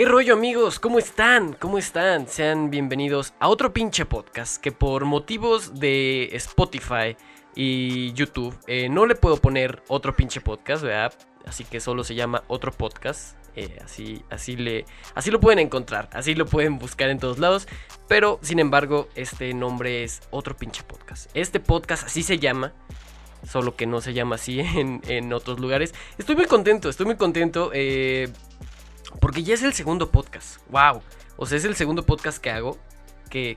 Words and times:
¿Qué 0.00 0.06
rollo 0.06 0.32
amigos? 0.32 0.80
¿Cómo 0.80 0.98
están? 0.98 1.52
¿Cómo 1.52 1.76
están? 1.76 2.26
Sean 2.26 2.70
bienvenidos 2.70 3.34
a 3.38 3.48
otro 3.48 3.74
pinche 3.74 4.06
podcast 4.06 4.56
que 4.56 4.72
por 4.72 5.04
motivos 5.04 5.78
de 5.78 6.30
Spotify 6.36 7.18
y 7.54 8.10
YouTube 8.14 8.58
eh, 8.66 8.88
no 8.88 9.04
le 9.04 9.14
puedo 9.14 9.36
poner 9.36 9.82
otro 9.88 10.16
pinche 10.16 10.40
podcast, 10.40 10.84
¿verdad? 10.84 11.12
Así 11.44 11.64
que 11.64 11.80
solo 11.80 12.02
se 12.02 12.14
llama 12.14 12.44
otro 12.48 12.72
podcast. 12.72 13.36
Eh, 13.56 13.78
así, 13.84 14.24
así, 14.30 14.56
le, 14.56 14.86
así 15.14 15.30
lo 15.30 15.38
pueden 15.38 15.58
encontrar, 15.58 16.08
así 16.14 16.34
lo 16.34 16.46
pueden 16.46 16.78
buscar 16.78 17.10
en 17.10 17.18
todos 17.18 17.38
lados. 17.38 17.68
Pero 18.08 18.38
sin 18.40 18.58
embargo, 18.58 19.06
este 19.16 19.52
nombre 19.52 20.02
es 20.02 20.22
otro 20.30 20.56
pinche 20.56 20.82
podcast. 20.82 21.30
Este 21.34 21.60
podcast 21.60 22.04
así 22.04 22.22
se 22.22 22.38
llama 22.38 22.72
solo 23.46 23.76
que 23.76 23.86
no 23.86 24.00
se 24.00 24.14
llama 24.14 24.36
así 24.36 24.60
en, 24.64 25.32
otros 25.34 25.60
lugares. 25.60 25.94
Estoy 26.16 26.36
muy 26.36 26.46
contento, 26.46 26.88
estoy 26.88 27.04
muy 27.04 27.16
contento. 27.16 27.70
Eh, 27.74 28.32
porque 29.20 29.42
ya 29.42 29.54
es 29.54 29.62
el 29.62 29.72
segundo 29.72 30.10
podcast. 30.10 30.60
¡Wow! 30.68 31.02
O 31.36 31.46
sea, 31.46 31.58
es 31.58 31.64
el 31.64 31.74
segundo 31.74 32.04
podcast 32.04 32.38
que 32.38 32.50
hago. 32.50 32.78
Que, 33.28 33.56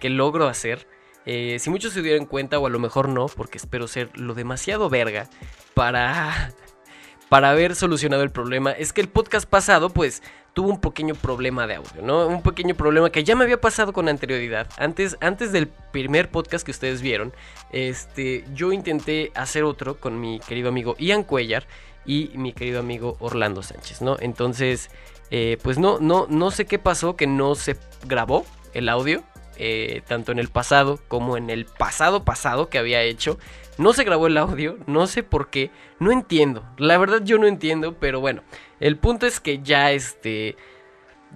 que, 0.00 0.08
logro 0.08 0.46
hacer. 0.46 0.86
Eh, 1.26 1.58
si 1.58 1.70
muchos 1.70 1.92
se 1.92 2.02
dieron 2.02 2.26
cuenta, 2.26 2.58
o 2.58 2.66
a 2.66 2.70
lo 2.70 2.78
mejor 2.78 3.08
no, 3.08 3.26
porque 3.26 3.58
espero 3.58 3.88
ser 3.88 4.10
lo 4.16 4.34
demasiado 4.34 4.88
verga 4.88 5.28
para, 5.74 6.52
para 7.28 7.50
haber 7.50 7.74
solucionado 7.74 8.22
el 8.22 8.30
problema, 8.30 8.72
es 8.72 8.92
que 8.92 9.00
el 9.00 9.08
podcast 9.08 9.48
pasado, 9.48 9.90
pues, 9.90 10.22
tuvo 10.58 10.70
un 10.70 10.80
pequeño 10.80 11.14
problema 11.14 11.68
de 11.68 11.76
audio, 11.76 12.02
¿no? 12.02 12.26
Un 12.26 12.42
pequeño 12.42 12.74
problema 12.74 13.10
que 13.10 13.22
ya 13.22 13.36
me 13.36 13.44
había 13.44 13.60
pasado 13.60 13.92
con 13.92 14.08
anterioridad. 14.08 14.68
Antes, 14.76 15.16
antes 15.20 15.52
del 15.52 15.68
primer 15.68 16.30
podcast 16.30 16.64
que 16.64 16.72
ustedes 16.72 17.00
vieron, 17.00 17.32
este, 17.70 18.44
yo 18.54 18.72
intenté 18.72 19.30
hacer 19.36 19.62
otro 19.62 20.00
con 20.00 20.20
mi 20.20 20.40
querido 20.40 20.68
amigo 20.68 20.96
Ian 20.98 21.22
Cuellar 21.22 21.66
y 22.08 22.30
mi 22.34 22.54
querido 22.54 22.80
amigo 22.80 23.18
Orlando 23.20 23.62
Sánchez, 23.62 24.00
¿no? 24.00 24.16
Entonces, 24.18 24.90
eh, 25.30 25.58
pues 25.62 25.78
no, 25.78 25.98
no, 26.00 26.26
no 26.28 26.50
sé 26.50 26.64
qué 26.64 26.78
pasó, 26.78 27.16
que 27.16 27.26
no 27.26 27.54
se 27.54 27.76
grabó 28.06 28.46
el 28.72 28.88
audio, 28.88 29.22
eh, 29.58 30.02
tanto 30.08 30.32
en 30.32 30.38
el 30.38 30.48
pasado 30.48 30.98
como 31.06 31.36
en 31.36 31.50
el 31.50 31.66
pasado 31.66 32.24
pasado 32.24 32.70
que 32.70 32.78
había 32.78 33.02
hecho. 33.02 33.38
No 33.76 33.92
se 33.92 34.04
grabó 34.04 34.26
el 34.26 34.38
audio, 34.38 34.78
no 34.86 35.06
sé 35.06 35.22
por 35.22 35.50
qué, 35.50 35.70
no 36.00 36.10
entiendo, 36.10 36.64
la 36.78 36.96
verdad 36.96 37.20
yo 37.22 37.38
no 37.38 37.46
entiendo, 37.46 37.94
pero 38.00 38.20
bueno, 38.20 38.42
el 38.80 38.96
punto 38.96 39.26
es 39.26 39.38
que 39.38 39.60
ya 39.62 39.92
este, 39.92 40.56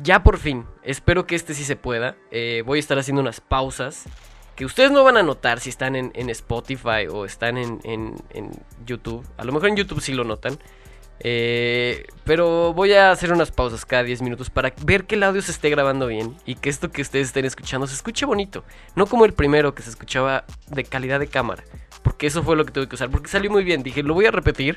ya 0.02 0.22
por 0.22 0.38
fin, 0.38 0.64
espero 0.82 1.26
que 1.26 1.36
este 1.36 1.54
sí 1.54 1.64
se 1.64 1.76
pueda, 1.76 2.16
eh, 2.30 2.62
voy 2.64 2.78
a 2.78 2.80
estar 2.80 2.98
haciendo 2.98 3.20
unas 3.20 3.40
pausas 3.40 4.06
que 4.56 4.64
ustedes 4.64 4.90
no 4.90 5.02
van 5.04 5.16
a 5.16 5.22
notar 5.22 5.60
si 5.60 5.70
están 5.70 5.96
en, 5.96 6.30
Spotify 6.30 7.06
o 7.10 7.24
están 7.24 7.56
en, 7.56 8.14
YouTube. 8.86 9.26
A 9.36 9.44
lo 9.44 9.52
mejor 9.52 9.70
en 9.70 9.76
YouTube 9.76 10.00
sí 10.00 10.12
lo 10.12 10.24
notan. 10.24 10.58
Eh, 11.24 12.04
pero 12.24 12.72
voy 12.72 12.94
a 12.94 13.12
hacer 13.12 13.32
unas 13.32 13.52
pausas 13.52 13.86
cada 13.86 14.02
10 14.02 14.22
minutos 14.22 14.50
para 14.50 14.74
ver 14.84 15.04
que 15.04 15.14
el 15.14 15.22
audio 15.22 15.40
se 15.40 15.52
esté 15.52 15.70
grabando 15.70 16.08
bien 16.08 16.34
y 16.46 16.56
que 16.56 16.68
esto 16.68 16.90
que 16.90 17.00
ustedes 17.00 17.28
estén 17.28 17.44
escuchando 17.44 17.86
se 17.86 17.94
escuche 17.94 18.26
bonito. 18.26 18.64
No 18.96 19.06
como 19.06 19.24
el 19.24 19.32
primero 19.32 19.74
que 19.74 19.82
se 19.82 19.90
escuchaba 19.90 20.44
de 20.68 20.84
calidad 20.84 21.20
de 21.20 21.28
cámara. 21.28 21.62
Porque 22.02 22.26
eso 22.26 22.42
fue 22.42 22.56
lo 22.56 22.64
que 22.64 22.72
tuve 22.72 22.88
que 22.88 22.96
usar. 22.96 23.10
Porque 23.10 23.28
salió 23.28 23.50
muy 23.50 23.64
bien. 23.64 23.82
Dije, 23.82 24.02
lo 24.02 24.14
voy 24.14 24.26
a 24.26 24.30
repetir. 24.30 24.76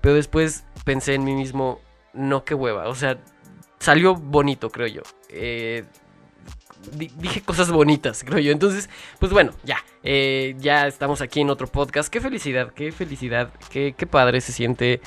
Pero 0.00 0.14
después 0.14 0.64
pensé 0.84 1.14
en 1.14 1.24
mí 1.24 1.34
mismo, 1.34 1.80
no, 2.12 2.44
qué 2.44 2.54
hueva. 2.54 2.88
O 2.88 2.94
sea, 2.94 3.18
salió 3.78 4.14
bonito, 4.14 4.70
creo 4.70 4.86
yo. 4.86 5.02
Eh, 5.28 5.84
dije 6.92 7.42
cosas 7.42 7.70
bonitas, 7.70 8.24
creo 8.26 8.38
yo. 8.38 8.52
Entonces, 8.52 8.88
pues 9.18 9.32
bueno, 9.32 9.52
ya. 9.64 9.78
Eh, 10.02 10.54
ya 10.58 10.86
estamos 10.86 11.20
aquí 11.20 11.40
en 11.40 11.50
otro 11.50 11.66
podcast. 11.66 12.08
Qué 12.08 12.20
felicidad, 12.20 12.72
qué 12.72 12.92
felicidad. 12.92 13.52
Qué, 13.70 13.94
qué 13.96 14.06
padre 14.06 14.40
se 14.40 14.52
siente 14.52 15.00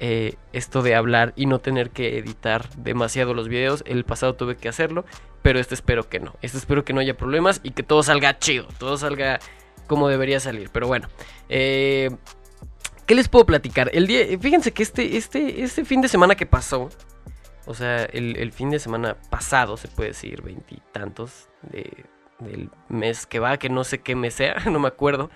eh, 0.00 0.34
esto 0.52 0.82
de 0.82 0.94
hablar 0.94 1.32
y 1.36 1.46
no 1.46 1.60
tener 1.60 1.90
que 1.90 2.18
editar 2.18 2.68
demasiado 2.76 3.34
los 3.34 3.48
videos. 3.48 3.84
El 3.86 4.04
pasado 4.04 4.34
tuve 4.34 4.56
que 4.56 4.68
hacerlo, 4.68 5.04
pero 5.42 5.58
este 5.58 5.74
espero 5.74 6.08
que 6.08 6.20
no. 6.20 6.34
Este 6.42 6.58
espero 6.58 6.84
que 6.84 6.92
no 6.92 7.00
haya 7.00 7.16
problemas 7.16 7.60
y 7.62 7.70
que 7.70 7.82
todo 7.82 8.02
salga 8.02 8.38
chido. 8.38 8.66
Todo 8.78 8.96
salga 8.96 9.38
como 9.86 10.08
debería 10.08 10.40
salir. 10.40 10.70
Pero 10.72 10.86
bueno. 10.86 11.08
Eh, 11.48 12.10
¿Qué 13.06 13.14
les 13.14 13.28
puedo 13.28 13.44
platicar? 13.44 13.90
El 13.92 14.06
día, 14.06 14.26
fíjense 14.40 14.72
que 14.72 14.82
este, 14.82 15.18
este, 15.18 15.62
este 15.62 15.84
fin 15.84 16.00
de 16.00 16.08
semana 16.08 16.36
que 16.36 16.46
pasó, 16.46 16.88
o 17.66 17.74
sea, 17.74 18.04
el, 18.04 18.52
fin 18.52 18.70
de 18.70 18.78
semana 18.78 19.16
pasado, 19.30 19.76
se 19.76 19.88
puede 19.88 20.10
decir, 20.10 20.42
veintitantos 20.42 21.48
de, 21.62 22.04
del 22.38 22.70
mes 22.88 23.26
que 23.26 23.38
va, 23.38 23.56
que 23.58 23.68
no 23.68 23.84
sé 23.84 24.00
qué 24.00 24.14
mes 24.14 24.34
sea, 24.34 24.56
no 24.70 24.78
me 24.78 24.88
acuerdo. 24.88 25.30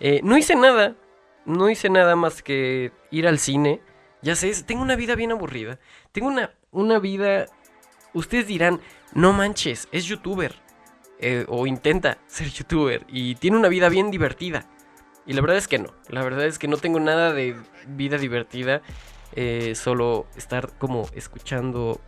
Eh, 0.00 0.20
no 0.22 0.36
hice 0.36 0.54
nada, 0.54 0.96
no 1.44 1.70
hice 1.70 1.90
nada 1.90 2.16
más 2.16 2.42
que 2.42 2.92
ir 3.10 3.26
al 3.26 3.38
cine. 3.38 3.80
Ya 4.22 4.36
sé, 4.36 4.52
tengo 4.64 4.82
una 4.82 4.96
vida 4.96 5.14
bien 5.14 5.32
aburrida. 5.32 5.78
Tengo 6.12 6.28
una, 6.28 6.54
una 6.70 6.98
vida... 6.98 7.46
Ustedes 8.14 8.46
dirán, 8.46 8.80
no 9.12 9.32
manches, 9.32 9.88
es 9.92 10.04
youtuber. 10.04 10.54
Eh, 11.18 11.44
o 11.48 11.66
intenta 11.66 12.18
ser 12.26 12.48
youtuber. 12.48 13.04
Y 13.08 13.34
tiene 13.36 13.56
una 13.56 13.68
vida 13.68 13.88
bien 13.88 14.10
divertida. 14.10 14.66
Y 15.26 15.32
la 15.32 15.40
verdad 15.40 15.56
es 15.56 15.68
que 15.68 15.78
no. 15.78 15.90
La 16.08 16.22
verdad 16.22 16.44
es 16.46 16.58
que 16.58 16.68
no 16.68 16.76
tengo 16.76 17.00
nada 17.00 17.32
de 17.32 17.56
vida 17.88 18.18
divertida. 18.18 18.82
Eh, 19.36 19.74
solo 19.74 20.26
estar 20.36 20.70
como 20.78 21.08
escuchando 21.14 22.00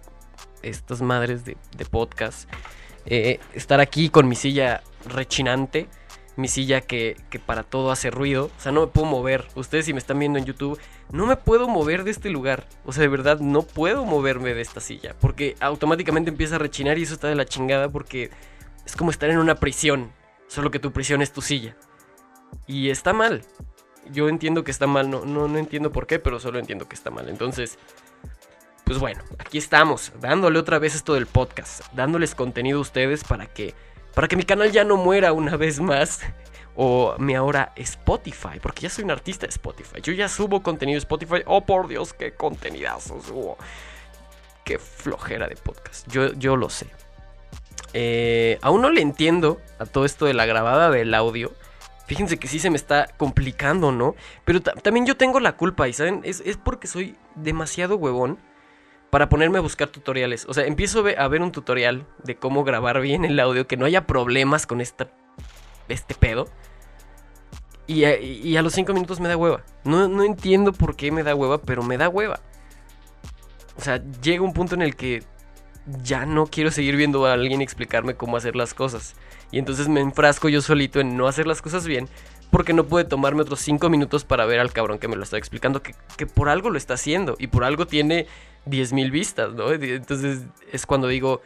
estas 0.63 1.03
madres 1.03 1.45
de, 1.45 1.57
podcast. 1.91 2.49
Eh, 3.05 3.41
estar 3.55 3.81
aquí 3.81 4.09
con 4.11 4.29
mi 4.29 4.37
silla 4.37 4.83
rechinante. 5.09 5.89
Mi 6.37 6.49
silla 6.49 6.83
que, 6.83 7.17
que, 7.31 7.39
para 7.39 7.63
todo 7.63 7.91
hace 7.91 8.11
ruido. 8.11 8.51
O 8.57 8.61
sea, 8.61 8.71
no 8.71 8.83
me 8.83 8.87
puedo 8.89 9.07
mover. 9.07 9.47
Ustedes 9.55 9.87
si 9.87 9.93
me 9.93 9.99
están 9.99 10.19
viendo 10.19 10.39
en 10.39 10.45
YouTube, 10.45 10.79
no 11.11 11.25
me 11.27 11.37
puedo 11.37 11.67
mover 11.67 12.05
de 12.05 12.11
este 12.11 12.29
lugar. 12.29 12.67
O 12.85 12.93
sea, 12.93 13.03
de 13.03 13.09
verdad, 13.09 13.41
no 13.41 13.63
puedo 13.63 14.05
moverme 14.05 14.55
de 14.55 14.61
esta 14.61 14.81
silla. 14.81 15.17
Porque 15.19 15.57
automáticamente 15.61 16.31
empieza 16.31 16.57
a 16.57 16.59
rechinar 16.59 16.99
y 16.99 17.05
eso 17.05 17.15
está 17.15 17.29
de 17.29 17.37
la 17.37 17.47
chingada 17.47 17.89
porque 17.89 18.31
es 18.85 18.95
como 18.97 19.11
estar 19.11 19.31
en 19.31 19.39
una 19.39 19.55
prisión. 19.55 20.13
Solo 20.47 20.71
que 20.71 20.79
tu 20.79 20.93
prisión 20.93 21.23
es 21.23 21.33
tu 21.33 21.41
silla. 21.41 21.75
Y 22.67 22.91
está 22.91 23.13
mal 23.13 23.43
yo 24.13 24.29
entiendo 24.29 24.65
que 24.65 24.71
está 24.71 24.87
mal, 24.87 25.11
no, 25.11 25.25
no, 25.25 25.49
no 25.49 25.59
entiendo 25.59 25.93
por 25.93 26.07
qué, 26.07 26.19
pero 26.19 26.41
solo 26.41 26.59
entiendo 26.59 26.89
que 26.89 26.95
está 26.95 27.11
mal. 27.11 27.29
Entonces, 27.29 27.79
pues 28.85 28.99
bueno, 28.99 29.23
aquí 29.39 29.59
estamos, 29.59 30.13
dándole 30.21 30.59
otra 30.59 30.79
vez 30.79 30.95
esto 30.95 31.15
del 31.15 31.27
podcast, 31.27 31.83
dándoles 31.93 32.37
contenido 32.37 32.79
a 32.79 32.83
ustedes 32.83 33.25
para 33.25 33.47
que, 33.47 33.75
para 34.15 34.29
que 34.29 34.37
mi 34.37 34.45
canal 34.45 34.71
ya 34.71 34.85
no 34.85 34.97
muera 34.97 35.33
una 35.33 35.57
vez 35.57 35.81
más. 35.81 36.21
O 36.79 37.15
mi 37.17 37.35
ahora 37.35 37.73
Spotify, 37.77 38.61
porque 38.61 38.83
ya 38.83 38.91
soy 38.91 39.05
un 39.05 39.11
artista 39.11 39.47
de 39.47 39.51
Spotify. 39.51 40.03
Yo 40.03 40.13
ya 40.13 40.29
subo 40.29 40.63
contenido 40.63 40.97
de 40.97 40.99
Spotify. 40.99 41.37
Oh, 41.47 41.65
por 41.65 41.89
Dios, 41.89 42.13
qué 42.13 42.35
contenidazo 42.35 43.19
subo. 43.23 43.57
Qué 44.63 44.79
flojera 44.79 45.49
de 45.49 45.57
podcast. 45.57 46.07
Yo, 46.07 46.35
yo 46.35 46.55
lo 46.55 46.69
sé. 46.69 46.87
Eh, 47.95 48.59
aún 48.61 48.83
no 48.83 48.91
le 48.91 49.01
entiendo 49.01 49.59
a 49.79 49.87
todo 49.87 50.05
esto 50.05 50.27
de 50.27 50.35
la 50.35 50.45
grabada 50.45 50.91
del 50.91 51.15
audio. 51.15 51.51
Fíjense 52.07 52.39
que 52.39 52.47
sí 52.47 52.59
se 52.59 52.71
me 52.71 52.77
está 52.77 53.09
complicando, 53.17 53.91
¿no? 53.91 54.15
Pero 54.45 54.61
también 54.61 55.07
yo 55.07 55.17
tengo 55.17 55.41
la 55.41 55.57
culpa, 55.57 55.89
y 55.89 55.93
saben, 55.93 56.21
es, 56.25 56.43
porque 56.63 56.87
soy 56.87 57.17
demasiado 57.35 57.97
huevón 57.97 58.39
para 59.11 59.29
ponerme 59.29 59.59
a 59.59 59.61
buscar 59.61 59.89
tutoriales. 59.89 60.47
O 60.49 60.55
sea, 60.55 60.67
empiezo 60.67 61.05
a 61.19 61.29
ver 61.29 61.43
un 61.43 61.51
tutorial 61.51 62.07
de 62.23 62.37
cómo 62.37 62.63
grabar 62.65 63.01
bien 63.01 63.25
el 63.25 63.41
audio, 63.41 63.67
que 63.67 63.77
no 63.77 63.87
haya 63.87 64.07
problemas 64.07 64.67
con 64.67 64.81
esta, 64.81 65.09
este 65.89 66.15
pedo. 66.15 66.49
Y 67.89 68.05
a, 68.57 68.63
los 68.63 68.73
5 68.73 68.93
minutos 68.95 69.21
me 69.21 69.29
da 69.29 69.37
hueva. 69.37 69.63
No, 69.85 70.09
no 70.09 70.25
entiendo 70.25 70.73
por 70.73 70.97
qué 70.97 71.11
me 71.11 71.23
da 71.23 71.35
hueva, 71.35 71.59
pero 71.59 71.83
me 71.83 71.99
da 71.99 72.09
hueva. 72.09 72.41
O 73.77 73.81
sea, 73.81 74.03
llega 74.23 74.43
un 74.43 74.53
punto 74.53 74.75
en 74.75 74.83
el 74.83 74.97
que 74.97 75.23
ya 76.03 76.27
no 76.27 76.47
quiero 76.47 76.71
seguir 76.71 76.97
viendo 76.97 77.27
a 77.27 77.33
alguien 77.33 77.63
explicarme 77.63 78.15
cómo 78.15 78.37
hacer 78.37 78.57
las 78.57 78.75
cosas. 78.75 79.15
Y 79.51 79.59
entonces 79.59 79.89
me 79.89 80.01
enfrasco 80.01 80.49
yo 80.49 80.61
solito 80.61 81.01
en 81.01 81.17
no 81.17 81.29
hacer 81.29 81.47
las 81.47 81.63
cosas 81.63 81.87
bien. 81.87 82.09
Porque 82.51 82.73
no 82.73 82.85
puede 82.85 83.05
tomarme 83.05 83.43
otros 83.43 83.61
5 83.61 83.89
minutos 83.91 84.25
para 84.25 84.47
ver 84.47 84.61
al 84.61 84.73
cabrón 84.73 84.99
que 84.99 85.09
me 85.09 85.17
lo 85.17 85.23
está 85.23 85.37
explicando. 85.37 85.83
Que, 85.83 86.27
por 86.27 86.49
algo 86.49 86.71
lo 86.71 86.79
está 86.79 86.95
haciendo. 86.95 87.37
Y 87.39 87.49
por 87.49 87.65
algo 87.65 87.87
tiene 87.87 88.27
10.000 88.67 89.11
vistas, 89.11 89.53
¿no? 89.55 89.73
Entonces 89.73 90.43
es 90.73 90.87
cuando 90.87 91.09
digo, 91.09 91.43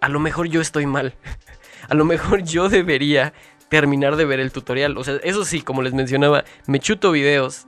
a 0.00 0.08
lo 0.08 0.20
mejor 0.20 0.48
yo 0.48 0.60
estoy 0.60 0.86
mal. 0.86 1.14
a 1.88 1.94
lo 1.94 2.04
mejor 2.04 2.42
yo 2.42 2.68
debería 2.68 3.32
terminar 3.68 4.16
de 4.16 4.24
ver 4.24 4.40
el 4.40 4.52
tutorial. 4.52 4.98
O 4.98 5.04
sea, 5.04 5.16
eso 5.22 5.44
sí, 5.44 5.62
como 5.62 5.82
les 5.82 5.94
mencionaba, 5.94 6.44
me 6.66 6.80
chuto 6.80 7.12
videos 7.12 7.66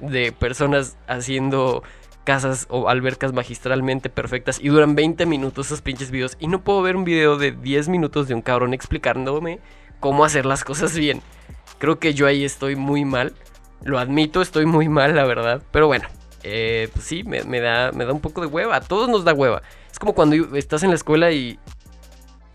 de 0.00 0.32
personas 0.32 0.96
haciendo 1.06 1.82
casas 2.24 2.66
o 2.70 2.88
albercas 2.88 3.32
magistralmente 3.32 4.08
perfectas 4.08 4.58
y 4.60 4.68
duran 4.68 4.94
20 4.94 5.26
minutos 5.26 5.66
esos 5.66 5.82
pinches 5.82 6.10
videos 6.10 6.36
y 6.38 6.46
no 6.46 6.62
puedo 6.62 6.82
ver 6.82 6.96
un 6.96 7.04
video 7.04 7.36
de 7.36 7.52
10 7.52 7.88
minutos 7.88 8.28
de 8.28 8.34
un 8.34 8.42
cabrón 8.42 8.74
explicándome 8.74 9.60
cómo 10.00 10.24
hacer 10.24 10.46
las 10.46 10.64
cosas 10.64 10.96
bien. 10.96 11.22
Creo 11.78 11.98
que 11.98 12.14
yo 12.14 12.26
ahí 12.26 12.44
estoy 12.44 12.76
muy 12.76 13.04
mal. 13.04 13.32
Lo 13.82 13.98
admito, 13.98 14.42
estoy 14.42 14.66
muy 14.66 14.88
mal, 14.88 15.14
la 15.14 15.24
verdad. 15.24 15.62
Pero 15.70 15.86
bueno, 15.86 16.08
eh, 16.42 16.88
pues 16.92 17.04
sí, 17.04 17.24
me, 17.24 17.60
da, 17.60 17.92
me 17.92 18.04
da 18.04 18.12
un 18.12 18.20
poco 18.20 18.40
de 18.40 18.46
hueva. 18.46 18.76
A 18.76 18.80
todos 18.80 19.08
nos 19.08 19.24
da 19.24 19.32
hueva. 19.32 19.62
Es 19.90 19.98
como 19.98 20.14
cuando 20.14 20.36
estás 20.56 20.82
en 20.82 20.90
la 20.90 20.96
escuela 20.96 21.32
y, 21.32 21.58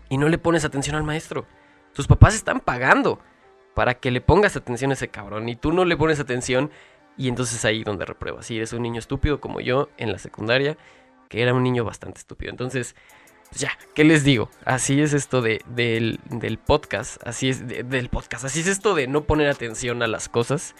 y 0.08 0.18
no 0.18 0.28
le 0.28 0.38
pones 0.38 0.64
atención 0.64 0.96
al 0.96 1.04
maestro. 1.04 1.46
Tus 1.92 2.06
papás 2.06 2.34
están 2.34 2.60
pagando 2.60 3.18
para 3.74 3.94
que 3.94 4.10
le 4.10 4.20
pongas 4.20 4.56
atención 4.56 4.90
a 4.90 4.94
ese 4.94 5.08
cabrón 5.08 5.48
y 5.48 5.56
tú 5.56 5.72
no 5.72 5.84
le 5.84 5.96
pones 5.96 6.20
atención 6.20 6.70
y 7.18 7.28
entonces 7.28 7.64
ahí 7.64 7.84
donde 7.84 8.06
repruebas. 8.06 8.46
Si 8.46 8.56
eres 8.56 8.72
un 8.72 8.82
niño 8.82 8.98
estúpido 8.98 9.40
como 9.40 9.60
yo 9.60 9.90
en 9.98 10.12
la 10.12 10.18
secundaria, 10.18 10.78
que 11.28 11.42
era 11.42 11.52
un 11.52 11.62
niño 11.62 11.84
bastante 11.84 12.20
estúpido. 12.20 12.50
Entonces, 12.50 12.94
pues 13.50 13.60
ya, 13.60 13.72
¿qué 13.94 14.04
les 14.04 14.24
digo? 14.24 14.50
Así 14.64 15.00
es 15.00 15.12
esto 15.12 15.42
de, 15.42 15.60
del, 15.66 16.18
podcast, 16.64 17.20
así 17.26 17.48
es 17.48 17.66
del 17.66 18.08
podcast, 18.08 18.44
así 18.44 18.60
es 18.60 18.66
esto 18.66 18.94
de 18.94 19.08
no 19.08 19.24
poner 19.24 19.48
atención 19.48 20.02
a 20.02 20.06
las 20.06 20.28
cosas, 20.28 20.74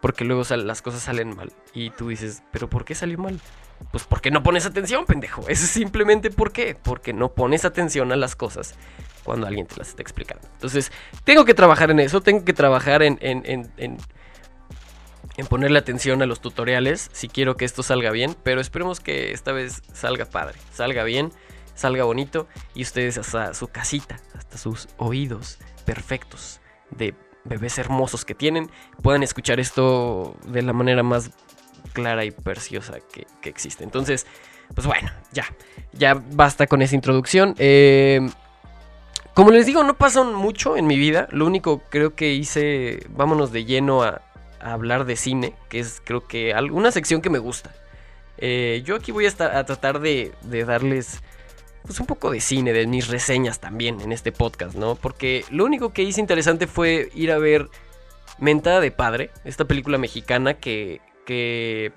porque 0.00 0.24
luego 0.24 0.42
las 0.56 0.82
cosas 0.82 1.02
salen 1.02 1.36
mal. 1.36 1.52
Y 1.72 1.90
tú 1.90 2.08
dices, 2.08 2.42
¿pero 2.50 2.68
por 2.68 2.84
qué 2.84 2.94
salió 2.94 3.18
mal? 3.18 3.40
Pues 3.90 4.04
porque 4.04 4.30
no 4.30 4.42
pones 4.42 4.66
atención, 4.66 5.06
pendejo. 5.06 5.42
Eso 5.42 5.50
es 5.64 5.70
simplemente 5.70 6.30
por 6.30 6.52
qué. 6.52 6.76
Porque 6.80 7.12
no 7.12 7.32
pones 7.32 7.64
atención 7.64 8.12
a 8.12 8.16
las 8.16 8.36
cosas 8.36 8.74
cuando 9.22 9.46
alguien 9.46 9.66
te 9.66 9.76
las 9.76 9.88
está 9.88 10.02
explicando. 10.02 10.46
Entonces, 10.52 10.92
tengo 11.24 11.44
que 11.44 11.54
trabajar 11.54 11.90
en 11.90 12.00
eso, 12.00 12.20
tengo 12.20 12.44
que 12.44 12.52
trabajar 12.52 13.02
en, 13.02 13.18
en, 13.20 13.70
en, 13.76 13.98
en 15.36 15.46
ponerle 15.46 15.78
atención 15.78 16.22
a 16.22 16.26
los 16.26 16.40
tutoriales 16.40 17.10
si 17.12 17.28
quiero 17.28 17.56
que 17.56 17.64
esto 17.64 17.82
salga 17.82 18.10
bien. 18.10 18.36
Pero 18.42 18.60
esperemos 18.60 19.00
que 19.00 19.32
esta 19.32 19.52
vez 19.52 19.82
salga 19.92 20.24
padre, 20.24 20.58
salga 20.72 21.04
bien, 21.04 21.32
salga 21.74 22.04
bonito 22.04 22.46
y 22.74 22.82
ustedes 22.82 23.18
hasta 23.18 23.54
su 23.54 23.68
casita, 23.68 24.20
hasta 24.34 24.58
sus 24.58 24.88
oídos 24.96 25.58
perfectos 25.84 26.60
de 26.90 27.14
bebés 27.44 27.78
hermosos 27.78 28.24
que 28.24 28.34
tienen, 28.34 28.70
puedan 29.02 29.22
escuchar 29.22 29.60
esto 29.60 30.36
de 30.46 30.62
la 30.62 30.72
manera 30.72 31.02
más 31.02 31.30
clara 31.92 32.24
y 32.24 32.30
preciosa 32.30 32.94
que, 33.12 33.26
existe. 33.48 33.84
Entonces, 33.84 34.26
pues 34.74 34.86
bueno, 34.86 35.10
ya, 35.32 35.44
ya 35.92 36.14
basta 36.14 36.66
con 36.66 36.80
esa 36.80 36.94
introducción. 36.94 37.54
Eh, 37.58 38.26
como 39.34 39.50
les 39.50 39.66
digo, 39.66 39.84
no 39.84 39.94
pasó 39.94 40.24
mucho 40.24 40.76
en 40.76 40.86
mi 40.86 40.96
vida. 40.96 41.28
Lo 41.30 41.44
único 41.44 41.82
creo 41.90 42.14
que 42.14 42.32
hice, 42.32 43.04
vámonos 43.10 43.52
de 43.52 43.64
lleno 43.64 44.02
a, 44.02 44.22
hablar 44.72 45.04
de 45.04 45.16
cine, 45.16 45.54
que 45.68 45.80
es 45.80 46.00
creo 46.04 46.26
que 46.26 46.54
una 46.72 46.90
sección 46.90 47.20
que 47.20 47.30
me 47.30 47.38
gusta. 47.38 47.74
Eh, 48.38 48.82
yo 48.84 48.96
aquí 48.96 49.12
voy 49.12 49.26
a, 49.26 49.28
estar, 49.28 49.56
a 49.56 49.64
tratar 49.64 50.00
de, 50.00 50.32
de 50.42 50.64
darles 50.64 51.20
pues 51.82 52.00
un 52.00 52.06
poco 52.06 52.30
de 52.30 52.40
cine, 52.40 52.72
de 52.72 52.86
mis 52.86 53.08
reseñas 53.08 53.60
también 53.60 54.00
en 54.00 54.10
este 54.10 54.32
podcast, 54.32 54.74
¿no? 54.74 54.94
Porque 54.94 55.44
lo 55.50 55.64
único 55.64 55.92
que 55.92 56.02
hice 56.02 56.20
interesante 56.20 56.66
fue 56.66 57.10
ir 57.14 57.30
a 57.30 57.38
ver 57.38 57.68
Mentada 58.38 58.80
de 58.80 58.90
Padre, 58.90 59.30
esta 59.44 59.66
película 59.66 59.98
mexicana 59.98 60.54
que, 60.54 61.00
que 61.26 61.92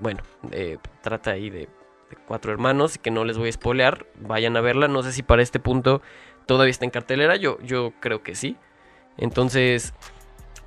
bueno, 0.00 0.22
eh, 0.50 0.78
trata 1.02 1.30
ahí 1.30 1.48
de, 1.48 1.68
cuatro 2.26 2.52
hermanos 2.52 2.96
y 2.96 2.98
que 2.98 3.10
no 3.10 3.24
les 3.24 3.38
voy 3.38 3.48
a 3.48 3.52
spoilear, 3.52 4.06
vayan 4.20 4.56
a 4.56 4.60
verla, 4.60 4.88
no 4.88 5.02
sé 5.02 5.12
si 5.12 5.22
para 5.22 5.42
este 5.42 5.60
punto 5.60 6.02
todavía 6.46 6.70
está 6.70 6.84
en 6.84 6.90
cartelera, 6.90 7.36
yo, 7.36 7.58
yo 7.62 7.92
creo 8.00 8.22
que 8.22 8.34
sí. 8.34 8.56
Entonces, 9.16 9.94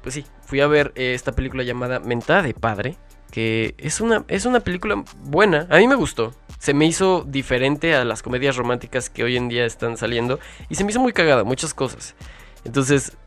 pues 0.03 0.15
sí, 0.15 0.25
fui 0.41 0.59
a 0.59 0.67
ver 0.67 0.91
eh, 0.95 1.13
esta 1.13 1.31
película 1.31 1.63
llamada 1.63 1.99
Mentada 1.99 2.43
de 2.43 2.53
Padre, 2.53 2.97
que 3.31 3.73
es 3.77 4.01
una, 4.01 4.25
es 4.27 4.45
una 4.45 4.59
película 4.59 5.03
buena, 5.23 5.65
a 5.71 5.77
mí 5.77 5.87
me 5.87 5.95
gustó. 5.95 6.35
Se 6.59 6.73
me 6.73 6.85
hizo 6.85 7.25
diferente 7.27 7.95
a 7.95 8.05
las 8.05 8.21
comedias 8.21 8.55
románticas 8.55 9.09
que 9.09 9.23
hoy 9.23 9.37
en 9.37 9.49
día 9.49 9.65
están 9.65 9.97
saliendo 9.97 10.39
y 10.69 10.75
se 10.75 10.83
me 10.83 10.91
hizo 10.91 10.99
muy 10.99 11.13
cagada, 11.13 11.43
muchas 11.43 11.73
cosas. 11.73 12.15
Entonces, 12.63 13.17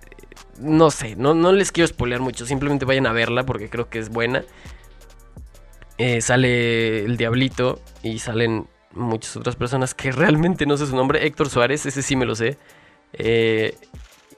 no 0.60 0.90
sé, 0.90 1.16
no, 1.16 1.34
no 1.34 1.52
les 1.52 1.72
quiero 1.72 1.88
spoilear 1.88 2.20
mucho, 2.20 2.46
simplemente 2.46 2.84
vayan 2.84 3.06
a 3.06 3.12
verla 3.12 3.44
porque 3.44 3.68
creo 3.68 3.88
que 3.88 3.98
es 3.98 4.10
buena. 4.10 4.44
Eh, 5.98 6.20
sale 6.20 7.04
el 7.04 7.16
Diablito 7.16 7.80
y 8.02 8.18
salen 8.18 8.68
muchas 8.92 9.36
otras 9.36 9.56
personas 9.56 9.94
que 9.94 10.12
realmente 10.12 10.66
no 10.66 10.76
sé 10.76 10.86
su 10.86 10.94
nombre. 10.94 11.26
Héctor 11.26 11.48
Suárez, 11.48 11.86
ese 11.86 12.02
sí 12.02 12.16
me 12.16 12.26
lo 12.26 12.34
sé. 12.34 12.58
Eh, 13.14 13.76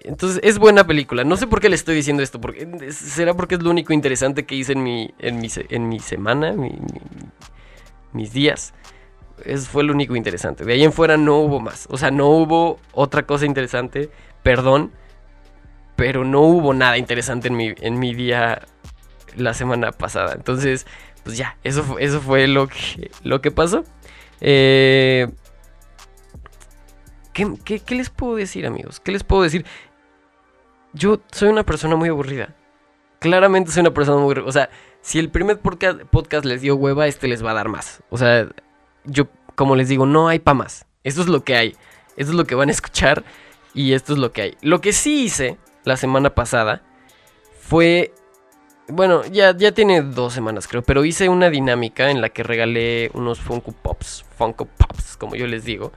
entonces 0.00 0.40
es 0.42 0.58
buena 0.58 0.86
película. 0.86 1.24
No 1.24 1.36
sé 1.36 1.46
por 1.46 1.60
qué 1.60 1.68
le 1.68 1.74
estoy 1.74 1.96
diciendo 1.96 2.22
esto. 2.22 2.40
Porque, 2.40 2.92
¿Será 2.92 3.34
porque 3.34 3.56
es 3.56 3.62
lo 3.62 3.70
único 3.70 3.92
interesante 3.92 4.46
que 4.46 4.54
hice 4.54 4.72
en 4.72 4.82
mi, 4.82 5.14
en 5.18 5.40
mi, 5.40 5.48
en 5.68 5.88
mi 5.88 6.00
semana? 6.00 6.54
mis 8.12 8.32
días. 8.32 8.74
Es, 9.44 9.68
fue 9.68 9.84
lo 9.84 9.92
único 9.92 10.16
interesante. 10.16 10.64
De 10.64 10.72
ahí 10.72 10.84
en 10.84 10.92
fuera 10.92 11.16
no 11.16 11.38
hubo 11.38 11.60
más. 11.60 11.86
O 11.90 11.98
sea, 11.98 12.10
no 12.10 12.28
hubo 12.28 12.78
otra 12.92 13.24
cosa 13.24 13.46
interesante. 13.46 14.10
Perdón. 14.42 14.92
Pero 15.96 16.24
no 16.24 16.42
hubo 16.42 16.74
nada 16.74 16.96
interesante 16.96 17.48
en 17.48 17.56
mi, 17.56 17.74
en 17.80 17.98
mi 17.98 18.14
día 18.14 18.62
la 19.36 19.52
semana 19.52 19.90
pasada. 19.90 20.34
Entonces, 20.34 20.86
pues 21.24 21.36
ya, 21.36 21.56
eso, 21.64 21.98
eso 21.98 22.20
fue 22.20 22.46
lo 22.46 22.68
que, 22.68 23.10
lo 23.24 23.40
que 23.40 23.50
pasó. 23.50 23.84
Eh, 24.40 25.28
¿qué, 27.32 27.80
qué 27.80 27.94
les 27.94 28.10
puedo 28.10 28.36
decir, 28.36 28.66
amigos? 28.66 29.00
¿Qué 29.00 29.12
les 29.12 29.24
puedo 29.24 29.42
decir? 29.42 29.64
Yo 30.92 31.20
soy 31.32 31.48
una 31.48 31.64
persona 31.64 31.96
muy 31.96 32.08
aburrida. 32.08 32.54
Claramente 33.18 33.70
soy 33.70 33.80
una 33.80 33.94
persona 33.94 34.18
muy. 34.18 34.34
O 34.44 34.52
sea, 34.52 34.70
si 35.00 35.18
el 35.18 35.30
primer 35.30 35.58
podcast, 35.58 36.44
les 36.44 36.60
dio 36.60 36.76
hueva, 36.76 37.06
este 37.06 37.28
les 37.28 37.44
va 37.44 37.52
a 37.52 37.54
dar 37.54 37.68
más. 37.68 38.02
O 38.10 38.18
sea, 38.18 38.48
yo, 39.04 39.28
como 39.54 39.76
les 39.76 39.88
digo, 39.88 40.06
no 40.06 40.28
hay 40.28 40.38
pa' 40.38 40.54
más. 40.54 40.86
Esto 41.04 41.22
es 41.22 41.28
lo 41.28 41.44
que 41.44 41.56
hay. 41.56 41.76
Esto 42.16 42.32
es 42.32 42.34
lo 42.36 42.44
que 42.44 42.54
van 42.54 42.68
a 42.68 42.72
escuchar. 42.72 43.24
Y 43.74 43.92
esto 43.92 44.12
es 44.12 44.18
lo 44.18 44.32
que 44.32 44.42
hay. 44.42 44.56
Lo 44.62 44.80
que 44.80 44.92
sí 44.92 45.24
hice 45.24 45.58
la 45.84 45.96
semana 45.96 46.34
pasada 46.34 46.82
fue. 47.60 48.12
Bueno, 48.88 49.24
ya, 49.26 49.54
ya 49.54 49.72
tiene 49.72 50.00
dos 50.00 50.32
semanas 50.32 50.66
creo, 50.66 50.80
pero 50.80 51.04
hice 51.04 51.28
una 51.28 51.50
dinámica 51.50 52.10
en 52.10 52.22
la 52.22 52.30
que 52.30 52.42
regalé 52.42 53.10
unos 53.12 53.38
Funko 53.38 53.72
Pops, 53.72 54.24
Funko 54.38 54.64
Pops, 54.64 55.18
como 55.18 55.36
yo 55.36 55.46
les 55.46 55.64
digo. 55.64 55.92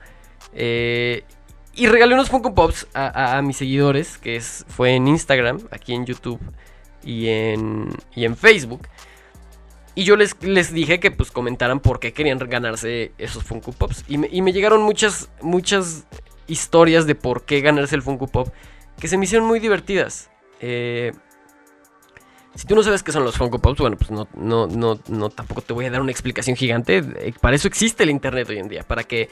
Eh, 0.52 1.24
y 1.74 1.86
regalé 1.86 2.14
unos 2.14 2.28
Funko 2.28 2.54
Pops 2.54 2.86
a, 2.94 3.40
mis 3.42 3.56
seguidores, 3.56 4.18
que 4.18 4.40
fue 4.40 4.94
en 4.94 5.08
Instagram, 5.08 5.60
aquí 5.70 5.94
en 5.94 6.04
YouTube 6.04 6.40
y 7.02 7.28
en, 7.28 7.88
y 8.14 8.24
en 8.24 8.36
Facebook. 8.36 8.86
Y 9.94 10.04
yo 10.04 10.16
les, 10.16 10.36
les 10.42 10.72
dije 10.72 11.00
que 11.00 11.10
pues 11.10 11.30
comentaran 11.30 11.80
por 11.80 12.00
qué 12.00 12.12
querían 12.12 12.38
ganarse 12.38 13.12
esos 13.18 13.44
Funko 13.44 13.72
Pops. 13.72 14.04
Y 14.08 14.18
me, 14.18 14.52
llegaron 14.52 14.82
muchas, 14.82 15.30
muchas 15.40 16.06
historias 16.46 17.06
de 17.06 17.14
por 17.14 17.44
qué 17.44 17.60
ganarse 17.60 17.94
el 17.94 18.02
Funko 18.02 18.26
Pop 18.26 18.48
que 18.98 19.08
se 19.08 19.16
me 19.16 19.24
hicieron 19.24 19.46
muy 19.46 19.58
divertidas. 19.58 20.30
Eh, 20.60 21.12
si 22.54 22.66
tú 22.66 22.74
no 22.74 22.82
sabes 22.82 23.02
qué 23.02 23.12
son 23.12 23.24
los 23.24 23.36
Funko 23.36 23.58
Pops, 23.58 23.80
bueno, 23.80 23.96
pues 23.96 24.10
no, 24.10 24.28
no, 24.34 24.66
no, 24.66 25.00
no, 25.08 25.30
tampoco 25.30 25.62
te 25.62 25.72
voy 25.72 25.86
a 25.86 25.90
dar 25.90 26.00
una 26.00 26.12
explicación 26.12 26.56
gigante. 26.56 26.98
Eh, 26.98 27.34
para 27.40 27.56
eso 27.56 27.66
existe 27.66 28.02
el 28.02 28.10
Internet 28.10 28.48
hoy 28.50 28.58
en 28.58 28.68
día, 28.68 28.82
para 28.82 29.04
que 29.04 29.30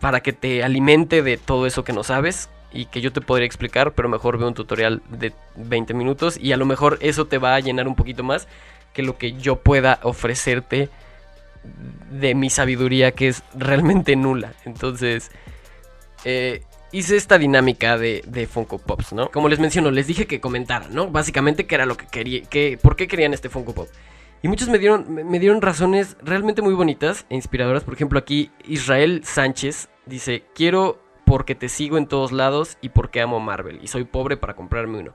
para 0.00 0.20
que 0.20 0.32
te 0.32 0.62
alimente 0.62 1.22
de 1.22 1.36
todo 1.36 1.66
eso 1.66 1.84
que 1.84 1.92
no 1.92 2.04
sabes 2.04 2.48
y 2.72 2.86
que 2.86 3.00
yo 3.00 3.12
te 3.12 3.20
podría 3.20 3.46
explicar, 3.46 3.92
pero 3.92 4.08
mejor 4.08 4.38
ve 4.38 4.46
un 4.46 4.54
tutorial 4.54 5.02
de 5.08 5.32
20 5.56 5.94
minutos 5.94 6.38
y 6.40 6.52
a 6.52 6.56
lo 6.56 6.66
mejor 6.66 6.98
eso 7.00 7.26
te 7.26 7.38
va 7.38 7.54
a 7.54 7.60
llenar 7.60 7.88
un 7.88 7.94
poquito 7.94 8.22
más 8.22 8.46
que 8.92 9.02
lo 9.02 9.16
que 9.16 9.34
yo 9.34 9.56
pueda 9.56 10.00
ofrecerte 10.02 10.88
de 12.10 12.34
mi 12.34 12.50
sabiduría 12.50 13.12
que 13.12 13.28
es 13.28 13.42
realmente 13.54 14.16
nula. 14.16 14.52
Entonces, 14.64 15.30
eh, 16.24 16.62
hice 16.92 17.16
esta 17.16 17.38
dinámica 17.38 17.98
de, 17.98 18.48
Funko 18.50 18.78
Pops, 18.78 19.12
¿no? 19.12 19.30
Como 19.30 19.48
les 19.48 19.58
menciono, 19.58 19.90
les 19.90 20.06
dije 20.06 20.26
que 20.26 20.40
comentaran, 20.40 20.94
¿no? 20.94 21.08
Básicamente 21.08 21.66
que 21.66 21.74
era 21.74 21.86
lo 21.86 21.96
que 21.96 22.06
quería, 22.06 22.42
que, 22.42 22.78
¿por 22.80 22.96
qué 22.96 23.08
querían 23.08 23.34
este 23.34 23.48
Funko 23.48 23.74
Pop? 23.74 23.88
Y 24.42 24.48
muchos 24.48 24.68
me 24.68 24.78
dieron, 24.78 25.12
me 25.12 25.38
dieron 25.38 25.60
razones 25.60 26.16
realmente 26.22 26.62
muy 26.62 26.74
bonitas 26.74 27.26
e 27.28 27.34
inspiradoras. 27.34 27.84
Por 27.84 27.94
ejemplo, 27.94 28.18
aquí 28.18 28.50
Israel 28.66 29.22
Sánchez 29.24 29.88
dice, 30.06 30.44
quiero 30.54 31.02
porque 31.24 31.54
te 31.54 31.68
sigo 31.68 31.98
en 31.98 32.06
todos 32.06 32.32
lados 32.32 32.78
y 32.80 32.88
porque 32.88 33.20
amo 33.20 33.40
Marvel. 33.40 33.80
Y 33.82 33.88
soy 33.88 34.04
pobre 34.04 34.36
para 34.36 34.54
comprarme 34.54 34.98
uno. 34.98 35.14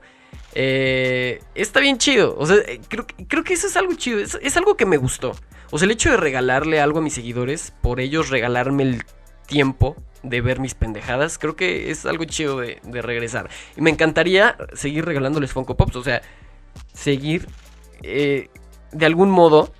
Eh, 0.54 1.42
está 1.54 1.80
bien 1.80 1.98
chido. 1.98 2.36
O 2.38 2.46
sea, 2.46 2.56
eh, 2.56 2.80
creo, 2.86 3.06
creo 3.28 3.42
que 3.42 3.54
eso 3.54 3.66
es 3.66 3.76
algo 3.76 3.94
chido. 3.94 4.20
Es, 4.20 4.56
algo 4.56 4.76
que 4.76 4.86
me 4.86 4.96
gustó. 4.96 5.34
O 5.70 5.78
sea, 5.78 5.86
el 5.86 5.90
hecho 5.90 6.10
de 6.10 6.16
regalarle 6.16 6.80
algo 6.80 7.00
a 7.00 7.02
mis 7.02 7.14
seguidores, 7.14 7.72
por 7.80 7.98
ellos 7.98 8.30
regalarme 8.30 8.84
el 8.84 9.02
tiempo 9.46 9.96
de 10.22 10.40
ver 10.40 10.60
mis 10.60 10.74
pendejadas, 10.74 11.36
creo 11.38 11.56
que 11.56 11.90
es 11.90 12.06
algo 12.06 12.24
chido 12.24 12.60
de, 12.60 12.80
de 12.84 13.02
regresar. 13.02 13.50
Y 13.76 13.80
me 13.80 13.90
encantaría 13.90 14.56
seguir 14.72 15.04
regalándoles 15.04 15.52
Funko 15.52 15.76
Pops. 15.76 15.96
O 15.96 16.04
sea, 16.04 16.22
seguir... 16.92 17.48
Eh, 18.02 18.50
de 18.94 19.06
algún 19.06 19.30
modo, 19.30 19.72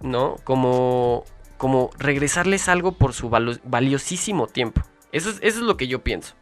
¿no? 0.00 0.36
Como, 0.44 1.24
como 1.58 1.90
regresarles 1.98 2.68
algo 2.68 2.92
por 2.92 3.12
su 3.12 3.28
valiosísimo 3.28 4.46
tiempo. 4.46 4.82
Eso 5.10 5.30
es, 5.30 5.36
eso 5.42 5.58
es 5.58 5.64
lo 5.64 5.76
que 5.76 5.88
yo 5.88 6.02
pienso. 6.02 6.34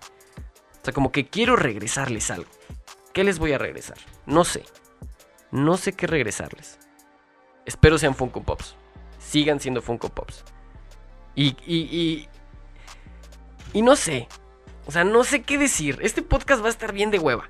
O 0.80 0.84
sea, 0.84 0.94
como 0.94 1.10
que 1.10 1.26
quiero 1.26 1.56
regresarles 1.56 2.30
algo. 2.30 2.50
¿Qué 3.12 3.24
les 3.24 3.38
voy 3.38 3.52
a 3.52 3.58
regresar? 3.58 3.96
No 4.26 4.44
sé. 4.44 4.64
No 5.50 5.76
sé 5.76 5.94
qué 5.94 6.06
regresarles. 6.06 6.78
Espero 7.66 7.98
sean 7.98 8.14
Funko 8.14 8.42
Pops. 8.42 8.76
Sigan 9.18 9.60
siendo 9.60 9.82
Funko 9.82 10.10
Pops. 10.10 10.44
Y, 11.34 11.56
y, 11.66 11.78
y, 11.90 12.28
y 13.72 13.82
no 13.82 13.96
sé. 13.96 14.28
O 14.86 14.92
sea, 14.92 15.04
no 15.04 15.24
sé 15.24 15.42
qué 15.42 15.58
decir. 15.58 15.98
Este 16.02 16.22
podcast 16.22 16.62
va 16.62 16.66
a 16.66 16.70
estar 16.70 16.92
bien 16.92 17.10
de 17.10 17.18
hueva. 17.18 17.48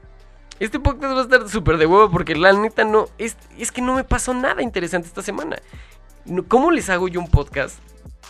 Este 0.61 0.79
podcast 0.79 1.14
va 1.14 1.21
a 1.21 1.23
estar 1.23 1.49
súper 1.49 1.79
de 1.79 1.87
huevo 1.87 2.11
porque 2.11 2.37
la 2.37 2.52
neta 2.52 2.85
no. 2.85 3.07
Es, 3.17 3.37
es 3.59 3.73
que 3.73 3.81
no 3.81 3.95
me 3.95 4.05
pasó 4.05 4.35
nada 4.35 4.62
interesante 4.62 5.09
esta 5.09 5.23
semana. 5.23 5.57
¿Cómo 6.49 6.71
les 6.71 6.90
hago 6.90 7.09
yo 7.09 7.19
un 7.19 7.31
podcast 7.31 7.79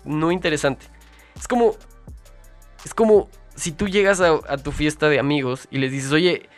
no 0.05 0.31
interesante? 0.31 0.87
Es 1.35 1.49
como. 1.49 1.75
Es 2.85 2.95
como 2.95 3.29
si 3.57 3.73
tú 3.73 3.89
llegas 3.89 4.21
a, 4.21 4.57
tu 4.59 4.73
fiesta 4.73 5.09
de 5.09 5.19
amigos 5.19 5.67
y 5.71 5.79
les 5.79 5.91
dices, 5.91 6.13
oye, 6.13 6.49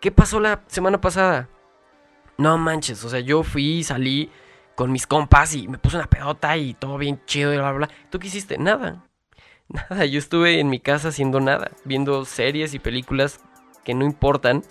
¿qué 0.00 0.12
pasó 0.12 0.38
la 0.38 0.62
semana 0.68 1.00
pasada? 1.00 1.48
No 2.38 2.56
manches, 2.56 3.02
o 3.02 3.08
sea, 3.08 3.18
yo 3.18 3.42
fui, 3.42 3.82
salí, 3.82 4.30
con 4.76 4.92
mis 4.92 5.06
compas 5.06 5.54
y 5.54 5.66
me 5.66 5.78
puse 5.78 5.96
una 5.96 6.06
pedota 6.06 6.56
y 6.56 6.74
todo 6.74 6.98
bien 6.98 7.20
chido 7.26 7.52
y 7.52 7.56
bla, 7.56 7.72
bla, 7.72 7.86
bla. 7.86 7.96
¿Tú 8.10 8.20
qué 8.20 8.28
hiciste? 8.28 8.58
Nada. 8.58 9.02
Nada, 9.68 10.04
yo 10.04 10.18
estuve 10.18 10.60
en 10.60 10.68
mi 10.68 10.78
casa 10.78 11.08
haciendo 11.08 11.40
nada, 11.40 11.70
viendo 11.84 12.24
series 12.24 12.74
y 12.74 12.78
películas 12.78 13.40
que 13.84 13.94
no 13.94 14.04
importan. 14.04 14.62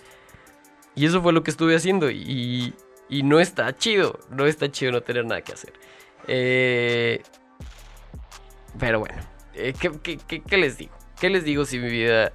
Y 1.00 1.06
eso 1.06 1.22
fue 1.22 1.32
lo 1.32 1.42
que 1.42 1.50
estuve 1.50 1.74
haciendo 1.74 2.10
y, 2.10 2.74
y 3.08 3.22
no 3.22 3.40
está 3.40 3.74
chido, 3.74 4.20
no 4.28 4.44
está 4.44 4.70
chido 4.70 4.92
no 4.92 5.00
tener 5.00 5.24
nada 5.24 5.40
que 5.40 5.54
hacer. 5.54 5.72
Eh, 6.28 7.22
pero 8.78 9.00
bueno, 9.00 9.14
eh, 9.54 9.72
¿qué, 9.72 10.58
les 10.58 10.76
digo? 10.76 10.92
¿Qué 11.18 11.30
les 11.30 11.42
digo 11.42 11.64
si 11.64 11.78
mi 11.78 11.88
vida 11.88 12.32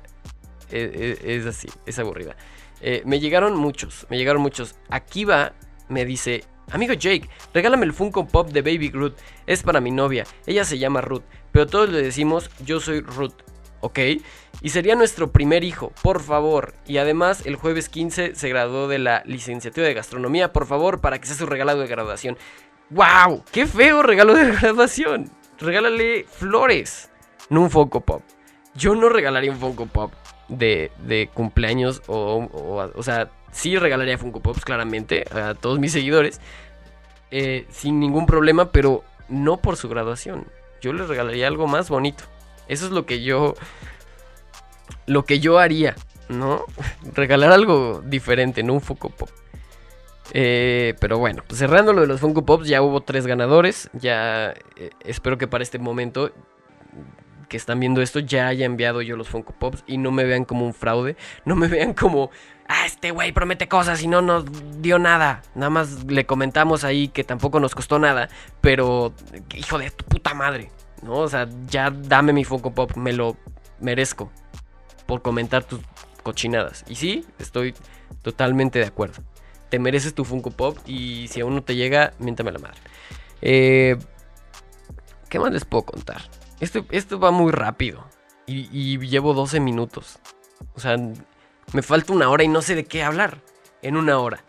es, 0.72 0.95
es, 0.95 1.19
es 1.24 1.45
así, 1.45 1.67
es 1.86 2.00
aburrida? 2.00 2.36
Eh, 2.81 3.03
me 3.05 3.19
llegaron 3.19 3.55
muchos, 3.55 4.07
me 4.10 4.17
llegaron 4.17 4.41
muchos. 4.41 4.74
Aquí 4.89 5.25
va, 5.25 5.53
me 5.88 6.03
dice, 6.03 6.43
amigo 6.72 6.93
Jake, 6.93 7.29
regálame 7.53 7.86
el 7.86 7.93
Funko 7.93 8.25
Pop 8.25 8.50
de 8.50 8.63
Baby 8.63 8.89
Groot. 8.89 9.15
Es 9.45 9.62
para 9.62 9.79
mi 9.79 9.91
novia, 9.91 10.25
ella 10.48 10.65
se 10.65 10.79
llama 10.79 11.01
Ruth, 11.01 11.22
pero 11.51 11.67
todos 11.67 11.91
le 11.91 12.01
decimos 12.01 12.50
yo 12.65 12.79
soy 12.79 13.01
Ruth. 13.01 13.43
¿Ok? 13.82 14.00
Y 14.62 14.70
sería 14.70 14.96
nuestro 14.96 15.32
primer 15.32 15.63
hijo, 15.63 15.91
por 16.01 16.22
favor. 16.22 16.74
Y 16.86 16.98
además, 16.98 17.46
el 17.46 17.55
jueves 17.55 17.89
15 17.89 18.36
se 18.36 18.50
graduó 18.50 18.88
de 18.88 19.00
la 19.00 19.24
licenciatura 19.25 19.88
de 19.88 19.94
gastronomía, 19.94 20.53
por 20.53 20.65
favor, 20.65 21.01
para 21.01 21.20
que 21.20 21.27
sea 21.27 21.36
su 21.36 21.46
regalo 21.46 21.77
de 21.77 21.88
graduación. 21.88 22.38
¡Wow! 22.89 23.44
¡Qué 23.51 23.65
feo 23.65 24.03
regalo 24.03 24.34
de 24.34 24.51
graduación! 24.62 25.29
Regálale 25.60 26.25
flores, 26.25 27.10
no 27.50 27.62
un 27.62 27.72
Funko 27.72 28.01
Pop. 28.01 28.22
Yo 28.75 28.96
no 28.96 29.10
regalaría 29.10 29.51
un 29.51 29.58
Funko 29.58 29.86
Pop 29.86 30.12
de, 30.48 31.29
cumpleaños 31.34 32.01
o, 32.08 32.50
o, 32.96 33.03
sea, 33.03 33.29
sí 33.51 33.77
regalaría 33.77 34.17
Funko 34.17 34.41
Pops 34.41 34.65
claramente 34.65 35.25
a 35.32 35.53
todos 35.53 35.79
mis 35.79 35.91
seguidores 35.91 36.41
eh, 37.32 37.65
sin 37.70 38.00
ningún 38.00 38.25
problema, 38.25 38.72
pero 38.72 39.03
no 39.29 39.58
por 39.58 39.77
su 39.77 39.89
graduación. 39.89 40.48
Yo 40.82 40.94
les 40.94 41.08
regalaría 41.08 41.48
algo 41.48 41.67
más 41.67 41.89
bonito. 41.89 42.24
Eso 42.67 42.86
es 42.86 42.91
lo 42.91 43.05
que 43.05 43.22
yo 43.22 43.55
lo 45.07 45.25
que 45.25 45.39
yo 45.39 45.60
haría, 45.60 45.95
¿no? 46.29 46.63
Regalar 47.13 47.51
algo 47.51 48.01
diferente, 48.05 48.63
no 48.63 48.74
un 48.74 48.81
Funko 48.81 49.10
Pop. 49.10 49.29
Eh, 50.34 50.95
pero 51.00 51.17
bueno, 51.19 51.43
pues 51.48 51.60
cerrando 51.60 51.93
lo 51.93 52.01
de 52.01 52.07
los 52.07 52.19
Funko 52.19 52.45
Pops, 52.45 52.67
ya 52.67 52.81
hubo 52.81 53.01
tres 53.01 53.27
ganadores. 53.27 53.89
Ya 53.93 54.53
eh, 54.75 54.89
espero 55.01 55.38
que 55.38 55.48
para 55.48 55.63
este 55.63 55.79
momento 55.79 56.31
que 57.48 57.57
están 57.57 57.79
viendo 57.79 58.01
esto 58.01 58.19
ya 58.19 58.48
haya 58.48 58.65
enviado 58.65 59.03
yo 59.03 59.17
los 59.17 59.29
Funko 59.29 59.53
Pops 59.53 59.84
y 59.86 59.98
no 59.98 60.12
me 60.12 60.24
vean 60.24 60.45
como 60.45 60.65
un 60.65 60.74
fraude, 60.74 61.15
no 61.45 61.55
me 61.55 61.67
vean 61.67 61.93
como, 61.93 62.31
ah, 62.67 62.88
este 62.88 63.12
güey 63.12 63.31
promete 63.34 63.67
cosas 63.67 64.01
y 64.01 64.07
no 64.07 64.22
nos 64.22 64.45
dio 64.81 64.98
nada. 64.98 65.43
Nada 65.53 65.69
más 65.69 66.05
le 66.05 66.25
comentamos 66.25 66.84
ahí 66.84 67.07
que 67.07 67.24
tampoco 67.24 67.60
nos 67.60 67.75
costó 67.75 68.00
nada, 68.00 68.29
pero 68.62 69.13
hijo 69.53 69.77
de 69.77 69.91
tu 69.91 70.05
puta 70.05 70.34
madre, 70.34 70.72
¿no? 71.06 71.20
O 71.20 71.28
sea, 71.30 71.48
ya 71.68 71.90
dame 71.90 72.34
mi 72.34 72.44
Funko 72.44 72.74
Pop, 72.74 72.98
me 72.98 73.14
lo 73.14 73.38
merezco 73.80 74.32
por 75.06 75.22
comentar 75.22 75.64
tus 75.64 75.80
cochinadas. 76.24 76.84
Y 76.88 76.96
sí, 76.96 77.26
estoy 77.40 77.74
totalmente 78.22 78.80
de 78.80 78.86
acuerdo. 78.86 79.24
Te 79.70 79.80
mereces 79.80 80.14
tu 80.14 80.26
Funko 80.26 80.52
Pop 80.52 80.78
y 80.86 81.28
si 81.30 81.42
aún 81.42 81.56
no 81.56 81.64
te 81.64 81.76
llega, 81.76 82.14
miéntame 82.20 82.52
la 82.52 82.60
madre. 82.60 82.80
Eh, 83.42 83.98
¿Qué 85.30 85.40
más 85.40 85.52
les 85.52 85.66
puedo 85.66 85.84
contar? 85.84 86.22
Esto, 86.60 87.20
va 87.20 87.32
muy 87.32 87.52
rápido. 87.52 88.06
Y, 88.48 88.98
llevo 89.00 89.34
12 89.34 89.60
minutos. 89.60 90.20
O 90.76 90.80
sea, 90.80 90.98
me 91.74 91.82
falta 91.82 92.14
una 92.14 92.30
hora 92.30 92.44
y 92.44 92.48
no 92.48 92.62
sé 92.62 92.76
de 92.76 92.86
qué 92.86 93.04
hablar. 93.04 93.42
En 93.82 93.98
una 93.98 94.18
hora. 94.18 94.44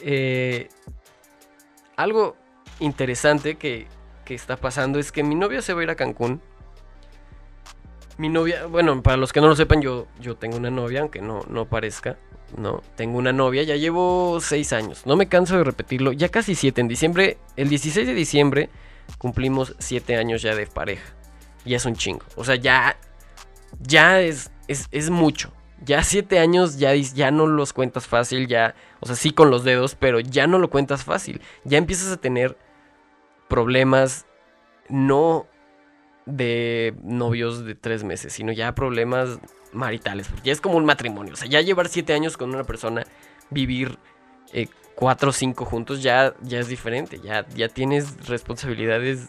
Eh, 0.00 0.68
algo 1.96 2.36
interesante 2.78 3.56
que, 3.56 3.86
está 4.34 4.56
pasando 4.56 4.98
es 4.98 5.12
que 5.12 5.22
mi 5.22 5.34
novia 5.34 5.62
se 5.62 5.74
va 5.74 5.80
a 5.80 5.84
ir 5.84 5.90
a 5.90 5.96
Cancún. 5.96 6.40
Mi 8.18 8.28
novia, 8.28 8.66
bueno, 8.66 9.02
para 9.02 9.16
los 9.16 9.32
que 9.32 9.40
no 9.40 9.48
lo 9.48 9.56
sepan, 9.56 9.80
yo, 9.80 10.06
yo 10.20 10.36
tengo 10.36 10.56
una 10.56 10.70
novia, 10.70 11.00
aunque 11.00 11.22
no, 11.22 11.40
no 11.48 11.66
parezca. 11.66 12.18
No, 12.56 12.82
tengo 12.96 13.16
una 13.16 13.32
novia, 13.32 13.62
ya 13.62 13.76
llevo 13.76 14.40
6 14.40 14.72
años. 14.72 15.06
No 15.06 15.16
me 15.16 15.28
canso 15.28 15.56
de 15.56 15.64
repetirlo, 15.64 16.12
ya 16.12 16.28
casi 16.28 16.54
7. 16.54 16.80
En 16.80 16.88
diciembre, 16.88 17.38
el 17.56 17.68
16 17.68 18.06
de 18.06 18.14
diciembre 18.14 18.70
cumplimos 19.18 19.74
siete 19.78 20.16
años 20.16 20.42
ya 20.42 20.54
de 20.54 20.66
pareja. 20.66 21.14
Y 21.64 21.74
es 21.74 21.84
un 21.84 21.94
chingo. 21.94 22.24
O 22.36 22.44
sea, 22.44 22.56
ya. 22.56 22.96
Ya 23.78 24.20
es, 24.20 24.50
es, 24.68 25.10
mucho. 25.10 25.52
Ya 25.84 26.02
siete 26.02 26.38
años 26.38 26.78
ya, 26.78 26.94
ya 26.94 27.30
no 27.30 27.46
los 27.46 27.72
cuentas 27.72 28.06
fácil, 28.06 28.46
ya. 28.48 28.74
O 29.00 29.06
sea, 29.06 29.16
sí 29.16 29.30
con 29.30 29.50
los 29.50 29.64
dedos, 29.64 29.94
pero 29.94 30.20
ya 30.20 30.46
no 30.46 30.58
lo 30.58 30.70
cuentas 30.70 31.04
fácil. 31.04 31.40
Ya 31.64 31.78
empiezas 31.78 32.12
a 32.12 32.16
tener 32.16 32.56
problemas. 33.50 34.24
No 34.88 35.46
de 36.24 36.94
novios 37.02 37.64
de 37.64 37.74
tres 37.74 38.02
meses, 38.02 38.32
sino 38.32 38.52
ya 38.52 38.74
problemas 38.74 39.38
maritales. 39.72 40.30
Ya 40.42 40.52
es 40.52 40.60
como 40.60 40.78
un 40.78 40.84
matrimonio. 40.86 41.34
O 41.34 41.36
sea, 41.36 41.48
ya 41.48 41.60
llevar 41.60 41.88
siete 41.88 42.14
años 42.14 42.36
con 42.36 42.54
una 42.54 42.64
persona, 42.64 43.04
vivir 43.50 43.98
eh, 44.52 44.68
cuatro 44.94 45.30
o 45.30 45.32
cinco 45.32 45.64
juntos 45.64 46.02
ya, 46.02 46.34
ya 46.42 46.58
es 46.58 46.68
diferente. 46.68 47.20
Ya, 47.22 47.46
ya 47.48 47.68
tienes 47.68 48.26
responsabilidades 48.26 49.28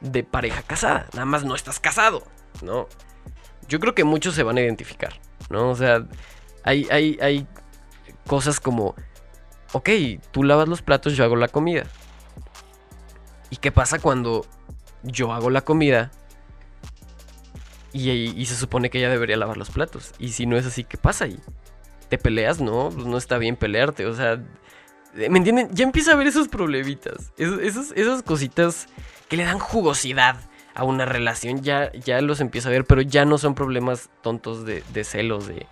de 0.00 0.24
pareja 0.24 0.62
casada. 0.62 1.06
Nada 1.12 1.26
más 1.26 1.44
no 1.44 1.54
estás 1.54 1.80
casado, 1.80 2.22
¿no? 2.62 2.88
Yo 3.68 3.80
creo 3.80 3.94
que 3.94 4.04
muchos 4.04 4.34
se 4.34 4.42
van 4.42 4.58
a 4.58 4.60
identificar, 4.60 5.20
¿no? 5.48 5.70
O 5.70 5.74
sea, 5.74 6.06
hay, 6.64 6.86
hay, 6.90 7.18
hay 7.20 7.46
cosas 8.26 8.60
como, 8.60 8.94
ok, 9.72 9.88
tú 10.30 10.42
lavas 10.42 10.68
los 10.68 10.82
platos, 10.82 11.16
yo 11.16 11.24
hago 11.24 11.36
la 11.36 11.48
comida. 11.48 11.84
¿Y 13.52 13.56
qué 13.56 13.70
pasa 13.70 13.98
cuando 13.98 14.46
yo 15.02 15.34
hago 15.34 15.50
la 15.50 15.60
comida 15.60 16.10
y, 17.92 18.46
se 18.46 18.56
supone 18.56 18.88
que 18.88 18.96
ella 18.96 19.10
debería 19.10 19.36
lavar 19.36 19.58
los 19.58 19.68
platos? 19.68 20.14
Y 20.18 20.30
si 20.30 20.46
no 20.46 20.56
es 20.56 20.64
así, 20.64 20.84
¿qué 20.84 20.96
pasa 20.96 21.26
ahí? 21.26 21.38
¿Te 22.08 22.16
peleas? 22.16 22.62
No, 22.62 22.88
pues 22.88 23.04
no 23.04 23.18
está 23.18 23.36
bien 23.36 23.56
pelearte, 23.56 24.06
o 24.06 24.14
sea, 24.14 24.42
¿Me 25.12 25.36
entienden? 25.36 25.68
Ya 25.74 25.84
empieza 25.84 26.12
a 26.12 26.16
ver 26.16 26.28
esos 26.28 26.48
problemitas. 26.48 27.34
Esas 27.36 28.22
cositas 28.22 28.86
que 29.28 29.36
le 29.36 29.44
dan 29.44 29.58
jugosidad 29.58 30.36
a 30.74 30.84
una 30.84 31.04
relación. 31.04 31.62
Ya, 31.62 31.92
ya 31.92 32.22
los 32.22 32.40
empiezo 32.40 32.70
a 32.70 32.72
ver, 32.72 32.86
pero 32.86 33.02
ya 33.02 33.26
no 33.26 33.36
son 33.36 33.54
problemas 33.54 34.08
tontos 34.22 34.64
de, 34.64 35.04
celos, 35.04 35.46
de, 35.46 35.66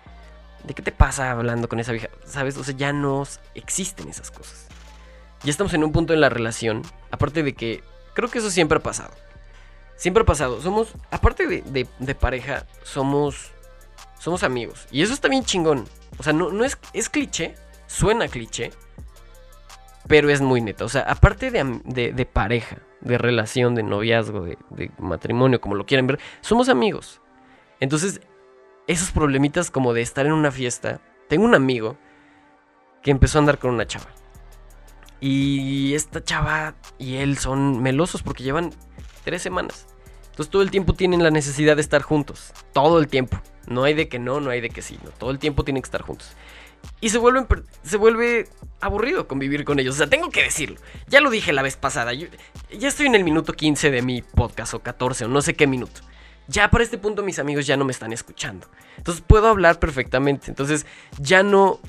de 0.65 0.73
qué 0.75 0.83
te 0.83 0.91
pasa 0.91 1.31
hablando 1.31 1.67
con 1.67 1.79
esa 1.79 1.93
vieja. 1.93 2.09
¿Sabes? 2.27 2.57
O 2.57 2.63
sea, 2.63 2.75
ya 2.75 2.93
no 2.93 3.23
existen 3.55 4.07
esas 4.07 4.29
cosas. 4.29 4.67
Ya 5.43 5.51
estamos 5.51 5.73
en 5.73 5.83
un 5.83 5.91
punto 5.91 6.13
en 6.13 6.21
la 6.21 6.29
relación. 6.29 6.83
Aparte 7.09 7.43
de 7.43 7.53
que 7.53 7.83
creo 8.13 8.29
que 8.29 8.39
eso 8.39 8.51
siempre 8.51 8.77
ha 8.77 8.83
pasado. 8.83 9.11
Siempre 9.95 10.23
ha 10.23 10.25
pasado. 10.25 10.61
Somos, 10.61 10.93
aparte 11.09 11.47
de, 11.47 11.87
de, 11.99 12.15
pareja, 12.15 12.65
somos, 12.83 13.51
somos 14.19 14.43
amigos. 14.43 14.87
Y 14.91 15.01
eso 15.01 15.13
está 15.13 15.27
bien 15.27 15.43
chingón. 15.43 15.85
O 16.17 16.23
sea, 16.23 16.33
no, 16.33 16.51
no 16.51 16.63
es, 16.63 16.77
es 16.93 17.09
cliché. 17.09 17.55
Suena 17.87 18.27
cliché 18.27 18.71
pero 20.07 20.29
es 20.29 20.41
muy 20.41 20.61
neta. 20.61 20.85
O 20.85 20.89
sea, 20.89 21.03
aparte 21.03 21.51
de, 21.51 22.25
pareja, 22.25 22.77
de 23.01 23.17
relación, 23.17 23.75
de 23.75 23.83
noviazgo, 23.83 24.41
de, 24.41 24.91
matrimonio, 24.97 25.61
como 25.61 25.75
lo 25.75 25.85
quieran 25.85 26.07
ver, 26.07 26.19
somos 26.41 26.69
amigos. 26.69 27.21
Entonces, 27.79 28.21
esos 28.87 29.11
problemitas 29.11 29.71
como 29.71 29.93
de 29.93 30.01
estar 30.01 30.25
en 30.25 30.33
una 30.33 30.51
fiesta. 30.51 30.99
Tengo 31.29 31.45
un 31.45 31.55
amigo 31.55 31.97
que 33.01 33.11
empezó 33.11 33.37
a 33.37 33.39
andar 33.39 33.57
con 33.57 33.71
una 33.71 33.87
chava. 33.87 34.07
Y 35.21 35.93
esta 35.93 36.23
chava 36.23 36.75
y 36.97 37.17
él 37.17 37.37
son 37.37 37.81
melosos 37.81 38.23
porque 38.23 38.43
llevan 38.43 38.71
tres 39.23 39.41
semanas. 39.41 39.87
Entonces 40.31 40.49
todo 40.49 40.63
el 40.63 40.71
tiempo 40.71 40.93
tienen 40.93 41.23
la 41.23 41.29
necesidad 41.29 41.75
de 41.75 41.81
estar 41.81 42.01
juntos. 42.01 42.51
Todo 42.73 42.99
el 42.99 43.07
tiempo. 43.07 43.39
No 43.67 43.83
hay 43.83 43.93
de 43.93 44.09
que 44.09 44.17
no, 44.17 44.39
no 44.39 44.49
hay 44.49 44.59
de 44.59 44.69
que 44.69 44.81
sí. 44.81 44.97
No. 45.03 45.11
Todo 45.11 45.29
el 45.29 45.39
tiempo 45.39 45.63
tienen 45.63 45.83
que 45.83 45.87
estar 45.87 46.01
juntos. 46.01 46.35
Y 46.99 47.09
se, 47.09 47.19
se 47.83 47.97
vuelve 47.97 48.49
aburrido 48.79 49.27
convivir 49.27 49.63
con 49.63 49.79
ellos. 49.79 49.95
O 49.95 49.97
sea, 49.99 50.07
tengo 50.07 50.29
que 50.29 50.43
decirlo. 50.43 50.77
Ya 51.07 51.21
lo 51.21 51.29
dije 51.29 51.53
la 51.53 51.61
vez 51.61 51.75
pasada. 51.75 52.13
ya 52.13 52.27
estoy 52.87 53.05
en 53.05 53.15
el 53.15 53.23
minuto 53.23 53.53
15 53.53 53.91
de 53.91 54.01
mi 54.01 54.23
podcast 54.23 54.73
o 54.73 54.79
14 54.79 55.25
o 55.25 55.27
no 55.27 55.41
sé 55.41 55.53
qué 55.53 55.67
minuto. 55.67 56.01
Ya 56.47 56.69
para 56.69 56.83
este 56.83 56.97
punto 56.97 57.23
mis 57.23 57.39
amigos 57.39 57.67
ya 57.67 57.77
no 57.77 57.85
me 57.85 57.91
están 57.91 58.11
escuchando. 58.11 58.67
Entonces 58.97 59.23
puedo 59.25 59.47
hablar 59.47 59.79
perfectamente. 59.79 60.49
Entonces 60.49 60.85
ya 61.19 61.43
no 61.43 61.79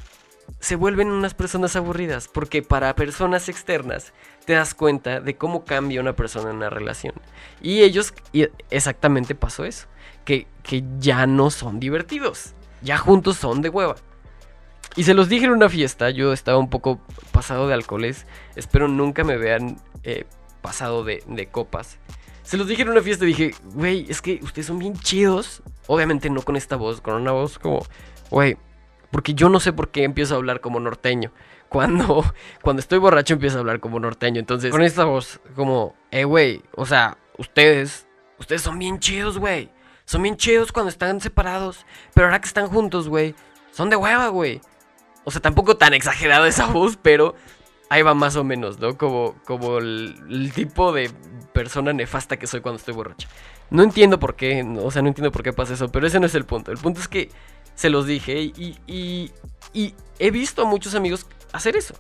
se 0.61 0.77
vuelven 0.77 1.11
unas 1.11 1.35
personas 1.35 1.77
aburridas. 1.77 2.29
Porque 2.29 2.63
para 2.63 2.95
personas 2.95 3.49
externas 3.49 4.13
te 4.45 4.55
das 4.55 4.75
cuenta 4.75 5.21
de 5.21 5.37
cómo 5.37 5.65
cambia 5.65 6.01
una 6.01 6.15
persona 6.15 6.51
en 6.51 6.57
una 6.57 6.71
relación. 6.71 7.15
Y 7.61 7.83
ellos 7.83 8.15
y 8.33 8.49
exactamente 8.71 9.35
pasó 9.35 9.65
eso. 9.65 9.87
Que, 10.25 10.47
que 10.63 10.85
ya 10.99 11.27
no 11.27 11.51
son 11.51 11.81
divertidos. 11.81 12.55
Ya 12.83 12.99
juntos 12.99 13.37
son 13.37 13.63
de 13.63 13.69
hueva. 13.69 13.97
Y 14.95 15.05
se 15.05 15.15
los 15.15 15.29
dije 15.29 15.47
en 15.47 15.53
una 15.53 15.69
fiesta, 15.69 16.11
yo 16.11 16.33
estaba 16.33 16.59
un 16.59 16.69
poco 16.69 17.01
pasado 17.31 17.67
de 17.67 17.75
alcoholes, 17.75 18.27
espero 18.57 18.89
nunca 18.89 19.25
me 19.25 19.39
vean 19.39 19.79
eh, 20.03 20.27
pasado 20.61 21.03
de, 21.03 21.49
copas. 21.51 21.99
Se 22.43 22.59
los 22.59 22.69
dije 22.69 22.83
en 22.83 22.91
una 22.91 23.01
fiesta 23.01 23.25
y 23.25 23.29
dije, 23.29 23.55
güey, 23.73 24.07
es 24.11 24.21
que 24.21 24.41
ustedes 24.43 24.67
son 24.67 24.79
bien 24.79 24.95
chidos. 24.95 25.63
Obviamente 25.87 26.29
no 26.29 26.43
con 26.43 26.57
esta 26.57 26.77
voz, 26.77 27.01
con 27.01 27.15
una 27.15 27.33
voz 27.33 27.59
como, 27.59 27.87
güey, 28.31 28.57
porque 29.13 29.35
yo 29.35 29.49
no 29.49 29.61
sé 29.61 29.73
por 29.73 29.91
qué 29.91 30.03
empiezo 30.03 30.35
a 30.35 30.39
hablar 30.39 30.61
como 30.61 30.81
norteño. 30.81 31.31
cuando, 31.73 32.25
cuando 32.61 32.81
estoy 32.81 32.99
borracho 32.99 33.35
empiezo 33.35 33.57
a 33.57 33.61
hablar 33.61 33.81
como 33.81 33.99
norteño. 33.99 34.41
Entonces, 34.41 34.71
con 34.71 34.83
esta 34.83 35.05
voz, 35.05 35.41
como, 35.55 35.95
eh, 36.11 36.25
güey, 36.25 36.63
o 36.75 36.85
sea, 36.85 37.17
ustedes, 37.39 38.07
ustedes 38.39 38.61
son 38.61 38.79
bien 38.79 38.99
chidos, 38.99 39.39
güey. 39.39 39.71
Son 40.05 40.23
bien 40.23 40.37
chidos 40.37 40.71
cuando 40.71 40.91
están 40.91 41.21
separados. 41.21 41.87
Pero 42.13 42.27
ahora 42.27 42.41
que 42.41 42.49
están 42.49 42.67
juntos, 42.67 43.09
güey, 43.09 43.35
son 43.71 43.89
de 43.89 43.97
hueva, 43.97 44.29
güey. 44.29 44.61
O 45.25 45.31
sea, 45.31 45.41
tampoco 45.41 45.77
tan 45.77 45.95
exagerada 45.95 46.47
esa 46.47 46.67
voz, 46.73 46.99
pero 47.01 47.35
ahí 47.89 48.03
va 48.03 48.13
más 48.13 48.37
o 48.37 48.45
menos, 48.45 48.79
¿no? 48.79 48.99
Como, 48.99 49.35
como 49.47 49.79
el, 49.79 50.53
tipo 50.55 50.93
de 50.93 51.11
persona 51.55 51.93
nefasta 51.93 52.39
que 52.39 52.47
soy 52.47 52.61
cuando 52.61 52.79
estoy 52.79 52.95
borracho. 52.95 53.29
No 53.71 53.83
entiendo 53.83 54.19
por 54.19 54.37
qué, 54.37 54.63
o 54.63 54.91
sea, 54.91 55.01
no 55.01 55.09
entiendo 55.09 55.33
por 55.33 55.43
qué 55.43 55.55
pasa 55.55 55.73
eso, 55.73 55.91
pero 55.91 56.07
ese 56.07 56.21
no 56.21 56.27
es 56.27 56.35
el 56.35 56.45
punto. 56.45 56.71
El 56.71 56.79
punto 56.79 57.01
es 57.01 57.09
que 57.09 57.31
se 57.75 57.91
los 57.91 58.07
dije 58.07 58.41
y, 58.41 58.79
y, 58.87 59.31
y 59.73 59.95
he 60.19 60.31
visto 60.31 60.63
a 60.63 60.65
muchos 60.65 60.95
amigos 60.95 61.27
hacer 61.53 61.77
eso. 61.77 61.95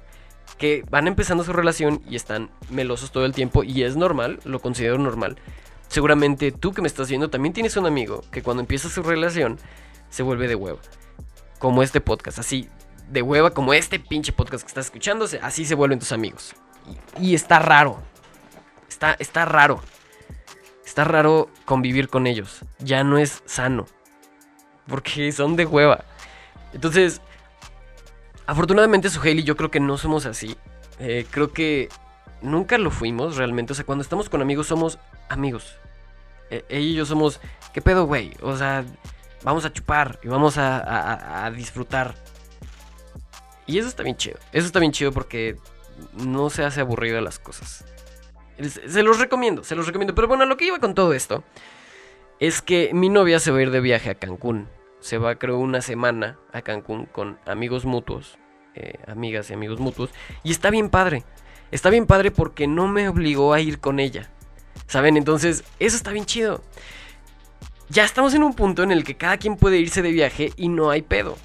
Que 0.58 0.84
van 0.90 1.08
empezando 1.08 1.44
su 1.44 1.52
relación 1.52 2.02
y 2.08 2.16
están 2.16 2.50
melosos 2.70 3.10
todo 3.10 3.24
el 3.24 3.32
tiempo 3.32 3.64
y 3.64 3.82
es 3.82 3.96
normal, 3.96 4.40
lo 4.44 4.60
considero 4.60 4.98
normal. 4.98 5.36
Seguramente 5.88 6.52
tú 6.52 6.72
que 6.72 6.82
me 6.82 6.88
estás 6.88 7.08
viendo 7.08 7.30
también 7.30 7.52
tienes 7.52 7.76
un 7.76 7.86
amigo 7.86 8.22
que 8.30 8.42
cuando 8.42 8.60
empieza 8.60 8.88
su 8.88 9.02
relación 9.02 9.58
se 10.08 10.22
vuelve 10.22 10.48
de 10.48 10.54
hueva. 10.54 10.78
Como 11.58 11.82
este 11.82 12.00
podcast, 12.00 12.38
así 12.38 12.68
de 13.10 13.22
hueva 13.22 13.50
como 13.50 13.74
este 13.74 13.98
pinche 13.98 14.32
podcast 14.32 14.64
que 14.64 14.68
estás 14.68 14.86
escuchando, 14.86 15.26
así 15.42 15.64
se 15.64 15.74
vuelven 15.74 15.98
tus 15.98 16.12
amigos. 16.12 16.54
Y, 17.20 17.34
está 17.34 17.58
raro. 17.58 17.98
Está, 18.88 19.16
está 19.18 19.44
raro. 19.44 19.82
Está 20.84 21.04
raro 21.04 21.48
convivir 21.64 22.08
con 22.08 22.26
ellos. 22.26 22.60
Ya 22.78 23.04
no 23.04 23.18
es 23.18 23.42
sano. 23.46 23.86
Porque 24.92 25.32
son 25.32 25.56
de 25.56 25.64
hueva. 25.64 26.04
Entonces, 26.74 27.22
afortunadamente 28.44 29.08
Suheil 29.08 29.38
y 29.38 29.42
yo 29.42 29.56
creo 29.56 29.70
que 29.70 29.80
no 29.80 29.96
somos 29.96 30.26
así. 30.26 30.54
Eh, 30.98 31.24
creo 31.30 31.50
que 31.54 31.88
nunca 32.42 32.76
lo 32.76 32.90
fuimos 32.90 33.38
realmente. 33.38 33.72
O 33.72 33.74
sea, 33.74 33.86
cuando 33.86 34.02
estamos 34.02 34.28
con 34.28 34.42
amigos 34.42 34.66
somos 34.66 34.98
amigos. 35.30 35.76
E, 36.50 36.66
ella 36.68 36.86
y 36.86 36.94
yo 36.94 37.06
somos, 37.06 37.40
¿qué 37.72 37.80
pedo, 37.80 38.04
güey? 38.04 38.34
O 38.42 38.54
sea, 38.54 38.84
vamos 39.42 39.64
a 39.64 39.72
chupar 39.72 40.18
y 40.22 40.28
vamos 40.28 40.58
a, 40.58 41.46
a 41.46 41.50
disfrutar. 41.52 42.14
Y 43.66 43.78
eso 43.78 43.88
está 43.88 44.02
bien 44.02 44.18
chido. 44.18 44.38
Eso 44.52 44.66
está 44.66 44.78
bien 44.78 44.92
chido 44.92 45.10
porque 45.10 45.56
no 46.12 46.50
se 46.50 46.64
hace 46.64 46.82
aburrido 46.82 47.18
las 47.22 47.38
cosas. 47.38 47.86
Se 48.86 49.02
los 49.02 49.18
recomiendo, 49.18 49.64
se 49.64 49.74
los 49.74 49.86
recomiendo. 49.86 50.14
Pero 50.14 50.28
bueno, 50.28 50.44
lo 50.44 50.58
que 50.58 50.66
iba 50.66 50.78
con 50.80 50.94
todo 50.94 51.14
esto 51.14 51.42
es 52.40 52.60
que 52.60 52.90
mi 52.92 53.08
novia 53.08 53.38
se 53.38 53.52
va 53.52 53.58
a 53.58 53.62
ir 53.62 53.70
de 53.70 53.80
viaje 53.80 54.10
a 54.10 54.14
Cancún. 54.16 54.68
Se 55.02 55.18
va, 55.18 55.34
creo, 55.34 55.58
una 55.58 55.82
semana 55.82 56.38
a 56.52 56.62
Cancún 56.62 57.06
con 57.06 57.38
amigos 57.44 57.84
mutuos, 57.84 58.38
eh, 58.74 58.94
amigas 59.06 59.50
y 59.50 59.54
amigos 59.54 59.80
mutuos. 59.80 60.10
Y 60.44 60.52
está 60.52 60.70
bien 60.70 60.88
padre. 60.88 61.24
Está 61.72 61.90
bien 61.90 62.06
padre 62.06 62.30
porque 62.30 62.66
no 62.66 62.86
me 62.86 63.08
obligó 63.08 63.52
a 63.52 63.60
ir 63.60 63.80
con 63.80 63.98
ella. 63.98 64.30
¿Saben? 64.86 65.16
Entonces, 65.16 65.64
eso 65.80 65.96
está 65.96 66.12
bien 66.12 66.24
chido. 66.24 66.62
Ya 67.88 68.04
estamos 68.04 68.32
en 68.34 68.42
un 68.42 68.54
punto 68.54 68.82
en 68.82 68.92
el 68.92 69.04
que 69.04 69.16
cada 69.16 69.36
quien 69.38 69.56
puede 69.56 69.78
irse 69.78 70.02
de 70.02 70.12
viaje 70.12 70.52
y 70.56 70.68
no 70.68 70.90
hay 70.90 71.02
pedo. 71.02 71.36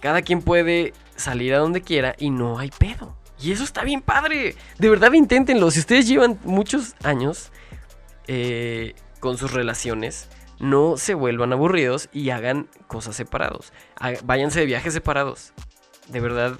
Cada 0.00 0.22
quien 0.22 0.42
puede 0.42 0.92
salir 1.16 1.54
a 1.54 1.58
donde 1.58 1.82
quiera 1.82 2.14
y 2.18 2.30
no 2.30 2.58
hay 2.58 2.70
pedo. 2.70 3.16
Y 3.40 3.52
eso 3.52 3.62
está 3.62 3.84
bien 3.84 4.02
padre. 4.02 4.56
De 4.78 4.90
verdad 4.90 5.12
inténtenlo. 5.12 5.70
Si 5.70 5.78
ustedes 5.78 6.08
llevan 6.08 6.38
muchos 6.44 6.94
años 7.04 7.52
eh, 8.26 8.94
con 9.20 9.38
sus 9.38 9.52
relaciones, 9.52 10.28
no 10.58 10.96
se 10.96 11.14
vuelvan 11.14 11.52
aburridos 11.52 12.08
y 12.12 12.30
hagan 12.30 12.68
cosas 12.86 13.16
separados. 13.16 13.72
Váyanse 14.24 14.60
de 14.60 14.66
viajes 14.66 14.92
separados. 14.92 15.52
De 16.08 16.20
verdad, 16.20 16.58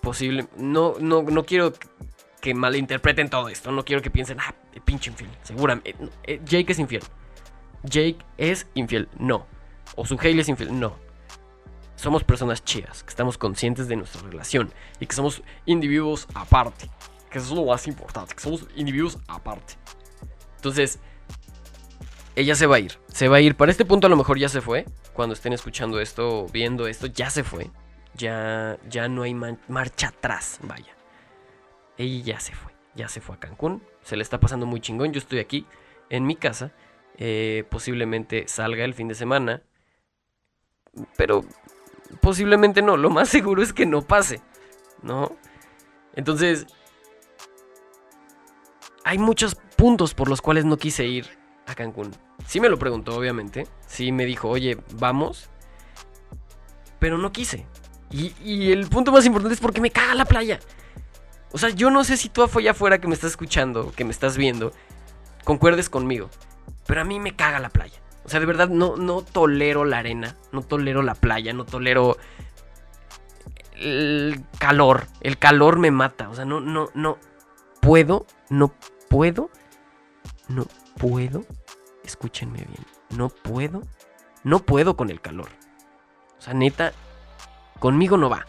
posible. 0.00 0.46
No, 0.56 0.94
no, 1.00 1.22
no 1.22 1.44
quiero 1.44 1.72
que 2.40 2.54
malinterpreten 2.54 3.30
todo 3.30 3.48
esto. 3.48 3.72
No 3.72 3.84
quiero 3.84 4.02
que 4.02 4.10
piensen, 4.10 4.38
ah, 4.40 4.54
pinche 4.84 5.10
infiel. 5.10 5.30
Seguramente. 5.42 5.96
Eh, 6.24 6.40
Jake 6.44 6.72
es 6.72 6.78
infiel. 6.78 7.02
Jake 7.82 8.18
es 8.38 8.66
infiel. 8.74 9.08
No. 9.18 9.46
O 9.96 10.06
su 10.06 10.18
Hailey 10.20 10.40
es 10.40 10.48
infiel. 10.48 10.78
No 10.78 11.04
somos 11.96 12.24
personas 12.24 12.64
chidas, 12.64 13.02
que 13.02 13.08
estamos 13.08 13.38
conscientes 13.38 13.88
de 13.88 13.96
nuestra 13.96 14.22
relación 14.22 14.72
y 15.00 15.06
que 15.06 15.14
somos 15.14 15.42
individuos 15.64 16.26
aparte. 16.34 16.90
Que 17.30 17.38
eso 17.38 17.48
es 17.48 17.54
lo 17.54 17.64
más 17.64 17.86
importante, 17.86 18.34
que 18.34 18.42
somos 18.42 18.66
individuos 18.76 19.18
aparte. 19.26 19.74
Entonces, 20.56 20.98
ella 22.36 22.54
se 22.54 22.66
va 22.66 22.76
a 22.76 22.80
ir. 22.80 22.98
Se 23.08 23.28
va 23.28 23.36
a 23.36 23.40
ir. 23.40 23.54
Para 23.56 23.70
este 23.70 23.84
punto 23.84 24.06
a 24.06 24.10
lo 24.10 24.16
mejor 24.16 24.38
ya 24.38 24.48
se 24.48 24.60
fue. 24.60 24.86
Cuando 25.12 25.34
estén 25.34 25.52
escuchando 25.52 26.00
esto, 26.00 26.46
viendo 26.52 26.86
esto, 26.86 27.06
ya 27.06 27.30
se 27.30 27.44
fue. 27.44 27.70
Ya, 28.14 28.78
ya 28.88 29.08
no 29.08 29.22
hay 29.22 29.34
marcha 29.34 30.08
atrás, 30.08 30.58
vaya. 30.62 30.96
Ella 31.96 32.24
ya 32.24 32.40
se 32.40 32.54
fue. 32.54 32.72
Ya 32.94 33.08
se 33.08 33.20
fue 33.20 33.36
a 33.36 33.40
Cancún. 33.40 33.82
Se 34.02 34.16
le 34.16 34.22
está 34.22 34.40
pasando 34.40 34.66
muy 34.66 34.80
chingón. 34.80 35.12
Yo 35.12 35.18
estoy 35.18 35.38
aquí 35.38 35.66
en 36.10 36.26
mi 36.26 36.34
casa. 36.34 36.72
Eh, 37.18 37.64
posiblemente 37.70 38.48
salga 38.48 38.84
el 38.84 38.94
fin 38.94 39.08
de 39.08 39.14
semana. 39.14 39.62
Pero 41.16 41.44
posiblemente 42.20 42.82
no. 42.82 42.96
Lo 42.96 43.10
más 43.10 43.28
seguro 43.28 43.62
es 43.62 43.72
que 43.72 43.86
no 43.86 44.02
pase. 44.02 44.40
¿No? 45.02 45.36
Entonces, 46.14 46.66
hay 49.04 49.18
muchos 49.18 49.54
puntos 49.76 50.14
por 50.14 50.28
los 50.28 50.40
cuales 50.40 50.64
no 50.64 50.76
quise 50.78 51.06
ir 51.06 51.43
a 51.66 51.74
Cancún. 51.74 52.10
Sí 52.46 52.60
me 52.60 52.68
lo 52.68 52.78
preguntó, 52.78 53.16
obviamente. 53.16 53.66
Sí 53.86 54.12
me 54.12 54.24
dijo, 54.24 54.48
oye, 54.48 54.78
vamos. 54.92 55.48
Pero 56.98 57.18
no 57.18 57.32
quise. 57.32 57.66
Y, 58.10 58.70
el 58.70 58.86
punto 58.86 59.10
más 59.10 59.26
importante 59.26 59.54
es 59.54 59.60
porque 59.60 59.80
me 59.80 59.90
caga 59.90 60.14
la 60.14 60.24
playa. 60.24 60.60
O 61.52 61.58
sea, 61.58 61.70
yo 61.70 61.90
no 61.90 62.04
sé 62.04 62.16
si 62.16 62.28
tú 62.28 62.42
allá 62.42 62.70
afuera 62.70 63.00
que 63.00 63.08
me 63.08 63.14
estás 63.14 63.32
escuchando, 63.32 63.92
que 63.92 64.04
me 64.04 64.12
estás 64.12 64.36
viendo, 64.36 64.72
concuerdes 65.44 65.88
conmigo. 65.88 66.30
Pero 66.86 67.00
a 67.00 67.04
mí 67.04 67.18
me 67.18 67.34
caga 67.34 67.58
la 67.58 67.70
playa. 67.70 68.00
O 68.24 68.28
sea, 68.28 68.40
de 68.40 68.46
verdad 68.46 68.68
no, 68.68 68.96
no 68.96 69.22
tolero 69.22 69.84
la 69.84 69.98
arena, 69.98 70.36
no 70.52 70.62
tolero 70.62 71.02
la 71.02 71.14
playa, 71.14 71.52
no 71.52 71.64
tolero 71.64 72.16
el 73.76 74.40
calor. 74.58 75.06
El 75.20 75.38
calor 75.38 75.78
me 75.78 75.90
mata. 75.90 76.28
O 76.28 76.34
sea, 76.34 76.44
no, 76.44 76.60
no, 76.60 76.90
no 76.94 77.18
puedo, 77.80 78.26
no 78.48 78.72
puedo, 79.08 79.50
no 80.48 80.66
puedo. 80.96 81.44
Escúchenme 82.04 82.58
bien. 82.58 82.86
No 83.10 83.28
puedo, 83.28 83.82
no 84.42 84.58
puedo 84.60 84.96
con 84.96 85.10
el 85.10 85.20
calor. 85.20 85.48
O 86.38 86.42
sea, 86.42 86.54
neta, 86.54 86.92
conmigo 87.78 88.16
no 88.16 88.28
va. 88.28 88.46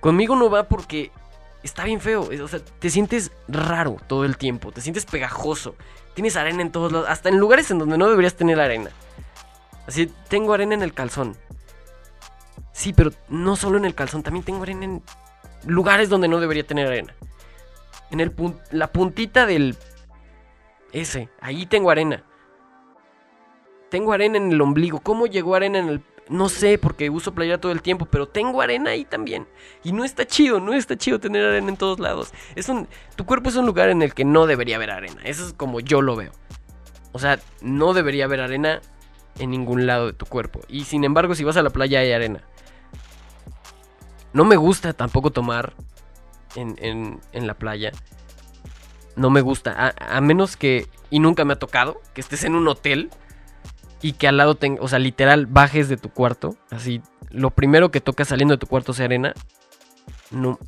Conmigo 0.00 0.36
no 0.36 0.50
va 0.50 0.68
porque 0.68 1.10
está 1.62 1.84
bien 1.84 2.00
feo. 2.00 2.28
O 2.42 2.48
sea, 2.48 2.60
te 2.60 2.90
sientes 2.90 3.32
raro 3.46 3.96
todo 4.06 4.24
el 4.24 4.36
tiempo. 4.36 4.72
Te 4.72 4.80
sientes 4.80 5.06
pegajoso. 5.06 5.74
Tienes 6.14 6.36
arena 6.36 6.62
en 6.62 6.72
todos 6.72 6.92
lados. 6.92 7.08
Hasta 7.08 7.28
en 7.28 7.38
lugares 7.38 7.70
en 7.70 7.78
donde 7.78 7.98
no 7.98 8.08
deberías 8.08 8.34
tener 8.34 8.60
arena. 8.60 8.90
Así, 9.86 10.12
tengo 10.28 10.52
arena 10.52 10.74
en 10.74 10.82
el 10.82 10.92
calzón. 10.92 11.36
Sí, 12.72 12.92
pero 12.92 13.12
no 13.28 13.56
solo 13.56 13.78
en 13.78 13.84
el 13.84 13.94
calzón. 13.94 14.22
También 14.22 14.44
tengo 14.44 14.62
arena 14.62 14.84
en 14.84 15.02
lugares 15.66 16.08
donde 16.08 16.28
no 16.28 16.40
debería 16.40 16.66
tener 16.66 16.86
arena. 16.86 17.14
En 18.10 18.20
el 18.20 18.32
la 18.70 18.92
puntita 18.92 19.46
del... 19.46 19.76
Ese. 20.92 21.28
Ahí 21.40 21.66
tengo 21.66 21.90
arena. 21.90 22.24
Tengo 23.90 24.12
arena 24.12 24.36
en 24.36 24.52
el 24.52 24.60
ombligo. 24.60 25.00
¿Cómo 25.00 25.26
llegó 25.26 25.54
arena 25.54 25.78
en 25.78 25.88
el 25.88 26.02
no 26.28 26.48
sé, 26.48 26.78
porque 26.78 27.10
uso 27.10 27.34
playera 27.34 27.58
todo 27.58 27.72
el 27.72 27.82
tiempo, 27.82 28.04
pero 28.04 28.28
tengo 28.28 28.60
arena 28.60 28.90
ahí 28.90 29.04
también. 29.04 29.46
Y 29.82 29.92
no 29.92 30.04
está 30.04 30.26
chido, 30.26 30.60
no 30.60 30.74
está 30.74 30.96
chido 30.96 31.18
tener 31.18 31.44
arena 31.44 31.68
en 31.68 31.76
todos 31.76 31.98
lados. 31.98 32.32
Es 32.54 32.68
un, 32.68 32.86
tu 33.16 33.24
cuerpo 33.24 33.48
es 33.48 33.56
un 33.56 33.66
lugar 33.66 33.88
en 33.88 34.02
el 34.02 34.14
que 34.14 34.24
no 34.24 34.46
debería 34.46 34.76
haber 34.76 34.90
arena. 34.90 35.22
Eso 35.24 35.46
es 35.46 35.52
como 35.52 35.80
yo 35.80 36.02
lo 36.02 36.16
veo. 36.16 36.32
O 37.12 37.18
sea, 37.18 37.38
no 37.62 37.94
debería 37.94 38.26
haber 38.26 38.40
arena 38.40 38.80
en 39.38 39.50
ningún 39.50 39.86
lado 39.86 40.06
de 40.06 40.12
tu 40.12 40.26
cuerpo. 40.26 40.60
Y 40.68 40.84
sin 40.84 41.04
embargo, 41.04 41.34
si 41.34 41.44
vas 41.44 41.56
a 41.56 41.62
la 41.62 41.70
playa 41.70 42.00
hay 42.00 42.12
arena. 42.12 42.42
No 44.32 44.44
me 44.44 44.56
gusta 44.56 44.92
tampoco 44.92 45.30
tomar 45.30 45.72
en, 46.54 47.20
en, 47.32 47.46
la 47.46 47.54
playa. 47.54 47.92
No 49.18 49.30
me 49.30 49.40
gusta. 49.40 49.94
A, 49.98 50.20
menos 50.20 50.56
que, 50.56 50.86
y 51.10 51.18
nunca 51.18 51.44
me 51.44 51.54
ha 51.54 51.58
tocado, 51.58 52.00
que 52.14 52.20
estés 52.20 52.44
en 52.44 52.54
un 52.54 52.68
hotel 52.68 53.10
y 54.00 54.12
que 54.12 54.28
al 54.28 54.36
lado 54.36 54.54
tenga, 54.54 54.80
o 54.80 54.86
sea, 54.86 55.00
literal, 55.00 55.46
bajes 55.46 55.88
de 55.88 55.96
tu 55.96 56.10
cuarto, 56.10 56.56
así, 56.70 57.02
lo 57.30 57.50
primero 57.50 57.90
que 57.90 58.00
toca 58.00 58.24
saliendo 58.24 58.54
de 58.54 58.58
tu 58.58 58.68
cuarto 58.68 58.92
sea 58.92 59.06
arena. 59.06 59.34
No, 60.30 60.58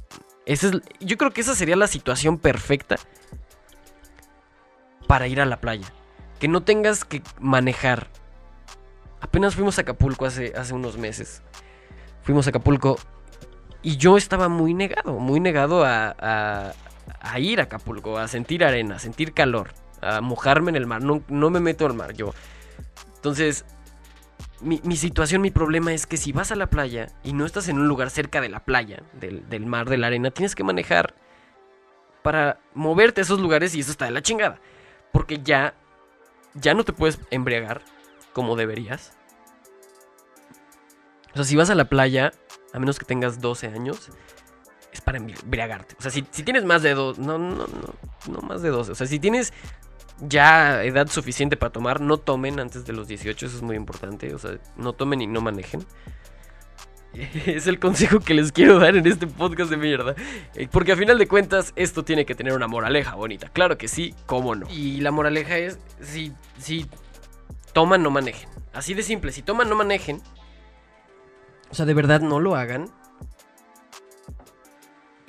esa 0.47 0.67
es, 0.67 0.73
yo 0.99 1.17
creo 1.17 1.31
que 1.31 1.43
esa 1.43 1.55
sería 1.55 1.77
la 1.77 1.87
situación 1.87 2.39
perfecta 2.39 2.97
para 5.07 5.29
ir 5.29 5.41
a 5.41 5.47
la 5.47 5.61
playa. 5.61 5.87
Que 6.41 6.49
no 6.49 6.63
tengas 6.63 7.05
que 7.05 7.23
manejar. 7.39 8.09
Apenas 9.21 9.55
fuimos 9.55 9.79
a 9.79 9.83
Acapulco 9.83 10.27
hace, 10.27 10.55
hace 10.57 10.75
unos 10.75 10.99
meses. 10.99 11.43
Fuimos 12.23 12.47
a 12.49 12.51
Acapulco 12.51 12.99
y 13.83 13.97
yo 13.97 14.17
estaba 14.17 14.49
muy 14.49 14.75
negado, 14.75 15.13
muy 15.21 15.39
negado 15.39 15.85
a, 15.85 16.73
a 17.21 17.39
ir 17.41 17.61
a 17.61 17.65
Acapulco, 17.65 18.19
a 18.19 18.29
sentir 18.29 18.65
arena, 18.65 18.97
a 18.97 18.99
sentir 18.99 19.33
calor, 19.33 19.73
a 20.01 20.21
mojarme 20.21 20.71
en 20.71 20.77
el 20.77 20.87
mar. 20.87 21.03
No, 21.03 21.23
no 21.29 21.51
me 21.51 21.61
meto 21.61 21.87
al 21.87 21.95
mar, 21.95 22.13
yo 22.15 22.33
entonces, 23.21 23.67
mi, 24.63 24.81
mi 24.83 24.97
situación, 24.97 25.43
mi 25.43 25.51
problema 25.51 25.93
es 25.93 26.07
que 26.07 26.17
si 26.17 26.33
vas 26.33 26.53
a 26.53 26.57
la 26.57 26.69
playa 26.69 27.09
y 27.23 27.35
no 27.35 27.45
estás 27.45 27.69
en 27.69 27.79
un 27.79 27.87
lugar 27.87 28.09
cerca 28.09 28.41
de 28.41 28.49
la 28.49 28.65
playa, 28.65 29.03
del, 29.13 29.47
del 29.51 29.67
mar, 29.67 29.91
de 29.91 29.99
la 29.99 30.07
arena, 30.07 30.31
tienes 30.31 30.55
que 30.55 30.65
manejar 30.65 31.15
para 32.23 32.61
moverte 32.73 33.21
a 33.21 33.25
esos 33.25 33.41
lugares 33.41 33.75
y 33.75 33.81
eso 33.81 33.91
está 33.91 34.07
de 34.07 34.13
la 34.13 34.23
chingada. 34.23 34.59
Porque 35.13 35.41
ya, 35.43 35.75
ya 36.55 36.73
no 36.73 36.83
te 36.83 36.95
puedes 36.95 37.21
embriagar 37.31 37.83
como 38.33 38.57
deberías. 38.57 39.13
O 41.33 41.37
sea, 41.37 41.45
si 41.45 41.57
vas 41.57 41.69
a 41.69 41.75
la 41.75 41.91
playa, 41.91 42.33
a 42.73 42.79
menos 42.79 42.99
que 42.99 43.05
tengas 43.05 43.39
12 43.39 43.67
años, 43.67 44.09
es 44.93 45.01
para 45.01 45.19
embriagarte. 45.19 45.95
O 45.99 46.03
sea, 46.03 46.11
si, 46.11 46.25
si 46.31 46.43
tienes 46.43 46.65
más 46.65 46.83
de 46.83 46.95
dos, 46.95 47.19
no, 47.19 47.39
no, 47.39 47.67
no, 47.67 47.95
no 48.29 48.41
más 48.43 48.63
de 48.63 48.71
12. 48.71 48.93
O 48.93 48.95
sea, 48.95 49.07
si 49.07 49.19
tienes 49.19 49.53
ya 50.21 50.83
edad 50.85 51.09
suficiente 51.09 51.57
para 51.57 51.73
tomar, 51.73 52.01
no 52.01 52.19
tomen 52.19 52.61
antes 52.61 52.85
de 52.85 52.93
los 52.93 53.09
18, 53.09 53.47
eso 53.47 53.57
es 53.57 53.63
muy 53.63 53.77
importante. 53.77 54.35
O 54.35 54.39
sea, 54.39 54.59
no 54.77 54.93
tomen 54.93 55.23
y 55.23 55.27
no 55.27 55.41
manejen. 55.41 55.85
Es 57.45 57.67
el 57.67 57.81
consejo 57.81 58.21
que 58.21 58.35
les 58.35 58.53
quiero 58.53 58.79
dar 58.79 58.97
en 58.97 59.05
este 59.05 59.27
podcast 59.27 59.71
de 59.71 59.77
mierda. 59.77 60.15
Eh, 60.55 60.69
porque 60.71 60.93
a 60.93 60.97
final 60.97 61.19
de 61.19 61.27
cuentas, 61.27 61.73
esto 61.75 62.05
tiene 62.05 62.25
que 62.25 62.37
tener 62.37 62.53
una 62.53 62.69
moraleja 62.69 63.17
bonita. 63.17 63.49
Claro 63.49 63.77
que 63.79 63.89
sí, 63.89 64.15
cómo 64.27 64.55
no. 64.55 64.69
Y 64.71 65.01
la 65.01 65.11
moraleja 65.11 65.59
es: 65.59 65.79
si, 66.01 66.33
si 66.59 66.87
toman, 67.73 68.05
no 68.05 68.11
manejen. 68.11 68.49
Así 68.73 68.95
de 68.95 69.03
simple, 69.03 69.33
si 69.33 69.43
toman, 69.43 69.69
no 69.69 69.75
manejen. 69.75 70.23
O 71.71 71.75
sea, 71.75 71.85
de 71.85 71.95
verdad 71.95 72.21
no 72.21 72.39
lo 72.39 72.55
hagan. 72.55 72.91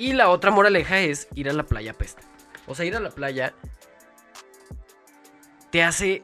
Y 0.02 0.14
la 0.14 0.30
otra 0.30 0.50
moraleja 0.50 1.00
es 1.00 1.28
ir 1.36 1.48
a 1.48 1.54
la 1.54 1.62
playa 1.62 1.94
pesta. 1.94 2.24
O 2.66 2.74
sea, 2.74 2.86
ir 2.86 2.96
a 2.96 3.00
la 3.00 3.12
playa 3.12 3.54
te 5.70 5.84
hace 5.84 6.24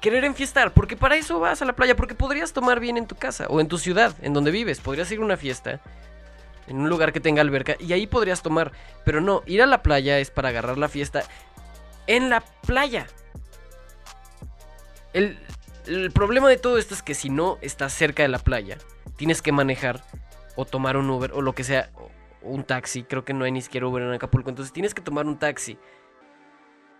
querer 0.00 0.24
enfiestar, 0.24 0.74
porque 0.74 0.96
para 0.96 1.14
eso 1.14 1.38
vas 1.38 1.62
a 1.62 1.64
la 1.64 1.76
playa, 1.76 1.94
porque 1.94 2.16
podrías 2.16 2.52
tomar 2.52 2.80
bien 2.80 2.96
en 2.96 3.06
tu 3.06 3.14
casa 3.14 3.46
o 3.48 3.60
en 3.60 3.68
tu 3.68 3.78
ciudad, 3.78 4.12
en 4.22 4.32
donde 4.32 4.50
vives, 4.50 4.80
podrías 4.80 5.08
ir 5.12 5.20
a 5.20 5.24
una 5.24 5.36
fiesta 5.36 5.80
en 6.66 6.78
un 6.78 6.88
lugar 6.88 7.12
que 7.12 7.20
tenga 7.20 7.42
alberca 7.42 7.76
y 7.78 7.92
ahí 7.92 8.08
podrías 8.08 8.42
tomar, 8.42 8.72
pero 9.04 9.20
no, 9.20 9.44
ir 9.46 9.62
a 9.62 9.66
la 9.66 9.84
playa 9.84 10.18
es 10.18 10.32
para 10.32 10.48
agarrar 10.48 10.78
la 10.78 10.88
fiesta 10.88 11.22
en 12.08 12.28
la 12.28 12.40
playa. 12.66 13.06
El, 15.12 15.38
el 15.86 16.10
problema 16.10 16.48
de 16.48 16.56
todo 16.56 16.76
esto 16.76 16.92
es 16.94 17.02
que 17.04 17.14
si 17.14 17.30
no 17.30 17.58
estás 17.60 17.92
cerca 17.92 18.24
de 18.24 18.28
la 18.28 18.40
playa, 18.40 18.78
tienes 19.14 19.42
que 19.42 19.52
manejar 19.52 20.02
o 20.56 20.64
tomar 20.64 20.96
un 20.96 21.08
Uber 21.08 21.30
o 21.34 21.40
lo 21.40 21.52
que 21.54 21.62
sea, 21.62 21.90
un 22.42 22.64
taxi, 22.64 23.02
creo 23.02 23.24
que 23.24 23.34
no 23.34 23.44
hay 23.44 23.52
ni 23.52 23.62
siquiera 23.62 23.86
Uber 23.86 24.02
en 24.02 24.12
Acapulco, 24.12 24.50
entonces 24.50 24.72
tienes 24.72 24.94
que 24.94 25.02
tomar 25.02 25.26
un 25.26 25.38
taxi 25.38 25.78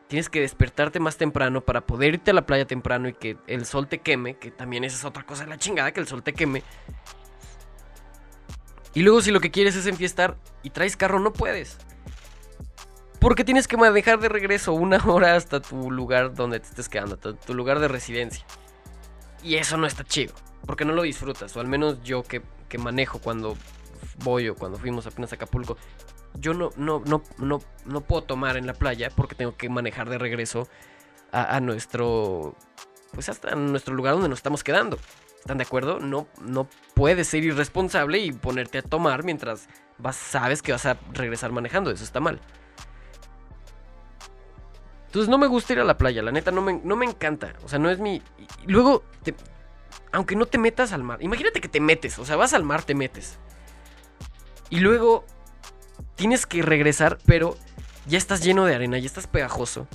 tienes 0.09 0.29
que 0.29 0.40
despertarte 0.40 0.98
más 0.98 1.16
temprano 1.16 1.61
para 1.61 1.83
poder 1.83 2.14
irte 2.14 2.31
a 2.33 2.35
la 2.35 2.46
playa 2.46 2.66
temprano 2.66 3.09
y 3.09 3.12
que 3.12 3.37
el 3.46 3.66
sol 3.66 3.87
te 3.87 3.98
queme, 3.98 4.37
que 4.37 4.51
también 4.51 4.83
esa 4.85 4.96
es 4.96 5.05
otra 5.05 5.24
cosa 5.24 5.44
de 5.44 5.51
la 5.51 5.59
chingada, 5.59 5.92
que 5.92 6.01
el 6.01 6.09
sol 6.09 6.22
te 6.22 6.33
queme. 6.33 6.62
Y 8.94 9.03
luego 9.03 9.20
si 9.20 9.31
lo 9.31 9.40
que 9.40 9.51
quieres 9.51 9.77
es 9.77 9.87
enfiestar 9.87 10.37
y 10.62 10.70
traes 10.70 10.96
carro, 10.96 11.20
no 11.20 11.33
puedes. 11.33 11.77
Porque 13.20 13.44
tienes 13.44 13.68
que 13.68 13.77
manejar 13.77 14.18
de 14.18 14.29
regreso 14.29 14.72
una 14.72 14.96
hora 15.07 15.37
hasta 15.37 15.61
tu 15.61 15.90
lugar 15.90 16.35
donde 16.35 16.59
te 16.59 16.68
estés 16.68 16.88
quedando, 16.88 17.16
tu 17.18 17.55
lugar 17.55 17.79
de 17.79 17.88
residencia. 17.88 18.44
Y 19.42 19.57
eso 19.57 19.77
no 19.77 19.87
está 19.87 20.05
chido, 20.05 20.35
porque 20.66 20.85
no 20.85 20.94
lo 20.94 21.03
disfrutas, 21.03 21.57
o 21.57 21.61
al 21.61 21.68
menos 21.68 22.03
yo 22.03 22.22
que, 22.22 22.42
que 22.68 22.79
manejo 22.79 23.20
cuando 23.20 23.57
voy 24.18 24.48
o 24.48 24.54
cuando 24.54 24.78
fuimos 24.78 25.07
apenas 25.07 25.33
a 25.33 25.37
Acapulco, 25.37 25.76
yo 26.35 26.54
no, 26.54 26.70
no, 26.76 27.02
no, 27.07 27.22
no, 27.38 27.61
no 27.85 28.00
puedo 28.00 28.22
tomar 28.22 28.57
en 28.57 28.66
la 28.66 28.74
playa 28.74 29.11
porque 29.14 29.35
tengo 29.35 29.57
que 29.57 29.68
manejar 29.68 30.09
de 30.09 30.18
regreso 30.18 30.68
a, 31.33 31.61
nuestro, 31.61 32.54
pues 33.12 33.28
hasta 33.28 33.54
nuestro 33.54 33.94
lugar 33.94 34.14
donde 34.14 34.28
nos 34.28 34.38
estamos 34.38 34.64
quedando. 34.64 34.98
¿Están 35.40 35.59
de 35.59 35.64
acuerdo? 35.64 36.00
No, 36.00 36.26
no 36.40 36.68
puedes 36.94 37.28
ser 37.28 37.44
irresponsable 37.44 38.18
y 38.18 38.33
ponerte 38.33 38.78
a 38.78 38.83
tomar 38.83 39.24
mientras 39.24 39.68
vas, 39.98 40.16
sabes 40.16 40.62
que 40.62 40.72
vas 40.72 40.87
a 40.87 40.98
regresar 41.12 41.52
manejando. 41.52 41.90
Eso 41.90 42.04
está 42.04 42.20
mal. 42.20 42.40
Entonces 45.07 45.31
no 45.31 45.38
me 45.38 45.46
gusta 45.46 45.72
ir 45.72 45.81
a 45.81 45.85
la 45.85 45.96
playa, 45.96 46.22
la 46.22 46.33
neta 46.33 46.50
no 46.50 46.61
me, 46.61 46.81
no 46.85 46.94
me 46.96 47.07
encanta. 47.07 47.54
O 47.64 47.68
sea, 47.68 47.78
no 47.78 47.88
es 47.88 47.98
mi... 47.98 48.22
luego, 48.66 49.04
aunque 50.12 50.37
no 50.37 50.44
te 50.44 50.59
metas 50.59 50.92
al 50.92 51.02
mar, 51.02 51.22
imagínate 51.22 51.62
que 51.62 51.68
te 51.68 51.81
metes, 51.81 52.18
o 52.18 52.26
sea, 52.26 52.37
vas 52.37 52.52
al 52.52 52.64
mar, 52.64 52.83
te 52.83 52.94
metes. 52.94 53.38
Y 54.70 54.81
luego 54.81 55.24
tienes 56.14 56.46
que 56.46 56.62
regresar, 56.62 57.18
pero 57.24 57.57
ya 58.07 58.18
estás 58.18 58.42
lleno 58.42 58.64
de 58.64 58.74
arena, 58.74 58.98
ya 58.98 59.07
estás 59.07 59.26
pegajoso. 59.26 59.87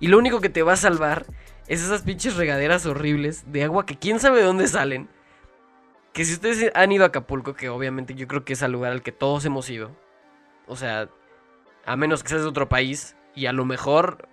Y 0.00 0.08
lo 0.08 0.18
único 0.18 0.40
que 0.40 0.48
te 0.48 0.62
va 0.62 0.74
a 0.74 0.76
salvar 0.76 1.26
es 1.66 1.82
esas 1.82 2.02
pinches 2.02 2.36
regaderas 2.36 2.86
horribles 2.86 3.44
de 3.50 3.64
agua 3.64 3.86
que 3.86 3.98
quién 3.98 4.20
sabe 4.20 4.38
de 4.38 4.46
dónde 4.46 4.68
salen. 4.68 5.08
Que 6.12 6.24
si 6.24 6.34
ustedes 6.34 6.72
han 6.74 6.92
ido 6.92 7.04
a 7.04 7.08
Acapulco, 7.08 7.54
que 7.54 7.68
obviamente 7.68 8.14
yo 8.14 8.26
creo 8.26 8.44
que 8.44 8.54
es 8.54 8.62
el 8.62 8.72
lugar 8.72 8.92
al 8.92 9.02
que 9.02 9.12
todos 9.12 9.44
hemos 9.44 9.68
ido. 9.68 9.94
O 10.66 10.76
sea, 10.76 11.08
a 11.84 11.96
menos 11.96 12.22
que 12.22 12.30
seas 12.30 12.42
de 12.42 12.48
otro 12.48 12.68
país 12.68 13.16
y 13.34 13.46
a 13.46 13.52
lo 13.52 13.64
mejor 13.64 14.28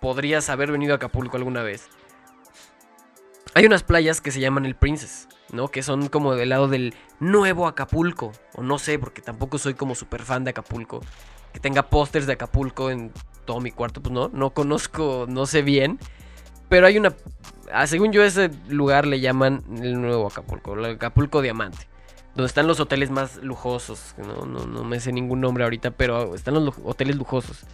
podrías 0.00 0.48
haber 0.48 0.72
venido 0.72 0.94
a 0.94 0.96
Acapulco 0.96 1.36
alguna 1.36 1.62
vez. 1.62 1.88
Hay 3.54 3.66
unas 3.66 3.82
playas 3.82 4.20
que 4.20 4.30
se 4.30 4.40
llaman 4.40 4.64
el 4.64 4.76
Princess, 4.76 5.28
¿no? 5.52 5.68
Que 5.68 5.82
son 5.82 6.08
como 6.08 6.34
del 6.34 6.50
lado 6.50 6.68
del 6.68 6.94
nuevo 7.18 7.66
Acapulco. 7.66 8.32
O 8.54 8.62
no 8.62 8.78
sé, 8.78 8.98
porque 8.98 9.22
tampoco 9.22 9.58
soy 9.58 9.74
como 9.74 9.94
súper 9.94 10.22
fan 10.22 10.44
de 10.44 10.50
Acapulco. 10.50 11.00
Que 11.52 11.60
tenga 11.60 11.88
pósters 11.88 12.26
de 12.26 12.34
Acapulco 12.34 12.90
en 12.90 13.12
todo 13.44 13.60
mi 13.60 13.70
cuarto, 13.70 14.00
pues 14.00 14.12
no, 14.12 14.28
no 14.28 14.50
conozco, 14.50 15.26
no 15.28 15.46
sé 15.46 15.62
bien. 15.62 15.98
Pero 16.68 16.86
hay 16.86 16.98
una... 16.98 17.14
Ah, 17.72 17.86
según 17.86 18.12
yo 18.12 18.22
ese 18.22 18.50
lugar 18.68 19.06
le 19.06 19.20
llaman 19.20 19.62
el 19.80 20.00
nuevo 20.00 20.26
Acapulco, 20.26 20.74
el 20.74 20.84
Acapulco 20.84 21.42
Diamante. 21.42 21.88
Donde 22.34 22.46
están 22.46 22.68
los 22.68 22.78
hoteles 22.78 23.10
más 23.10 23.36
lujosos. 23.38 24.14
No, 24.18 24.46
no, 24.46 24.66
no 24.66 24.84
me 24.84 25.00
sé 25.00 25.12
ningún 25.12 25.40
nombre 25.40 25.64
ahorita, 25.64 25.90
pero 25.90 26.34
están 26.34 26.64
los 26.64 26.74
hoteles 26.84 27.16
lujosos. 27.16 27.64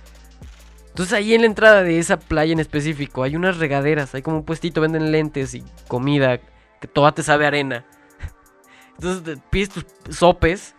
Entonces 0.97 1.13
ahí 1.13 1.35
en 1.35 1.43
la 1.43 1.47
entrada 1.47 1.83
de 1.83 1.99
esa 1.99 2.19
playa 2.19 2.55
en 2.55 2.59
específico 2.59 3.23
hay 3.23 3.37
unas 3.37 3.59
regaderas, 3.59 4.15
hay 4.15 4.23
como 4.23 4.39
un 4.39 4.45
puestito, 4.45 4.81
venden 4.81 5.13
lentes 5.13 5.53
y 5.53 5.63
comida, 5.89 6.41
que 6.81 6.89
toda 6.89 7.13
te 7.13 7.23
sabe 7.23 7.47
arena. 7.47 7.85
Entonces 8.95 9.39
pides 9.51 9.71
tus 9.71 9.85
sopes 10.17 10.75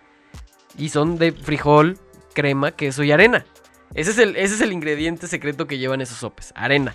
y 0.77 0.89
son 0.89 1.17
de 1.17 1.31
frijol, 1.31 1.97
crema, 2.33 2.71
queso 2.71 3.03
y 3.03 3.11
arena. 3.11 3.45
Ese 3.93 4.11
es 4.11 4.17
el, 4.17 4.35
ese 4.35 4.55
es 4.55 4.61
el 4.61 4.71
ingrediente 4.71 5.27
secreto 5.27 5.67
que 5.67 5.77
llevan 5.77 6.01
esos 6.01 6.17
sopes, 6.17 6.53
arena. 6.55 6.93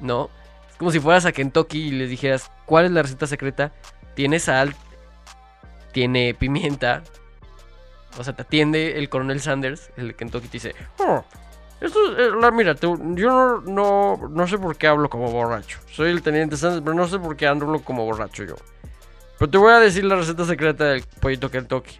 ¿No? 0.00 0.30
Es 0.70 0.76
como 0.76 0.90
si 0.90 1.00
fueras 1.00 1.24
a 1.24 1.32
Kentucky 1.32 1.88
y 1.88 1.90
les 1.92 2.10
dijeras, 2.10 2.50
¿cuál 2.66 2.86
es 2.86 2.90
la 2.90 3.02
receta 3.02 3.26
secreta? 3.26 3.72
Tiene 4.14 4.38
sal, 4.38 4.74
tiene 5.92 6.34
pimienta. 6.34 7.02
O 8.18 8.24
sea, 8.24 8.34
te 8.34 8.42
atiende 8.42 8.98
el 8.98 9.08
coronel 9.08 9.40
Sanders, 9.40 9.90
el 9.96 10.08
de 10.08 10.14
Kentucky, 10.14 10.48
te 10.48 10.52
dice, 10.52 10.74
oh, 10.98 11.24
esto 11.80 12.16
es, 12.16 12.32
la, 12.40 12.50
mira, 12.50 12.74
yo 12.74 12.96
no, 12.96 13.60
no, 13.60 14.28
no, 14.28 14.46
sé 14.46 14.58
por 14.58 14.76
qué 14.76 14.86
hablo 14.86 15.10
como 15.10 15.30
borracho. 15.30 15.78
Soy 15.90 16.10
el 16.10 16.22
teniente 16.22 16.56
Sanders, 16.56 16.82
pero 16.82 16.94
no 16.94 17.06
sé 17.06 17.18
por 17.18 17.36
qué 17.36 17.46
ando 17.46 17.80
como 17.80 18.04
borracho 18.04 18.44
yo. 18.44 18.54
Pero 19.38 19.50
te 19.50 19.58
voy 19.58 19.72
a 19.72 19.80
decir 19.80 20.04
la 20.04 20.16
receta 20.16 20.44
secreta 20.44 20.84
del 20.84 21.02
pollito 21.20 21.50
Kentucky. 21.50 21.98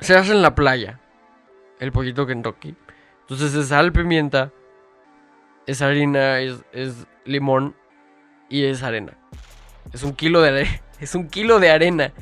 Se 0.00 0.14
hace 0.16 0.32
en 0.32 0.42
la 0.42 0.54
playa. 0.54 1.00
El 1.78 1.92
pollito 1.92 2.26
Kentucky. 2.26 2.74
Entonces 3.22 3.54
es 3.54 3.68
sal, 3.68 3.92
pimienta. 3.92 4.52
Es 5.66 5.80
harina, 5.80 6.40
es, 6.40 6.62
es 6.72 7.06
limón. 7.24 7.74
Y 8.50 8.64
es 8.64 8.82
arena. 8.82 9.16
Es 9.92 10.02
un 10.02 10.14
kilo 10.14 10.42
de 10.42 10.48
arena. 10.50 10.80
Es 11.00 11.14
un 11.14 11.28
kilo 11.28 11.58
de 11.58 11.70
arena. 11.70 12.12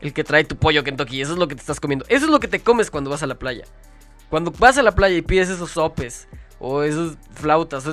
El 0.00 0.14
que 0.14 0.24
trae 0.24 0.44
tu 0.44 0.56
pollo 0.56 0.84
Kentucky. 0.84 1.20
Eso 1.20 1.32
es 1.32 1.38
lo 1.38 1.48
que 1.48 1.54
te 1.54 1.60
estás 1.60 1.80
comiendo. 1.80 2.06
Eso 2.08 2.26
es 2.26 2.30
lo 2.30 2.40
que 2.40 2.48
te 2.48 2.60
comes 2.60 2.90
cuando 2.90 3.10
vas 3.10 3.22
a 3.22 3.26
la 3.26 3.38
playa. 3.38 3.64
Cuando 4.30 4.52
vas 4.52 4.78
a 4.78 4.82
la 4.82 4.92
playa 4.92 5.16
y 5.16 5.22
pides 5.22 5.50
esos 5.50 5.72
sopes 5.72 6.28
o 6.60 6.82
esos 6.82 7.18
flautas, 7.34 7.84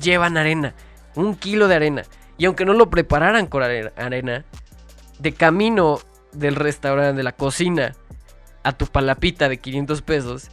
llevan 0.00 0.36
arena. 0.36 0.74
Un 1.14 1.34
kilo 1.34 1.66
de 1.66 1.74
arena. 1.74 2.02
Y 2.36 2.44
aunque 2.44 2.64
no 2.64 2.74
lo 2.74 2.90
prepararan 2.90 3.46
con 3.46 3.62
arena, 3.62 4.44
de 5.18 5.32
camino 5.32 6.00
del 6.32 6.56
restaurante, 6.56 7.16
de 7.16 7.22
la 7.22 7.32
cocina, 7.32 7.94
a 8.62 8.72
tu 8.72 8.86
palapita 8.86 9.48
de 9.48 9.58
500 9.58 10.02
pesos, 10.02 10.50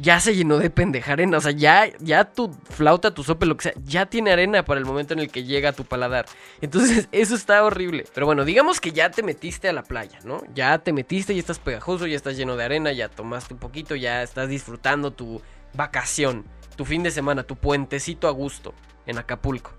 ya 0.00 0.18
se 0.18 0.34
llenó 0.34 0.58
de 0.58 0.70
pendeja 0.70 1.12
arena. 1.12 1.38
O 1.38 1.40
sea, 1.40 1.52
ya, 1.52 1.86
ya 1.98 2.24
tu 2.24 2.52
flauta, 2.70 3.12
tu 3.12 3.22
sope, 3.22 3.46
lo 3.46 3.56
que 3.56 3.64
sea, 3.64 3.72
ya 3.84 4.06
tiene 4.06 4.32
arena 4.32 4.64
para 4.64 4.80
el 4.80 4.86
momento 4.86 5.12
en 5.12 5.20
el 5.20 5.30
que 5.30 5.44
llega 5.44 5.70
a 5.70 5.72
tu 5.72 5.84
paladar. 5.84 6.26
Entonces, 6.60 7.08
eso 7.12 7.34
está 7.34 7.62
horrible. 7.62 8.06
Pero 8.14 8.26
bueno, 8.26 8.44
digamos 8.44 8.80
que 8.80 8.92
ya 8.92 9.10
te 9.10 9.22
metiste 9.22 9.68
a 9.68 9.72
la 9.72 9.82
playa, 9.82 10.18
¿no? 10.24 10.42
Ya 10.54 10.78
te 10.78 10.92
metiste, 10.92 11.34
ya 11.34 11.40
estás 11.40 11.58
pegajoso, 11.58 12.06
ya 12.06 12.16
estás 12.16 12.36
lleno 12.36 12.56
de 12.56 12.64
arena, 12.64 12.92
ya 12.92 13.08
tomaste 13.08 13.54
un 13.54 13.60
poquito, 13.60 13.94
ya 13.94 14.22
estás 14.22 14.48
disfrutando 14.48 15.12
tu 15.12 15.42
vacación, 15.74 16.44
tu 16.76 16.84
fin 16.84 17.02
de 17.02 17.10
semana, 17.10 17.42
tu 17.42 17.56
puentecito 17.56 18.26
a 18.26 18.30
gusto 18.30 18.74
en 19.06 19.18
Acapulco. 19.18 19.72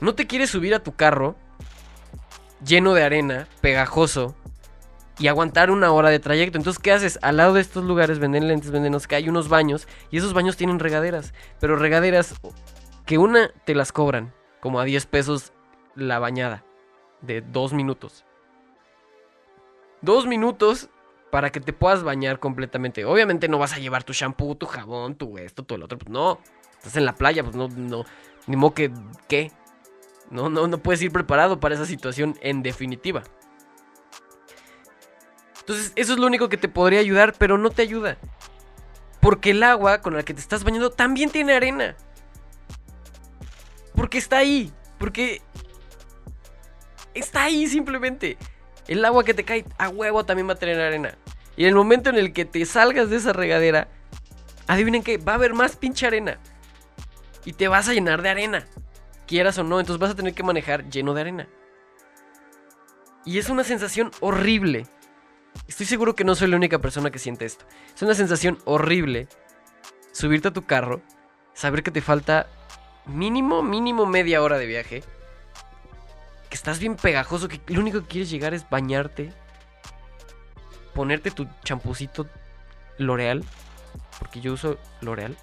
No 0.00 0.14
te 0.14 0.26
quieres 0.26 0.50
subir 0.50 0.74
a 0.74 0.82
tu 0.82 0.96
carro 0.96 1.36
lleno 2.64 2.94
de 2.94 3.04
arena, 3.04 3.46
pegajoso, 3.60 4.34
y 5.20 5.28
aguantar 5.28 5.70
una 5.70 5.92
hora 5.92 6.08
de 6.08 6.18
trayecto. 6.18 6.58
Entonces, 6.58 6.82
¿qué 6.82 6.92
haces? 6.92 7.18
Al 7.22 7.36
lado 7.36 7.52
de 7.52 7.60
estos 7.60 7.84
lugares 7.84 8.18
venden 8.18 8.48
lentes, 8.48 8.70
venden 8.70 8.98
que 9.06 9.14
hay 9.14 9.28
unos 9.28 9.48
baños 9.48 9.86
y 10.10 10.16
esos 10.16 10.32
baños 10.32 10.56
tienen 10.56 10.78
regaderas, 10.78 11.34
pero 11.60 11.76
regaderas 11.76 12.34
que 13.06 13.18
una 13.18 13.52
te 13.64 13.74
las 13.74 13.92
cobran 13.92 14.32
como 14.60 14.80
a 14.80 14.84
10 14.84 15.06
pesos 15.06 15.52
la 15.94 16.18
bañada 16.18 16.64
de 17.20 17.42
dos 17.42 17.74
minutos. 17.74 18.24
Dos 20.00 20.26
minutos 20.26 20.88
para 21.30 21.50
que 21.50 21.60
te 21.60 21.74
puedas 21.74 22.02
bañar 22.02 22.40
completamente. 22.40 23.04
Obviamente 23.04 23.48
no 23.48 23.58
vas 23.58 23.74
a 23.74 23.78
llevar 23.78 24.04
tu 24.04 24.14
shampoo, 24.14 24.54
tu 24.54 24.66
jabón, 24.66 25.14
tu 25.16 25.36
esto, 25.36 25.62
todo 25.62 25.76
el 25.76 25.82
otro. 25.82 25.98
Pues 25.98 26.10
no. 26.10 26.40
Estás 26.78 26.96
en 26.96 27.04
la 27.04 27.14
playa, 27.14 27.44
pues 27.44 27.54
no, 27.54 27.68
no. 27.68 28.06
Ni 28.46 28.56
modo 28.56 28.72
que. 28.72 28.90
¿Qué? 29.28 29.52
No, 30.30 30.48
no, 30.48 30.66
no 30.66 30.78
puedes 30.78 31.02
ir 31.02 31.12
preparado 31.12 31.60
para 31.60 31.74
esa 31.74 31.84
situación 31.84 32.36
en 32.40 32.62
definitiva. 32.62 33.22
Entonces, 35.70 35.92
eso 35.94 36.14
es 36.14 36.18
lo 36.18 36.26
único 36.26 36.48
que 36.48 36.56
te 36.56 36.68
podría 36.68 36.98
ayudar, 36.98 37.32
pero 37.38 37.56
no 37.56 37.70
te 37.70 37.82
ayuda. 37.82 38.18
Porque 39.20 39.50
el 39.50 39.62
agua 39.62 40.00
con 40.00 40.16
la 40.16 40.24
que 40.24 40.34
te 40.34 40.40
estás 40.40 40.64
bañando 40.64 40.90
también 40.90 41.30
tiene 41.30 41.52
arena. 41.52 41.94
Porque 43.94 44.18
está 44.18 44.38
ahí. 44.38 44.72
Porque 44.98 45.40
está 47.14 47.44
ahí 47.44 47.68
simplemente. 47.68 48.36
El 48.88 49.04
agua 49.04 49.22
que 49.22 49.32
te 49.32 49.44
cae 49.44 49.64
a 49.78 49.90
huevo 49.90 50.24
también 50.24 50.48
va 50.48 50.54
a 50.54 50.56
tener 50.56 50.80
arena. 50.80 51.16
Y 51.56 51.62
en 51.62 51.68
el 51.68 51.76
momento 51.76 52.10
en 52.10 52.16
el 52.16 52.32
que 52.32 52.44
te 52.44 52.66
salgas 52.66 53.08
de 53.08 53.18
esa 53.18 53.32
regadera, 53.32 53.86
adivinen 54.66 55.04
que 55.04 55.18
va 55.18 55.32
a 55.32 55.34
haber 55.36 55.54
más 55.54 55.76
pinche 55.76 56.04
arena. 56.04 56.40
Y 57.44 57.52
te 57.52 57.68
vas 57.68 57.88
a 57.88 57.92
llenar 57.92 58.22
de 58.22 58.30
arena. 58.30 58.66
Quieras 59.28 59.56
o 59.58 59.62
no, 59.62 59.78
entonces 59.78 60.00
vas 60.00 60.10
a 60.10 60.16
tener 60.16 60.34
que 60.34 60.42
manejar 60.42 60.90
lleno 60.90 61.14
de 61.14 61.20
arena. 61.20 61.48
Y 63.24 63.38
es 63.38 63.48
una 63.48 63.62
sensación 63.62 64.10
horrible. 64.18 64.88
Estoy 65.68 65.86
seguro 65.86 66.14
que 66.14 66.24
no 66.24 66.34
soy 66.34 66.48
la 66.48 66.56
única 66.56 66.78
persona 66.78 67.10
que 67.10 67.18
siente 67.18 67.44
esto. 67.44 67.64
Es 67.94 68.02
una 68.02 68.14
sensación 68.14 68.58
horrible 68.64 69.28
subirte 70.12 70.48
a 70.48 70.52
tu 70.52 70.62
carro, 70.62 71.00
saber 71.54 71.82
que 71.82 71.90
te 71.90 72.00
falta 72.00 72.46
mínimo, 73.06 73.62
mínimo 73.62 74.06
media 74.06 74.42
hora 74.42 74.58
de 74.58 74.66
viaje 74.66 75.02
que 76.48 76.56
estás 76.56 76.80
bien 76.80 76.96
pegajoso, 76.96 77.48
que 77.48 77.60
lo 77.68 77.80
único 77.80 78.00
que 78.02 78.08
quieres 78.08 78.30
llegar 78.30 78.54
es 78.54 78.68
bañarte, 78.68 79.32
ponerte 80.94 81.30
tu 81.30 81.46
champucito 81.64 82.28
L'Oreal, 82.98 83.44
porque 84.18 84.40
yo 84.40 84.52
uso 84.52 84.76
L'Oreal 85.00 85.36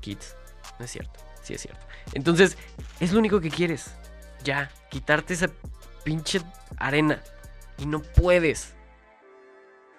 Kids, 0.00 0.34
no 0.78 0.86
es 0.86 0.90
cierto, 0.90 1.20
sí 1.42 1.54
es 1.54 1.60
cierto. 1.60 1.86
Entonces, 2.14 2.56
es 2.98 3.12
lo 3.12 3.18
único 3.18 3.40
que 3.40 3.50
quieres, 3.50 3.94
ya, 4.42 4.70
quitarte 4.90 5.34
esa 5.34 5.50
pinche 6.02 6.40
arena 6.78 7.22
y 7.78 7.86
no 7.86 8.00
puedes. 8.00 8.75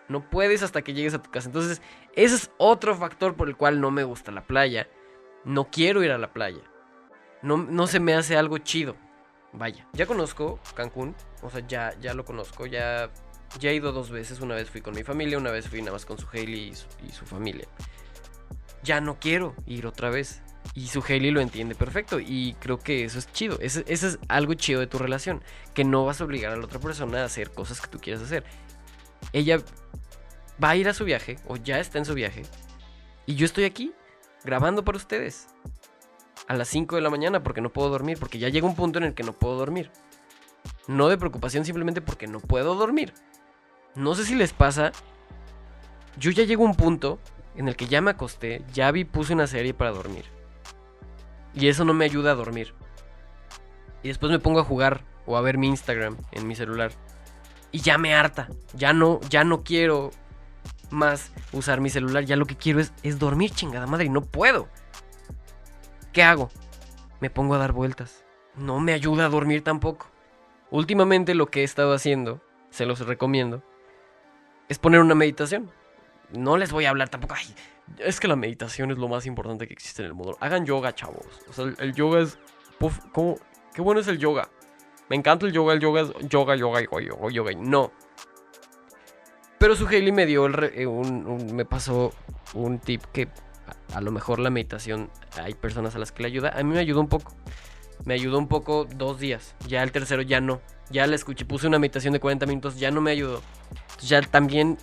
No 0.10 0.30
puedes 0.30 0.64
hasta 0.64 0.82
que 0.82 0.94
llegues 0.94 1.14
a 1.14 1.22
tu 1.22 1.30
casa. 1.30 1.50
Entonces, 1.50 1.82
ese 2.16 2.36
es 2.36 2.52
otro 2.58 2.96
factor 2.96 3.36
por 3.36 3.50
el 3.50 3.58
cual 3.58 3.82
no 3.82 3.92
me 3.92 4.04
gusta 4.04 4.32
la 4.32 4.46
playa. 4.46 4.88
No 5.44 5.70
quiero 5.70 6.04
ir 6.04 6.12
a 6.12 6.18
la 6.18 6.34
playa. 6.34 6.62
No, 7.42 7.58
no 7.58 7.88
se 7.88 8.00
me 8.00 8.14
hace 8.14 8.38
algo 8.38 8.58
chido 8.58 8.96
vaya, 9.54 9.88
ya 9.94 10.06
conozco 10.06 10.60
Cancún, 10.76 11.16
o 11.42 11.50
sea, 11.50 11.66
ya, 11.68 11.98
ya 12.00 12.14
lo 12.14 12.26
conozco, 12.26 12.66
ya, 12.66 13.12
ya 13.60 13.72
he 13.72 13.76
ido 13.76 13.92
dos 13.92 14.10
veces, 14.10 14.40
una 14.42 14.56
vez 14.56 14.70
fui 14.70 14.82
con 14.82 14.96
mi 14.96 15.04
familia, 15.04 15.38
una 15.38 15.52
vez 15.52 15.68
fui 15.68 15.80
nada 15.82 15.94
más 15.94 16.06
con 16.06 16.18
su 16.18 16.28
Hailey 16.32 16.74
y 17.06 17.12
su, 17.12 17.26
familia. 17.26 17.68
Ya 18.84 19.02
no 19.02 19.20
quiero 19.20 19.56
ir 19.66 19.86
otra 19.88 20.10
vez. 20.10 20.42
Y 20.74 20.88
su 20.88 21.04
Hailey 21.08 21.32
lo 21.32 21.42
entiende 21.42 21.76
perfecto. 21.76 22.20
Y 22.20 22.56
creo 22.60 22.78
que 22.78 23.04
eso 23.04 23.20
es 23.20 23.32
chido. 23.32 23.58
Eso, 23.60 23.82
es 23.86 24.20
algo 24.28 24.54
chido 24.54 24.80
de 24.80 24.88
tu 24.88 24.98
relación. 24.98 25.42
Que 25.74 25.84
no 25.84 26.06
vas 26.06 26.22
a 26.22 26.26
obligar 26.26 26.54
a 26.54 26.58
la 26.58 26.66
otra 26.66 26.80
persona 26.80 27.22
a 27.22 27.26
hacer 27.26 27.52
cosas 27.52 27.82
que 27.82 27.88
tú 27.88 28.00
quieras 28.00 28.22
hacer. 28.22 28.46
Ella 29.34 29.60
va 30.64 30.70
a 30.72 30.76
ir 30.76 30.88
a 30.90 30.94
su 30.94 31.06
viaje. 31.06 31.38
O 31.48 31.56
ya 31.58 31.80
está 31.80 31.98
en 31.98 32.06
su 32.06 32.14
viaje. 32.14 32.44
Y 33.26 33.36
yo 33.36 33.46
estoy 33.46 33.66
aquí 33.66 33.94
grabando 34.44 34.84
para 34.84 34.98
ustedes 34.98 35.48
a 36.48 36.54
las 36.54 36.70
5 36.70 36.96
de 36.96 37.02
la 37.02 37.10
mañana 37.10 37.44
porque 37.44 37.62
no 37.62 37.72
puedo 37.72 37.90
dormir, 37.90 38.18
porque 38.20 38.40
ya 38.40 38.50
llega 38.50 38.68
un 38.68 38.76
punto 38.76 39.00
en 39.00 39.06
el 39.06 39.14
que 39.14 39.24
no 39.24 39.34
puedo 39.34 39.58
dormir. 39.58 39.92
No 40.88 41.10
de 41.10 41.18
preocupación, 41.18 41.66
simplemente 41.66 42.02
porque 42.02 42.28
no 42.28 42.40
puedo 42.40 42.76
dormir. 42.76 43.14
No 43.96 44.16
sé 44.16 44.26
si 44.26 44.36
les 44.36 44.54
pasa, 44.54 44.92
yo 46.18 46.32
ya 46.32 46.44
llego 46.44 46.64
a 46.64 46.70
un 46.70 46.76
punto 46.76 47.20
en 47.56 47.68
el 47.68 47.76
que 47.76 47.88
ya 47.88 48.02
me 48.02 48.12
acosté, 48.12 48.64
ya 48.72 48.92
vi, 48.92 49.04
puse 49.04 49.34
una 49.34 49.48
serie 49.48 49.74
para 49.74 49.92
dormir. 49.92 50.26
Y 51.54 51.68
eso 51.68 51.84
no 51.84 51.94
me 51.94 52.06
ayuda 52.06 52.32
a 52.32 52.36
dormir. 52.36 52.74
Y 54.04 54.10
después 54.10 54.32
me 54.32 54.40
pongo 54.40 54.60
a 54.60 54.64
jugar 54.64 55.02
o 55.26 55.36
a 55.36 55.42
ver 55.42 55.58
mi 55.58 55.68
Instagram 55.68 56.18
en 56.32 56.48
mi 56.48 56.56
celular. 56.56 56.92
Y 57.72 57.80
ya 57.80 57.98
me 57.98 58.14
harta. 58.14 58.50
Ya 58.74 58.94
no, 58.94 59.20
ya 59.30 59.44
no 59.44 59.64
quiero 59.64 60.12
más 60.90 61.32
usar 61.52 61.82
mi 61.82 61.90
celular. 61.90 62.24
Ya 62.24 62.36
lo 62.36 62.46
que 62.46 62.56
quiero 62.56 62.80
es, 62.80 62.94
es 63.04 63.20
dormir, 63.20 63.52
chingada 63.52 63.88
madre. 63.88 64.06
Y 64.06 64.10
no 64.10 64.22
puedo. 64.22 64.68
¿Qué 66.14 66.24
hago? 66.24 66.50
Me 67.20 67.30
pongo 67.30 67.56
a 67.56 67.58
dar 67.58 67.74
vueltas. 67.74 68.24
No 68.56 68.80
me 68.80 68.94
ayuda 68.94 69.26
a 69.26 69.30
dormir 69.30 69.64
tampoco. 69.64 70.08
Últimamente 70.70 71.36
lo 71.36 71.48
que 71.48 71.62
he 71.62 71.64
estado 71.64 71.94
haciendo, 71.94 72.42
se 72.70 72.86
los 72.86 73.00
recomiendo, 73.00 73.64
es 74.68 74.80
poner 74.80 75.00
una 75.00 75.16
meditación. 75.16 75.72
No 76.32 76.58
les 76.58 76.72
voy 76.72 76.86
a 76.86 76.90
hablar 76.90 77.10
tampoco. 77.10 77.36
Ay, 77.38 77.56
es 78.00 78.20
que 78.20 78.28
la 78.28 78.36
meditación 78.36 78.92
es 78.92 78.98
lo 78.98 79.08
más 79.08 79.26
importante 79.26 79.68
que 79.68 79.74
existe 79.74 80.02
en 80.02 80.08
el 80.08 80.14
mundo. 80.14 80.38
Hagan 80.42 80.66
yoga, 80.66 80.94
chavos. 80.94 81.26
O 81.50 81.54
sea, 81.54 81.66
el, 81.78 81.94
yoga 81.94 82.20
es. 82.20 82.38
¿cómo? 83.14 83.38
Qué 83.74 83.82
bueno 83.82 84.02
es 84.02 84.08
el 84.08 84.18
yoga. 84.18 84.50
Me 85.10 85.16
encanta 85.16 85.46
el 85.46 85.54
yoga. 85.54 85.74
El 85.74 85.80
yoga 85.80 86.04
yoga, 86.28 86.56
yoga, 86.56 86.82
yoga, 86.82 87.02
yoga, 87.02 87.32
yoga. 87.32 87.52
No. 87.58 87.92
Pero 89.60 89.76
su 89.76 89.88
Hailey 89.88 90.12
me 90.12 90.26
dio 90.26 90.46
el 90.46 90.72
eh, 90.76 90.86
un, 90.86 91.56
me 91.56 91.66
pasó 91.66 92.14
un 92.54 92.80
tip 92.80 93.04
que 93.12 93.28
a 93.94 94.02
lo 94.02 94.12
mejor 94.12 94.40
la 94.40 94.50
meditación 94.50 95.10
hay 95.42 95.56
personas 95.56 95.96
a 95.96 96.00
las 96.00 96.12
que 96.12 96.24
le 96.24 96.28
ayuda. 96.28 96.54
A 96.56 96.64
mí 96.64 96.74
me 96.74 96.80
ayudó 96.80 97.00
un 97.02 97.08
poco. 97.08 97.34
Me 98.06 98.14
ayudó 98.14 98.38
un 98.38 98.48
poco 98.48 98.86
dos 98.86 99.20
días. 99.20 99.56
Ya 99.68 99.84
el 99.84 99.92
tercero 99.92 100.22
ya 100.22 100.40
no. 100.40 100.62
Ya 100.90 101.08
la 101.08 101.16
escuché, 101.16 101.46
puse 101.46 101.68
una 101.68 101.80
meditación 101.80 102.14
de 102.14 102.20
40 102.20 102.46
minutos, 102.46 102.80
ya 102.80 102.92
no 102.92 103.02
me 103.02 103.12
ayudó. 103.12 103.42
Ya 104.02 104.22
también, 104.22 104.78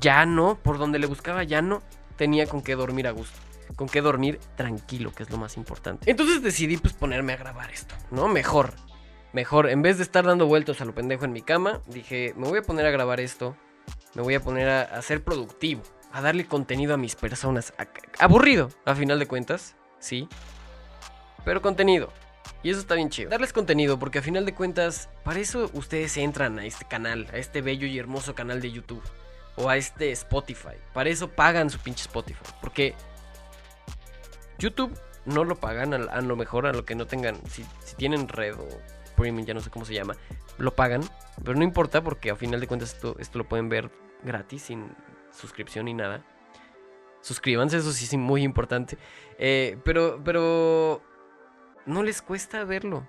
ya 0.00 0.26
no, 0.26 0.56
por 0.56 0.78
donde 0.78 0.98
le 0.98 1.06
buscaba, 1.06 1.44
ya 1.44 1.62
no 1.62 1.82
tenía 2.16 2.46
con 2.46 2.62
qué 2.62 2.74
dormir 2.74 3.06
a 3.06 3.12
gusto. 3.12 3.38
Con 3.76 3.88
qué 3.88 4.00
dormir 4.00 4.40
tranquilo, 4.56 5.12
que 5.12 5.22
es 5.22 5.30
lo 5.30 5.36
más 5.36 5.56
importante. 5.56 6.10
Entonces 6.10 6.42
decidí 6.42 6.76
pues 6.76 6.94
ponerme 6.94 7.32
a 7.32 7.36
grabar 7.36 7.70
esto, 7.70 7.94
¿no? 8.10 8.28
Mejor. 8.28 8.74
Mejor, 9.34 9.68
en 9.68 9.82
vez 9.82 9.96
de 9.96 10.04
estar 10.04 10.24
dando 10.24 10.46
vueltas 10.46 10.80
a 10.80 10.84
lo 10.84 10.94
pendejo 10.94 11.24
en 11.24 11.32
mi 11.32 11.42
cama, 11.42 11.80
dije, 11.88 12.32
me 12.36 12.46
voy 12.48 12.60
a 12.60 12.62
poner 12.62 12.86
a 12.86 12.92
grabar 12.92 13.18
esto. 13.18 13.56
Me 14.14 14.22
voy 14.22 14.36
a 14.36 14.40
poner 14.40 14.68
a, 14.68 15.02
ser 15.02 15.24
productivo 15.24 15.82
a 16.12 16.20
darle 16.20 16.46
contenido 16.46 16.94
a 16.94 16.96
mis 16.96 17.16
personas. 17.16 17.74
Aburrido, 18.20 18.70
a 18.84 18.94
final 18.94 19.18
de 19.18 19.26
cuentas, 19.26 19.74
sí. 19.98 20.28
Pero 21.44 21.60
contenido. 21.60 22.12
Y 22.62 22.70
eso 22.70 22.78
está 22.78 22.94
bien 22.94 23.10
chido. 23.10 23.28
Darles 23.28 23.52
contenido, 23.52 23.98
porque 23.98 24.20
a 24.20 24.22
final 24.22 24.46
de 24.46 24.54
cuentas, 24.54 25.08
para 25.24 25.40
eso 25.40 25.68
ustedes 25.72 26.16
entran 26.16 26.60
a 26.60 26.64
este 26.64 26.84
canal, 26.84 27.26
a 27.32 27.38
este 27.38 27.60
bello 27.60 27.88
y 27.88 27.98
hermoso 27.98 28.36
canal 28.36 28.60
de 28.60 28.70
YouTube. 28.70 29.02
O 29.56 29.68
a 29.68 29.76
este 29.76 30.12
Spotify. 30.12 30.76
Para 30.92 31.10
eso 31.10 31.28
pagan 31.28 31.70
su 31.70 31.80
pinche 31.80 32.02
Spotify. 32.02 32.44
Porque 32.60 32.94
YouTube 34.58 34.96
no 35.24 35.42
lo 35.42 35.56
pagan 35.56 35.92
a, 35.92 36.20
lo 36.20 36.36
mejor 36.36 36.66
a 36.66 36.72
lo 36.72 36.84
que 36.84 36.94
no 36.94 37.08
tengan. 37.08 37.36
Si, 37.50 37.64
tienen 37.96 38.28
red 38.28 38.54
o 38.54 38.68
ya 39.44 39.54
no 39.54 39.60
sé 39.60 39.70
cómo 39.70 39.84
se 39.84 39.94
llama. 39.94 40.16
Lo 40.58 40.74
pagan. 40.74 41.02
Pero 41.42 41.56
no 41.56 41.64
importa 41.64 42.02
porque 42.02 42.30
a 42.30 42.36
final 42.36 42.60
de 42.60 42.66
cuentas 42.66 42.94
esto, 42.94 43.16
esto 43.18 43.38
lo 43.38 43.48
pueden 43.48 43.68
ver 43.68 43.90
gratis 44.22 44.62
sin 44.62 44.92
suscripción 45.30 45.86
ni 45.86 45.94
nada. 45.94 46.24
Suscríbanse, 47.20 47.78
eso 47.78 47.92
sí 47.92 48.04
es 48.04 48.14
muy 48.14 48.42
importante. 48.42 48.98
Eh, 49.38 49.78
pero, 49.84 50.20
pero 50.24 51.02
no 51.86 52.02
les 52.02 52.22
cuesta 52.22 52.64
verlo. 52.64 53.08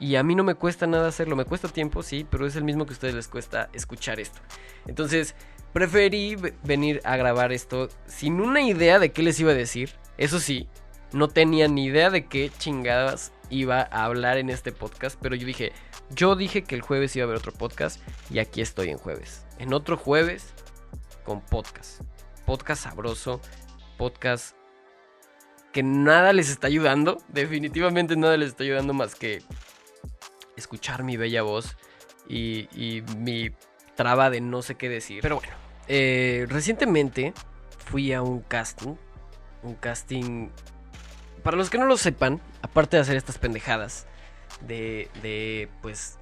Y 0.00 0.14
a 0.14 0.22
mí 0.22 0.34
no 0.34 0.44
me 0.44 0.54
cuesta 0.54 0.86
nada 0.86 1.08
hacerlo. 1.08 1.34
Me 1.34 1.44
cuesta 1.44 1.68
tiempo, 1.68 2.02
sí, 2.02 2.26
pero 2.28 2.46
es 2.46 2.54
el 2.56 2.64
mismo 2.64 2.86
que 2.86 2.92
a 2.92 2.94
ustedes 2.94 3.14
les 3.14 3.28
cuesta 3.28 3.68
escuchar 3.72 4.20
esto. 4.20 4.40
Entonces, 4.86 5.34
preferí 5.72 6.36
venir 6.62 7.00
a 7.04 7.16
grabar 7.16 7.52
esto 7.52 7.88
sin 8.06 8.40
una 8.40 8.62
idea 8.62 8.98
de 8.98 9.10
qué 9.10 9.22
les 9.22 9.40
iba 9.40 9.50
a 9.50 9.56
decir. 9.56 9.90
Eso 10.16 10.38
sí, 10.38 10.68
no 11.12 11.28
tenía 11.28 11.68
ni 11.68 11.86
idea 11.86 12.10
de 12.10 12.26
qué 12.26 12.50
chingadas 12.58 13.32
iba 13.50 13.88
a 13.90 14.04
hablar 14.04 14.38
en 14.38 14.50
este 14.50 14.72
podcast. 14.72 15.18
Pero 15.20 15.34
yo 15.34 15.46
dije, 15.46 15.72
yo 16.10 16.36
dije 16.36 16.64
que 16.64 16.74
el 16.74 16.82
jueves 16.82 17.14
iba 17.16 17.24
a 17.24 17.26
haber 17.26 17.38
otro 17.38 17.52
podcast. 17.52 18.00
Y 18.30 18.38
aquí 18.38 18.60
estoy 18.60 18.90
en 18.90 18.98
jueves. 18.98 19.46
En 19.58 19.72
otro 19.72 19.96
jueves 19.96 20.52
con 21.24 21.40
podcast. 21.40 22.02
Podcast 22.46 22.84
sabroso, 22.84 23.40
podcast 23.96 24.56
que 25.72 25.82
nada 25.82 26.32
les 26.32 26.50
está 26.50 26.66
ayudando, 26.66 27.18
definitivamente 27.28 28.16
nada 28.16 28.36
les 28.36 28.50
está 28.50 28.64
ayudando 28.64 28.94
más 28.94 29.14
que 29.14 29.42
escuchar 30.56 31.04
mi 31.04 31.16
bella 31.16 31.42
voz 31.42 31.76
y, 32.28 33.02
mi 33.16 33.50
traba 33.94 34.30
de 34.30 34.40
no 34.40 34.62
sé 34.62 34.74
qué 34.74 34.88
decir. 34.88 35.20
Pero 35.22 35.36
bueno, 35.36 35.52
eh, 35.88 36.46
recientemente 36.48 37.32
fui 37.86 38.12
a 38.12 38.22
un 38.22 38.40
casting, 38.40 38.96
un 39.62 39.74
casting, 39.74 40.48
para 41.48 41.56
los 41.56 41.70
que 41.70 41.78
no 41.78 41.86
lo 41.86 41.96
sepan, 41.96 42.42
aparte 42.60 42.98
de 42.98 43.00
hacer 43.00 43.16
estas 43.16 43.38
pendejadas, 43.38 44.06
de, 44.60 45.08
de 45.22 45.70
pues 45.80 46.18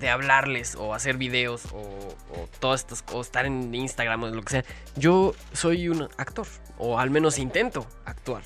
de 0.00 0.10
hablarles 0.10 0.74
o 0.74 0.92
hacer 0.92 1.18
videos 1.18 1.66
o, 1.66 1.78
o 1.78 2.48
todas 2.58 2.80
estas 2.80 3.00
cosas, 3.00 3.26
estar 3.26 3.46
en 3.46 3.72
Instagram 3.72 4.24
o 4.24 4.30
lo 4.30 4.42
que 4.42 4.50
sea. 4.50 4.64
Yo 4.96 5.36
soy 5.52 5.88
un 5.88 6.08
actor, 6.16 6.48
o 6.78 6.98
al 6.98 7.10
menos 7.10 7.38
intento 7.38 7.86
actuar. 8.06 8.42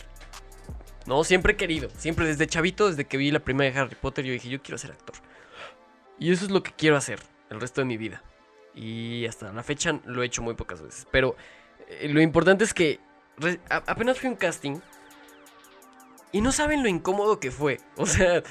No, 1.06 1.24
siempre 1.24 1.54
he 1.54 1.56
querido. 1.56 1.88
Siempre 1.96 2.26
desde 2.26 2.46
chavito, 2.46 2.90
desde 2.90 3.06
que 3.06 3.16
vi 3.16 3.30
la 3.30 3.40
primera 3.40 3.72
de 3.72 3.80
Harry 3.80 3.96
Potter, 3.98 4.26
yo 4.26 4.34
dije, 4.34 4.50
yo 4.50 4.60
quiero 4.60 4.76
ser 4.76 4.90
actor. 4.90 5.16
Y 6.18 6.32
eso 6.32 6.44
es 6.44 6.50
lo 6.50 6.62
que 6.62 6.72
quiero 6.72 6.98
hacer 6.98 7.18
el 7.48 7.62
resto 7.62 7.80
de 7.80 7.86
mi 7.86 7.96
vida. 7.96 8.22
Y 8.74 9.24
hasta 9.24 9.54
la 9.54 9.62
fecha 9.62 9.98
lo 10.04 10.22
he 10.22 10.26
hecho 10.26 10.42
muy 10.42 10.52
pocas 10.52 10.82
veces. 10.82 11.06
Pero 11.10 11.34
eh, 11.88 12.10
lo 12.10 12.20
importante 12.20 12.64
es 12.64 12.74
que 12.74 13.00
apenas 13.70 14.18
fui 14.18 14.28
un 14.28 14.36
casting. 14.36 14.80
Y 16.32 16.40
no 16.40 16.52
saben 16.52 16.82
lo 16.82 16.88
incómodo 16.88 17.40
que 17.40 17.50
fue. 17.50 17.80
O 17.96 18.06
sea, 18.06 18.42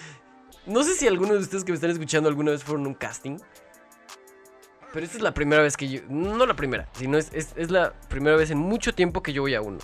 no 0.66 0.84
sé 0.84 0.96
si 0.96 1.08
algunos 1.08 1.38
de 1.38 1.40
ustedes 1.40 1.64
que 1.64 1.72
me 1.72 1.76
están 1.76 1.92
escuchando 1.92 2.30
alguna 2.30 2.52
vez 2.52 2.64
fueron 2.64 2.86
a 2.86 2.90
un 2.90 2.96
casting. 2.96 3.38
Pero 4.94 5.06
esta 5.06 5.18
es 5.18 5.24
la 5.24 5.34
primera 5.34 5.62
vez 5.62 5.78
que 5.78 5.88
yo. 5.88 6.02
No 6.10 6.46
la 6.46 6.56
primera, 6.56 6.90
sino 6.94 7.18
es, 7.18 7.32
es, 7.34 7.72
la 7.72 7.94
primera 8.10 8.36
vez 8.36 8.52
en 8.52 8.58
mucho 8.58 8.94
tiempo 8.94 9.22
que 9.22 9.34
yo 9.34 9.42
voy 9.42 9.54
a 9.54 9.62
uno. 9.62 9.80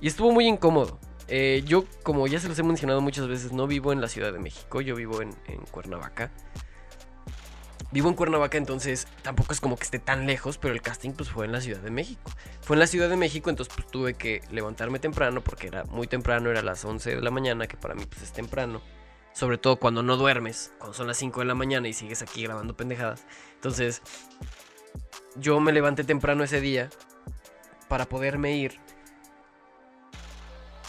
Y 0.00 0.08
estuvo 0.08 0.32
muy 0.32 0.46
incómodo. 0.46 0.98
Eh, 1.28 1.62
yo, 1.66 1.84
como 2.02 2.26
ya 2.26 2.40
se 2.40 2.48
los 2.48 2.58
he 2.58 2.62
mencionado 2.62 3.00
muchas 3.00 3.28
veces, 3.28 3.52
no 3.52 3.66
vivo 3.66 3.92
en 3.92 4.00
la 4.00 4.08
Ciudad 4.08 4.32
de 4.32 4.38
México, 4.38 4.80
yo 4.80 4.96
vivo 4.96 5.20
en 5.20 5.34
Cuernavaca. 5.70 6.32
Vivo 7.90 8.10
en 8.10 8.14
Cuernavaca, 8.14 8.58
entonces 8.58 9.08
tampoco 9.22 9.54
es 9.54 9.60
como 9.60 9.76
que 9.76 9.84
esté 9.84 9.98
tan 9.98 10.26
lejos, 10.26 10.58
pero 10.58 10.74
el 10.74 10.82
casting 10.82 11.12
pues 11.12 11.30
fue 11.30 11.46
en 11.46 11.52
la 11.52 11.60
Ciudad 11.62 11.80
de 11.80 11.90
México. 11.90 12.30
Fue 12.60 12.76
en 12.76 12.80
la 12.80 12.86
Ciudad 12.86 13.08
de 13.08 13.16
México, 13.16 13.48
entonces 13.48 13.72
pues 13.74 13.86
tuve 13.90 14.14
que 14.14 14.42
levantarme 14.50 14.98
temprano 14.98 15.40
porque 15.40 15.68
era 15.68 15.84
muy 15.84 16.06
temprano, 16.06 16.50
era 16.50 16.60
las 16.60 16.84
11 16.84 17.16
de 17.16 17.22
la 17.22 17.30
mañana, 17.30 17.66
que 17.66 17.78
para 17.78 17.94
mí 17.94 18.04
pues 18.04 18.22
es 18.22 18.32
temprano. 18.32 18.82
Sobre 19.32 19.56
todo 19.56 19.76
cuando 19.76 20.02
no 20.02 20.16
duermes, 20.16 20.72
cuando 20.78 20.94
son 20.94 21.06
las 21.06 21.16
5 21.16 21.40
de 21.40 21.46
la 21.46 21.54
mañana 21.54 21.88
y 21.88 21.94
sigues 21.94 22.20
aquí 22.20 22.42
grabando 22.42 22.76
pendejadas. 22.76 23.24
Entonces, 23.54 24.02
yo 25.36 25.58
me 25.60 25.72
levanté 25.72 26.04
temprano 26.04 26.44
ese 26.44 26.60
día 26.60 26.90
para 27.88 28.04
poderme 28.04 28.56
ir. 28.56 28.78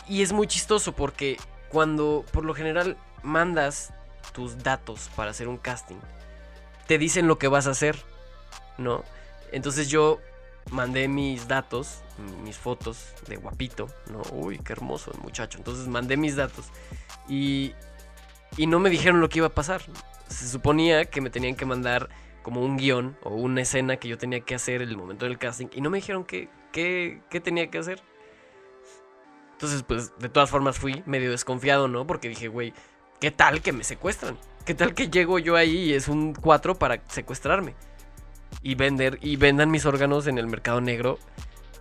Y 0.08 0.22
es 0.22 0.34
muy 0.34 0.48
chistoso 0.48 0.94
porque 0.94 1.38
cuando 1.70 2.26
por 2.34 2.44
lo 2.44 2.54
general 2.54 2.98
mandas 3.24 3.94
tus 4.34 4.58
datos 4.64 5.10
para 5.16 5.32
hacer 5.32 5.48
un 5.48 5.58
casting, 5.58 5.98
te 6.90 6.98
dicen 6.98 7.28
lo 7.28 7.38
que 7.38 7.48
vas 7.48 7.68
a 7.68 7.70
hacer, 7.70 7.98
¿no? 8.80 9.04
Entonces 9.52 9.92
yo 9.92 10.20
mandé 10.72 11.08
mis 11.08 11.48
datos, 11.48 12.02
mis 12.44 12.58
fotos 12.58 13.14
de 13.28 13.36
guapito, 13.36 13.90
¿no? 14.12 14.24
Uy, 14.32 14.58
qué 14.58 14.74
hermoso 14.74 15.12
el 15.14 15.20
muchacho. 15.20 15.60
Entonces 15.60 15.88
mandé 15.88 16.18
mis 16.18 16.36
datos 16.36 16.66
y, 17.28 17.76
y 18.58 18.66
no 18.66 18.80
me 18.80 18.90
dijeron 18.90 19.22
lo 19.22 19.30
que 19.30 19.38
iba 19.38 19.46
a 19.46 19.54
pasar. 19.54 19.84
Se 20.30 20.48
suponía 20.48 21.06
que 21.06 21.22
me 21.22 21.30
tenían 21.30 21.56
que 21.56 21.68
mandar 21.68 22.10
como 22.42 22.66
un 22.66 22.76
guion 22.76 23.16
o 23.22 23.36
una 23.36 23.62
escena 23.62 23.98
que 23.98 24.08
yo 24.08 24.18
tenía 24.18 24.40
que 24.40 24.56
hacer 24.56 24.82
en 24.82 24.90
el 24.90 24.98
momento 24.98 25.26
del 25.26 25.38
casting 25.38 25.68
y 25.72 25.82
no 25.82 25.92
me 25.92 26.00
dijeron 26.00 26.24
qué, 26.24 26.50
qué, 26.72 27.22
qué 27.30 27.40
tenía 27.40 27.70
que 27.70 27.78
hacer. 27.78 28.02
Entonces, 29.52 29.84
pues, 29.84 30.18
de 30.18 30.30
todas 30.30 30.50
formas 30.50 30.80
fui 30.80 31.04
medio 31.06 31.30
desconfiado, 31.30 31.88
¿no? 31.88 32.08
Porque 32.08 32.30
dije, 32.30 32.48
güey, 32.48 32.74
¿qué 33.20 33.32
tal 33.32 33.62
que 33.62 33.74
me 33.74 33.84
secuestran? 33.84 34.38
¿Qué 34.66 34.74
tal 34.74 34.94
que 34.94 35.10
llego 35.10 35.40
yo 35.40 35.56
ahí 35.56 35.90
y 35.90 35.94
es 35.94 36.08
un 36.08 36.34
4 36.34 36.76
para 36.76 37.02
secuestrarme? 37.08 37.76
Y 38.62 38.76
vender 38.76 39.20
y 39.22 39.36
vendan 39.36 39.72
mis 39.72 39.86
órganos 39.86 40.28
en 40.28 40.38
el 40.38 40.48
mercado 40.48 40.82
negro 40.82 41.20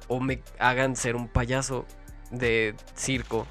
o 0.06 0.20
me 0.20 0.42
hagan 0.58 0.96
ser 0.96 1.16
un 1.16 1.28
payaso 1.28 1.86
de 2.30 2.74
circo 2.94 3.46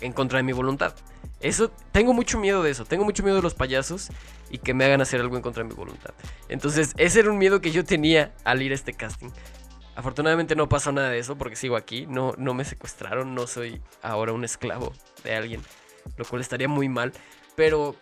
en 0.00 0.12
contra 0.12 0.38
de 0.38 0.42
mi 0.42 0.52
voluntad. 0.52 0.94
Eso 1.40 1.70
tengo 1.90 2.12
mucho 2.12 2.38
miedo 2.38 2.62
de 2.62 2.70
eso, 2.70 2.84
tengo 2.84 3.04
mucho 3.04 3.22
miedo 3.22 3.36
de 3.36 3.42
los 3.42 3.54
payasos 3.54 4.10
y 4.50 4.58
que 4.58 4.74
me 4.74 4.84
hagan 4.84 5.00
hacer 5.00 5.20
algo 5.20 5.36
en 5.36 5.42
contra 5.42 5.62
de 5.62 5.68
mi 5.68 5.74
voluntad. 5.74 6.14
Entonces, 6.48 6.92
ese 6.98 7.20
era 7.20 7.30
un 7.30 7.38
miedo 7.38 7.60
que 7.60 7.72
yo 7.72 7.84
tenía 7.84 8.32
al 8.44 8.62
ir 8.62 8.72
a 8.72 8.74
este 8.74 8.92
casting. 8.92 9.30
Afortunadamente 9.94 10.54
no 10.54 10.68
pasó 10.68 10.92
nada 10.92 11.10
de 11.10 11.18
eso 11.18 11.36
porque 11.36 11.56
sigo 11.56 11.76
aquí, 11.76 12.06
no, 12.06 12.32
no 12.38 12.54
me 12.54 12.64
secuestraron, 12.64 13.34
no 13.34 13.46
soy 13.46 13.82
ahora 14.02 14.32
un 14.32 14.44
esclavo 14.44 14.92
de 15.24 15.34
alguien, 15.34 15.60
lo 16.16 16.24
cual 16.24 16.42
estaría 16.42 16.68
muy 16.68 16.88
mal. 16.88 17.12
Pero 17.56 17.96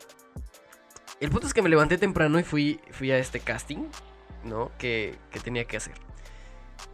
el 1.21 1.31
punto 1.31 1.47
es 1.47 1.55
que 1.55 1.63
me 1.63 1.69
levanté 1.69 1.99
temprano 1.99 2.39
y 2.39 2.43
fui, 2.43 2.81
fui 2.91 3.11
a 3.11 3.19
este 3.19 3.41
casting, 3.41 3.89
¿no? 4.45 4.71
Que, 4.79 5.17
que 5.31 5.41
tenía 5.41 5.65
que 5.65 5.77
hacer. 5.77 5.95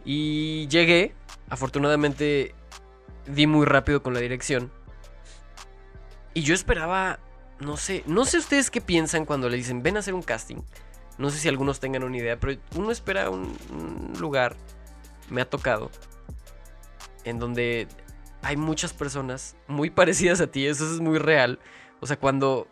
Y 0.05 0.67
llegué, 0.67 1.13
afortunadamente 1.49 2.53
di 3.25 3.47
muy 3.47 3.65
rápido 3.65 4.03
con 4.03 4.13
la 4.13 4.19
dirección. 4.19 4.71
Y 6.33 6.41
yo 6.41 6.53
esperaba, 6.53 7.19
no 7.59 7.77
sé, 7.77 8.03
no 8.05 8.25
sé 8.25 8.37
ustedes 8.37 8.69
qué 8.69 8.81
piensan 8.81 9.25
cuando 9.25 9.49
le 9.49 9.57
dicen, 9.57 9.83
ven 9.83 9.97
a 9.97 9.99
hacer 9.99 10.13
un 10.13 10.21
casting. 10.21 10.57
No 11.17 11.29
sé 11.29 11.39
si 11.39 11.47
algunos 11.47 11.79
tengan 11.79 12.03
una 12.03 12.17
idea, 12.17 12.39
pero 12.39 12.59
uno 12.75 12.91
espera 12.91 13.29
un, 13.29 13.57
un 13.71 14.13
lugar, 14.19 14.55
me 15.29 15.41
ha 15.41 15.49
tocado, 15.49 15.89
en 17.23 17.39
donde 17.39 17.87
hay 18.41 18.57
muchas 18.57 18.93
personas 18.93 19.55
muy 19.67 19.89
parecidas 19.91 20.41
a 20.41 20.47
ti, 20.47 20.67
eso 20.67 20.85
es 20.91 20.99
muy 20.99 21.17
real. 21.19 21.59
O 21.99 22.07
sea, 22.07 22.17
cuando, 22.17 22.67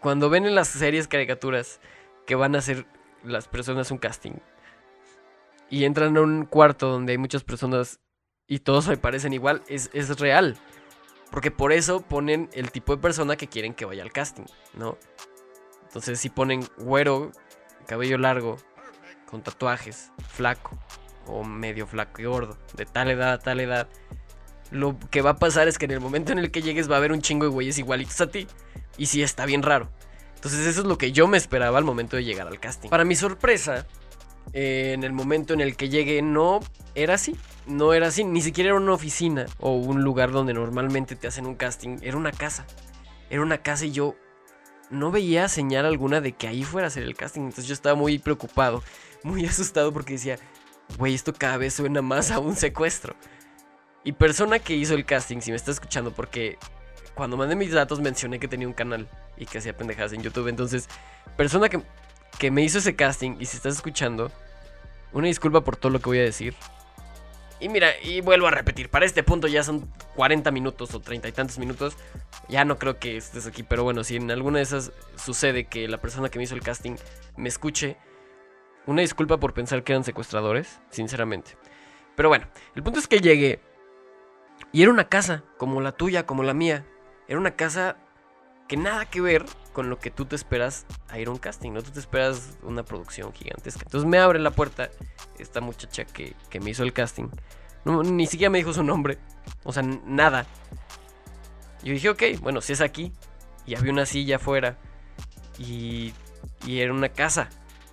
cuando 0.00 0.30
ven 0.30 0.46
en 0.46 0.54
las 0.54 0.68
series 0.68 1.08
caricaturas 1.08 1.80
que 2.26 2.34
van 2.34 2.54
a 2.54 2.58
hacer 2.58 2.86
las 3.22 3.48
personas 3.48 3.90
un 3.90 3.98
casting 3.98 4.32
y 5.70 5.84
entran 5.84 6.16
a 6.16 6.20
un 6.20 6.46
cuarto 6.46 6.88
donde 6.88 7.12
hay 7.12 7.18
muchas 7.18 7.44
personas 7.44 8.00
y 8.46 8.58
todos 8.58 8.88
me 8.88 8.96
parecen 8.96 9.32
igual, 9.32 9.62
es, 9.68 9.90
es 9.94 10.18
real. 10.18 10.56
Porque 11.30 11.50
por 11.50 11.72
eso 11.72 12.00
ponen 12.00 12.48
el 12.52 12.70
tipo 12.70 12.94
de 12.94 13.02
persona 13.02 13.36
que 13.36 13.48
quieren 13.48 13.74
que 13.74 13.84
vaya 13.84 14.02
al 14.02 14.12
casting, 14.12 14.44
¿no? 14.74 14.98
Entonces 15.82 16.20
si 16.20 16.28
ponen 16.28 16.64
güero, 16.78 17.32
cabello 17.86 18.18
largo, 18.18 18.56
con 19.26 19.42
tatuajes, 19.42 20.12
flaco, 20.28 20.78
o 21.26 21.42
medio 21.44 21.86
flaco 21.86 22.20
y 22.20 22.24
gordo, 22.24 22.58
de 22.74 22.86
tal 22.86 23.10
edad 23.10 23.32
a 23.32 23.38
tal 23.38 23.60
edad, 23.60 23.88
lo 24.74 24.98
que 25.10 25.22
va 25.22 25.30
a 25.30 25.36
pasar 25.36 25.68
es 25.68 25.78
que 25.78 25.84
en 25.84 25.92
el 25.92 26.00
momento 26.00 26.32
en 26.32 26.38
el 26.38 26.50
que 26.50 26.60
llegues 26.60 26.90
va 26.90 26.96
a 26.96 26.98
haber 26.98 27.12
un 27.12 27.22
chingo 27.22 27.46
de 27.46 27.52
güeyes 27.52 27.78
igualitos 27.78 28.20
a 28.20 28.26
ti. 28.26 28.46
Y 28.98 29.06
sí, 29.06 29.22
está 29.22 29.46
bien 29.46 29.62
raro. 29.62 29.88
Entonces 30.34 30.66
eso 30.66 30.80
es 30.80 30.86
lo 30.86 30.98
que 30.98 31.12
yo 31.12 31.28
me 31.28 31.38
esperaba 31.38 31.78
al 31.78 31.84
momento 31.84 32.16
de 32.16 32.24
llegar 32.24 32.48
al 32.48 32.60
casting. 32.60 32.90
Para 32.90 33.04
mi 33.04 33.14
sorpresa, 33.14 33.86
eh, 34.52 34.92
en 34.94 35.04
el 35.04 35.12
momento 35.12 35.54
en 35.54 35.60
el 35.60 35.76
que 35.76 35.88
llegué 35.88 36.22
no 36.22 36.60
era 36.94 37.14
así. 37.14 37.36
No 37.66 37.94
era 37.94 38.08
así, 38.08 38.24
ni 38.24 38.42
siquiera 38.42 38.70
era 38.70 38.78
una 38.78 38.92
oficina 38.92 39.46
o 39.58 39.76
un 39.76 40.02
lugar 40.02 40.32
donde 40.32 40.52
normalmente 40.52 41.16
te 41.16 41.28
hacen 41.28 41.46
un 41.46 41.54
casting. 41.54 41.98
Era 42.02 42.16
una 42.16 42.32
casa. 42.32 42.66
Era 43.30 43.42
una 43.42 43.58
casa 43.58 43.86
y 43.86 43.92
yo 43.92 44.16
no 44.90 45.10
veía 45.10 45.48
señal 45.48 45.86
alguna 45.86 46.20
de 46.20 46.32
que 46.32 46.48
ahí 46.48 46.64
fuera 46.64 46.86
a 46.86 46.88
hacer 46.88 47.04
el 47.04 47.16
casting. 47.16 47.42
Entonces 47.42 47.66
yo 47.66 47.74
estaba 47.74 47.94
muy 47.94 48.18
preocupado, 48.18 48.82
muy 49.22 49.46
asustado 49.46 49.92
porque 49.92 50.14
decía, 50.14 50.38
güey, 50.98 51.14
esto 51.14 51.32
cada 51.32 51.56
vez 51.58 51.74
suena 51.74 52.02
más 52.02 52.32
a 52.32 52.40
un 52.40 52.56
secuestro. 52.56 53.14
Y 54.04 54.12
persona 54.12 54.58
que 54.58 54.74
hizo 54.74 54.94
el 54.94 55.06
casting, 55.06 55.40
si 55.40 55.50
me 55.50 55.56
está 55.56 55.70
escuchando, 55.70 56.12
porque 56.12 56.58
cuando 57.14 57.36
mandé 57.36 57.56
mis 57.56 57.72
datos 57.72 58.00
mencioné 58.00 58.38
que 58.38 58.48
tenía 58.48 58.68
un 58.68 58.74
canal 58.74 59.08
y 59.36 59.46
que 59.46 59.58
hacía 59.58 59.76
pendejadas 59.76 60.12
en 60.12 60.22
YouTube. 60.22 60.48
Entonces, 60.48 60.88
persona 61.36 61.68
que, 61.68 61.80
que 62.38 62.50
me 62.50 62.62
hizo 62.62 62.78
ese 62.78 62.94
casting 62.94 63.36
y 63.40 63.46
si 63.46 63.56
estás 63.56 63.76
escuchando, 63.76 64.30
una 65.12 65.28
disculpa 65.28 65.62
por 65.62 65.76
todo 65.76 65.90
lo 65.90 66.00
que 66.00 66.10
voy 66.10 66.18
a 66.18 66.22
decir. 66.22 66.54
Y 67.60 67.68
mira, 67.68 67.88
y 68.02 68.20
vuelvo 68.20 68.46
a 68.46 68.50
repetir, 68.50 68.90
para 68.90 69.06
este 69.06 69.22
punto 69.22 69.46
ya 69.46 69.62
son 69.62 69.88
40 70.16 70.50
minutos 70.50 70.92
o 70.92 71.00
30 71.00 71.28
y 71.28 71.32
tantos 71.32 71.58
minutos. 71.58 71.96
Ya 72.48 72.64
no 72.66 72.78
creo 72.78 72.98
que 72.98 73.16
estés 73.16 73.46
aquí, 73.46 73.62
pero 73.62 73.84
bueno, 73.84 74.04
si 74.04 74.16
en 74.16 74.30
alguna 74.30 74.58
de 74.58 74.64
esas 74.64 74.92
sucede 75.16 75.64
que 75.64 75.88
la 75.88 75.98
persona 75.98 76.28
que 76.28 76.38
me 76.38 76.44
hizo 76.44 76.54
el 76.54 76.60
casting 76.60 76.96
me 77.36 77.48
escuche, 77.48 77.96
una 78.86 79.00
disculpa 79.00 79.38
por 79.38 79.54
pensar 79.54 79.82
que 79.82 79.92
eran 79.92 80.04
secuestradores, 80.04 80.80
sinceramente. 80.90 81.52
Pero 82.16 82.28
bueno, 82.28 82.46
el 82.74 82.82
punto 82.82 82.98
es 82.98 83.08
que 83.08 83.20
llegué 83.20 83.60
y 84.74 84.82
era 84.82 84.90
una 84.90 85.08
casa, 85.08 85.44
como 85.56 85.80
la 85.80 85.92
tuya, 85.92 86.26
como 86.26 86.42
la 86.42 86.52
mía. 86.52 86.84
Era 87.28 87.38
una 87.38 87.52
casa 87.52 87.96
que 88.66 88.76
nada 88.76 89.06
que 89.06 89.20
ver 89.20 89.46
con 89.72 89.88
lo 89.88 90.00
que 90.00 90.10
tú 90.10 90.24
te 90.24 90.34
esperas 90.34 90.84
a 91.08 91.20
ir 91.20 91.28
a 91.28 91.30
un 91.30 91.38
casting, 91.38 91.70
¿no? 91.70 91.80
Tú 91.80 91.92
te 91.92 92.00
esperas 92.00 92.58
una 92.60 92.82
producción 92.82 93.32
gigantesca. 93.32 93.82
Entonces 93.84 94.10
me 94.10 94.18
abre 94.18 94.40
la 94.40 94.50
puerta 94.50 94.90
esta 95.38 95.60
muchacha 95.60 96.04
que, 96.04 96.34
me 96.60 96.70
hizo 96.70 96.82
el 96.82 96.92
casting. 96.92 97.28
ni 97.84 98.26
siquiera 98.26 98.50
me 98.50 98.58
dijo 98.58 98.72
su 98.72 98.82
nombre. 98.82 99.18
O 99.62 99.72
sea, 99.72 99.84
nada. 99.84 100.44
Yo 101.84 101.92
dije, 101.92 102.08
ok, 102.08 102.22
bueno, 102.40 102.60
si 102.60 102.72
es 102.72 102.80
aquí. 102.80 103.12
Y 103.66 103.76
había 103.76 103.92
una 103.92 104.06
silla 104.06 104.36
afuera. 104.36 104.76
Y, 105.56 106.12
y 106.66 106.80
era 106.80 106.92
una 106.92 107.10
casa. 107.10 107.48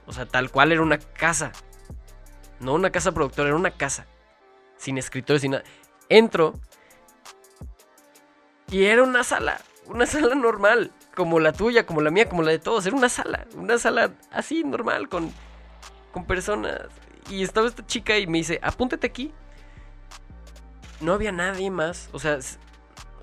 O 0.08 0.14
sea, 0.14 0.26
tal 0.26 0.50
cual 0.50 0.72
era 0.72 0.82
una 0.82 0.98
casa. 0.98 1.52
No 2.60 2.74
una 2.74 2.90
casa 2.90 3.12
productora, 3.12 3.50
era 3.50 3.56
una 3.56 3.70
casa. 3.70 4.08
Sin 4.78 4.98
escritores, 4.98 5.44
sin 5.44 5.52
nada. 5.52 5.64
Entro 6.10 6.56
y 8.72 8.86
era 8.86 9.04
una 9.04 9.24
sala, 9.26 9.60
una 9.86 10.06
sala 10.06 10.34
normal, 10.34 10.92
como 11.14 11.40
la 11.40 11.52
tuya, 11.52 11.86
como 11.86 12.02
la 12.02 12.10
mía, 12.10 12.30
como 12.30 12.42
la 12.42 12.52
de 12.52 12.60
todos. 12.60 12.86
Era 12.86 12.96
una 12.96 13.10
sala, 13.10 13.46
una 13.56 13.78
sala 13.78 14.12
así 14.32 14.64
normal, 14.64 15.10
con, 15.10 15.32
con 16.14 16.26
personas. 16.26 16.80
Y 17.30 17.44
estaba 17.44 17.68
esta 17.68 17.86
chica 17.86 18.18
y 18.18 18.28
me 18.28 18.38
dice, 18.38 18.60
apúntate 18.64 19.06
aquí. 19.06 19.34
No 21.02 21.14
había 21.14 21.32
nadie 21.32 21.70
más, 21.70 22.10
o 22.14 22.20
sea, 22.20 22.40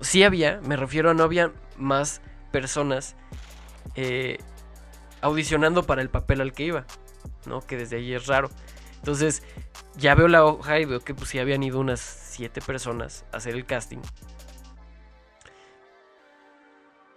sí 0.01 0.23
había, 0.23 0.59
me 0.61 0.75
refiero 0.75 1.09
a 1.09 1.13
no 1.13 1.23
había 1.23 1.51
más 1.77 2.21
personas 2.51 3.15
eh, 3.95 4.37
audicionando 5.21 5.83
para 5.83 6.01
el 6.01 6.09
papel 6.09 6.41
al 6.41 6.53
que 6.53 6.63
iba, 6.63 6.85
¿no? 7.45 7.61
Que 7.61 7.77
desde 7.77 7.97
ahí 7.97 8.13
es 8.13 8.27
raro. 8.27 8.49
Entonces, 8.97 9.43
ya 9.95 10.13
veo 10.13 10.27
la 10.27 10.43
hoja 10.43 10.79
y 10.79 10.85
veo 10.85 10.99
que 10.99 11.13
pues 11.13 11.29
sí 11.29 11.39
habían 11.39 11.63
ido 11.63 11.79
unas 11.79 12.01
siete 12.01 12.61
personas 12.61 13.25
a 13.31 13.37
hacer 13.37 13.55
el 13.55 13.65
casting. 13.65 13.99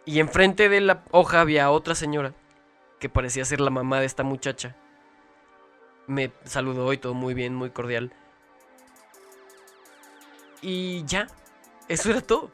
Y 0.05 0.21
enfrente 0.21 0.69
de 0.69 0.81
la 0.81 1.05
hoja 1.11 1.41
había 1.41 1.71
otra 1.71 1.95
señora 1.95 2.35
que 2.99 3.09
parecía 3.09 3.45
ser 3.45 3.61
la 3.61 3.71
mamá 3.71 4.01
de 4.01 4.07
esta 4.07 4.23
muchacha. 4.23 4.77
Me 6.07 6.33
saludó 6.45 6.93
y 6.93 6.99
todo 6.99 7.15
muy 7.15 7.35
bien, 7.35 7.55
muy 7.55 7.71
cordial. 7.71 8.13
Y 10.61 11.05
ya, 11.05 11.27
eso 11.89 12.11
era 12.11 12.21
todo. 12.21 12.51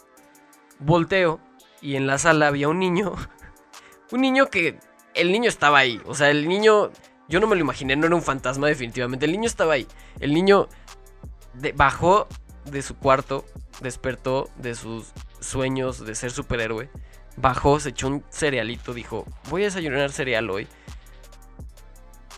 Volteo 0.78 1.40
y 1.80 1.96
en 1.96 2.07
la 2.07 2.18
sala 2.18 2.49
había 2.49 2.68
un 2.68 2.78
niño. 2.78 3.14
Un 4.11 4.22
niño 4.22 4.46
que... 4.46 4.78
El 5.12 5.32
niño 5.32 5.51
estaba 5.51 5.78
ahí. 5.78 6.01
O 6.07 6.14
sea, 6.14 6.30
el 6.30 6.49
niño... 6.49 6.90
Yo 7.28 7.40
no 7.40 7.46
me 7.46 7.57
lo 7.57 7.61
imaginé, 7.61 7.94
no 7.94 8.07
era 8.07 8.16
un 8.16 8.22
fantasma 8.22 8.68
definitivamente. 8.68 9.26
El 9.26 9.32
niño 9.32 9.46
estaba 9.46 9.74
ahí. 9.74 9.86
El 10.18 10.32
niño 10.32 10.68
bajó 11.74 12.26
de 12.64 12.80
su 12.80 12.96
cuarto, 12.96 13.44
despertó 13.82 14.49
de 14.57 14.74
sus 14.74 15.12
sueños 15.40 16.07
de 16.07 16.14
ser 16.14 16.30
superhéroe. 16.30 16.88
Bajó, 17.41 17.78
se 17.78 17.91
echó 17.91 18.09
un 18.09 18.24
cerealito, 18.30 18.95
dijo, 18.95 19.24
voy 19.51 19.62
a 19.62 19.66
desayunar 19.66 20.11
cereal 20.11 20.51
hoy. 20.51 20.66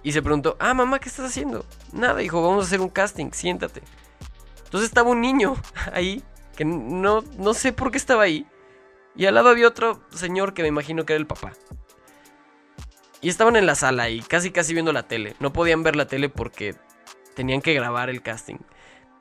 Y 0.02 0.12
se 0.12 0.22
preguntó, 0.22 0.56
ah, 0.58 0.74
mamá, 0.74 0.98
¿qué 0.98 1.08
estás 1.08 1.26
haciendo? 1.26 1.64
Nada, 1.92 2.16
dijo, 2.16 2.42
vamos 2.42 2.64
a 2.64 2.66
hacer 2.66 2.80
un 2.80 2.88
casting, 2.88 3.30
siéntate. 3.32 3.82
Entonces 4.64 4.88
estaba 4.88 5.10
un 5.10 5.20
niño 5.20 5.56
ahí, 5.92 6.22
que 6.56 6.64
no, 6.64 7.22
no 7.38 7.54
sé 7.54 7.72
por 7.72 7.90
qué 7.90 7.98
estaba 7.98 8.22
ahí. 8.22 8.46
Y 9.16 9.26
al 9.26 9.34
lado 9.34 9.48
había 9.48 9.68
otro 9.68 10.00
señor 10.10 10.54
que 10.54 10.62
me 10.62 10.68
imagino 10.68 11.04
que 11.04 11.14
era 11.14 11.20
el 11.20 11.26
papá. 11.26 11.52
Y 13.20 13.28
estaban 13.28 13.56
en 13.56 13.66
la 13.66 13.74
sala 13.74 14.08
y 14.08 14.20
casi 14.20 14.50
casi 14.50 14.72
viendo 14.72 14.92
la 14.92 15.02
tele. 15.02 15.36
No 15.40 15.52
podían 15.52 15.82
ver 15.82 15.96
la 15.96 16.06
tele 16.06 16.28
porque 16.28 16.74
tenían 17.34 17.60
que 17.60 17.74
grabar 17.74 18.08
el 18.08 18.22
casting. 18.22 18.56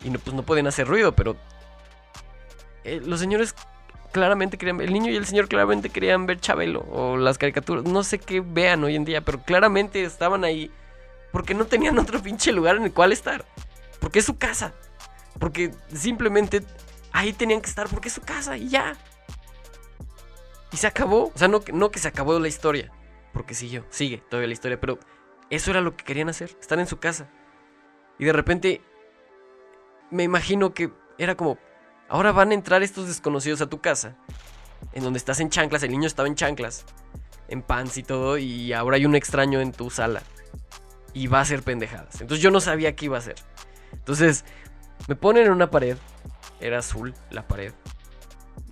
Y 0.03 0.09
no, 0.09 0.19
pues 0.19 0.35
no 0.35 0.43
podían 0.43 0.67
hacer 0.67 0.87
ruido, 0.87 1.15
pero... 1.15 1.35
Eh, 2.85 3.01
los 3.03 3.19
señores 3.19 3.55
claramente 4.11 4.57
querían... 4.57 4.81
El 4.81 4.93
niño 4.93 5.11
y 5.11 5.15
el 5.15 5.25
señor 5.25 5.47
claramente 5.47 5.89
querían 5.89 6.25
ver 6.25 6.39
Chabelo 6.39 6.81
o 6.91 7.17
las 7.17 7.37
caricaturas. 7.37 7.85
No 7.85 8.03
sé 8.03 8.19
qué 8.19 8.41
vean 8.41 8.83
hoy 8.83 8.95
en 8.95 9.05
día, 9.05 9.21
pero 9.21 9.41
claramente 9.41 10.03
estaban 10.03 10.43
ahí 10.43 10.71
porque 11.31 11.53
no 11.53 11.65
tenían 11.65 11.97
otro 11.99 12.19
pinche 12.23 12.51
lugar 12.51 12.77
en 12.77 12.83
el 12.83 12.93
cual 12.93 13.11
estar. 13.11 13.45
Porque 13.99 14.19
es 14.19 14.25
su 14.25 14.37
casa. 14.37 14.73
Porque 15.39 15.71
simplemente 15.93 16.63
ahí 17.11 17.33
tenían 17.33 17.61
que 17.61 17.69
estar 17.69 17.87
porque 17.87 18.07
es 18.07 18.13
su 18.13 18.21
casa 18.21 18.57
y 18.57 18.69
ya. 18.69 18.95
Y 20.71 20.77
se 20.77 20.87
acabó. 20.87 21.31
O 21.33 21.37
sea, 21.37 21.47
no, 21.47 21.61
no 21.73 21.91
que 21.91 21.99
se 21.99 22.07
acabó 22.07 22.37
la 22.39 22.47
historia. 22.47 22.91
Porque 23.33 23.53
siguió, 23.53 23.85
sigue 23.89 24.23
todavía 24.29 24.47
la 24.47 24.53
historia. 24.53 24.79
Pero 24.79 24.99
eso 25.49 25.71
era 25.71 25.81
lo 25.81 25.95
que 25.95 26.03
querían 26.03 26.29
hacer. 26.29 26.55
Estar 26.59 26.79
en 26.79 26.87
su 26.87 26.99
casa. 26.99 27.29
Y 28.17 28.25
de 28.25 28.33
repente 28.33 28.81
me 30.11 30.23
imagino 30.23 30.73
que 30.73 30.91
era 31.17 31.35
como, 31.35 31.57
ahora 32.09 32.31
van 32.31 32.51
a 32.51 32.53
entrar 32.53 32.83
estos 32.83 33.07
desconocidos 33.07 33.61
a 33.61 33.67
tu 33.67 33.79
casa. 33.79 34.15
En 34.93 35.03
donde 35.03 35.17
estás 35.17 35.39
en 35.39 35.49
chanclas. 35.49 35.83
El 35.83 35.91
niño 35.91 36.07
estaba 36.07 36.27
en 36.27 36.35
chanclas. 36.35 36.85
En 37.47 37.61
pants 37.61 37.97
y 37.97 38.03
todo. 38.03 38.37
Y 38.37 38.73
ahora 38.73 38.97
hay 38.97 39.05
un 39.05 39.15
extraño 39.15 39.61
en 39.61 39.71
tu 39.71 39.89
sala. 39.89 40.23
Y 41.13 41.27
va 41.27 41.39
a 41.39 41.41
hacer 41.41 41.63
pendejadas. 41.63 42.21
Entonces 42.21 42.41
yo 42.41 42.51
no 42.51 42.61
sabía 42.61 42.95
qué 42.95 43.05
iba 43.05 43.17
a 43.17 43.19
hacer. 43.19 43.35
Entonces 43.93 44.45
me 45.07 45.15
ponen 45.15 45.45
en 45.45 45.51
una 45.51 45.69
pared. 45.71 45.97
Era 46.59 46.79
azul 46.79 47.13
la 47.31 47.47
pared 47.47 47.73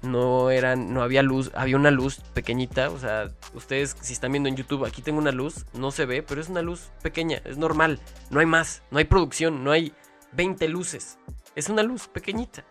no 0.02 0.50
eran, 0.50 0.94
no 0.94 1.02
había 1.02 1.22
luz, 1.22 1.52
había 1.54 1.76
una 1.76 1.92
luz 1.92 2.22
pequeñita, 2.34 2.90
o 2.90 3.00
sea, 3.00 3.32
ustedes 3.54 3.96
si 4.02 4.14
están 4.14 4.32
viendo 4.32 4.50
en 4.50 4.56
YouTube, 4.56 4.86
aquí 4.86 5.02
tengo 5.02 5.20
una 5.20 5.32
luz, 5.32 5.66
no 5.74 5.92
se 5.92 6.06
ve, 6.06 6.24
pero 6.24 6.42
es 6.42 6.50
una 6.50 6.62
luz 6.62 6.92
pequeña, 7.02 7.42
es 7.46 7.58
normal, 7.58 8.00
no 8.30 8.40
hay 8.40 8.46
más, 8.46 8.84
no 8.92 9.00
hay 9.00 9.06
producción, 9.06 9.64
no 9.64 9.72
hay 9.72 9.94
20 10.34 10.68
luces, 10.68 11.18
es 11.56 11.70
una 11.70 11.84
luz 11.84 12.08
pequeñita. 12.08 12.64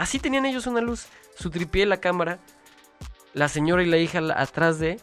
Así 0.00 0.18
tenían 0.18 0.46
ellos 0.46 0.66
una 0.66 0.80
luz, 0.80 1.08
su 1.36 1.50
tripié, 1.50 1.84
la 1.84 2.00
cámara, 2.00 2.38
la 3.34 3.48
señora 3.48 3.82
y 3.82 3.86
la 3.86 3.98
hija 3.98 4.20
atrás 4.34 4.78
de... 4.78 4.98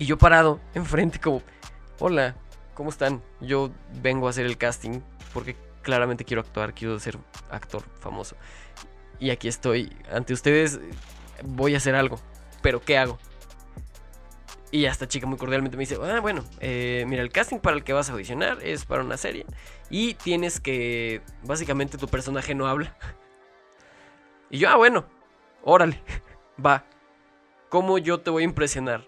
Y 0.00 0.06
yo 0.06 0.18
parado, 0.18 0.60
enfrente 0.74 1.20
como, 1.20 1.40
hola, 2.00 2.34
¿cómo 2.74 2.90
están? 2.90 3.22
Yo 3.40 3.70
vengo 4.02 4.26
a 4.26 4.30
hacer 4.30 4.44
el 4.44 4.58
casting 4.58 5.02
porque 5.32 5.54
claramente 5.82 6.24
quiero 6.24 6.40
actuar, 6.40 6.74
quiero 6.74 6.98
ser 6.98 7.16
actor 7.48 7.84
famoso 8.00 8.34
y 9.20 9.30
aquí 9.30 9.46
estoy 9.46 9.96
ante 10.10 10.32
ustedes, 10.32 10.80
voy 11.44 11.74
a 11.74 11.76
hacer 11.76 11.94
algo, 11.94 12.18
pero 12.60 12.80
¿qué 12.80 12.98
hago? 12.98 13.20
Y 14.72 14.84
esta 14.84 15.08
chica 15.08 15.26
muy 15.26 15.36
cordialmente 15.36 15.76
me 15.76 15.82
dice, 15.82 15.96
ah, 16.00 16.20
bueno, 16.20 16.44
eh, 16.60 17.04
mira, 17.08 17.22
el 17.22 17.32
casting 17.32 17.58
para 17.58 17.76
el 17.76 17.82
que 17.82 17.92
vas 17.92 18.08
a 18.08 18.12
audicionar 18.12 18.62
es 18.62 18.84
para 18.84 19.02
una 19.02 19.16
serie 19.16 19.44
y 19.90 20.14
tienes 20.14 20.60
que, 20.60 21.22
básicamente 21.42 21.98
tu 21.98 22.06
personaje 22.06 22.54
no 22.54 22.68
habla. 22.68 22.96
Y 24.48 24.58
yo, 24.58 24.68
ah, 24.68 24.76
bueno, 24.76 25.06
órale, 25.62 26.02
va. 26.64 26.84
¿Cómo 27.68 27.98
yo 27.98 28.20
te 28.20 28.30
voy 28.30 28.42
a 28.42 28.46
impresionar? 28.46 29.06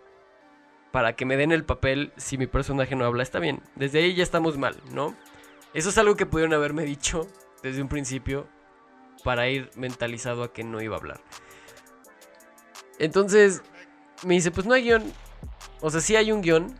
Para 0.90 1.14
que 1.14 1.24
me 1.24 1.36
den 1.36 1.52
el 1.52 1.64
papel 1.64 2.12
si 2.16 2.38
mi 2.38 2.46
personaje 2.46 2.94
no 2.94 3.04
habla, 3.04 3.22
está 3.22 3.38
bien. 3.38 3.60
Desde 3.76 4.00
ahí 4.00 4.14
ya 4.14 4.22
estamos 4.22 4.58
mal, 4.58 4.76
¿no? 4.92 5.16
Eso 5.74 5.88
es 5.88 5.98
algo 5.98 6.16
que 6.16 6.26
pudieron 6.26 6.52
haberme 6.54 6.84
dicho 6.84 7.26
desde 7.62 7.82
un 7.82 7.88
principio 7.88 8.46
para 9.24 9.48
ir 9.48 9.70
mentalizado 9.74 10.42
a 10.42 10.52
que 10.52 10.64
no 10.64 10.80
iba 10.82 10.96
a 10.96 10.98
hablar. 10.98 11.20
Entonces 12.98 13.62
me 14.24 14.34
dice, 14.34 14.50
pues 14.50 14.66
no 14.66 14.74
hay 14.74 14.84
guion. 14.84 15.02
O 15.82 15.90
sea, 15.90 16.00
sí 16.00 16.16
hay 16.16 16.32
un 16.32 16.40
guion, 16.40 16.74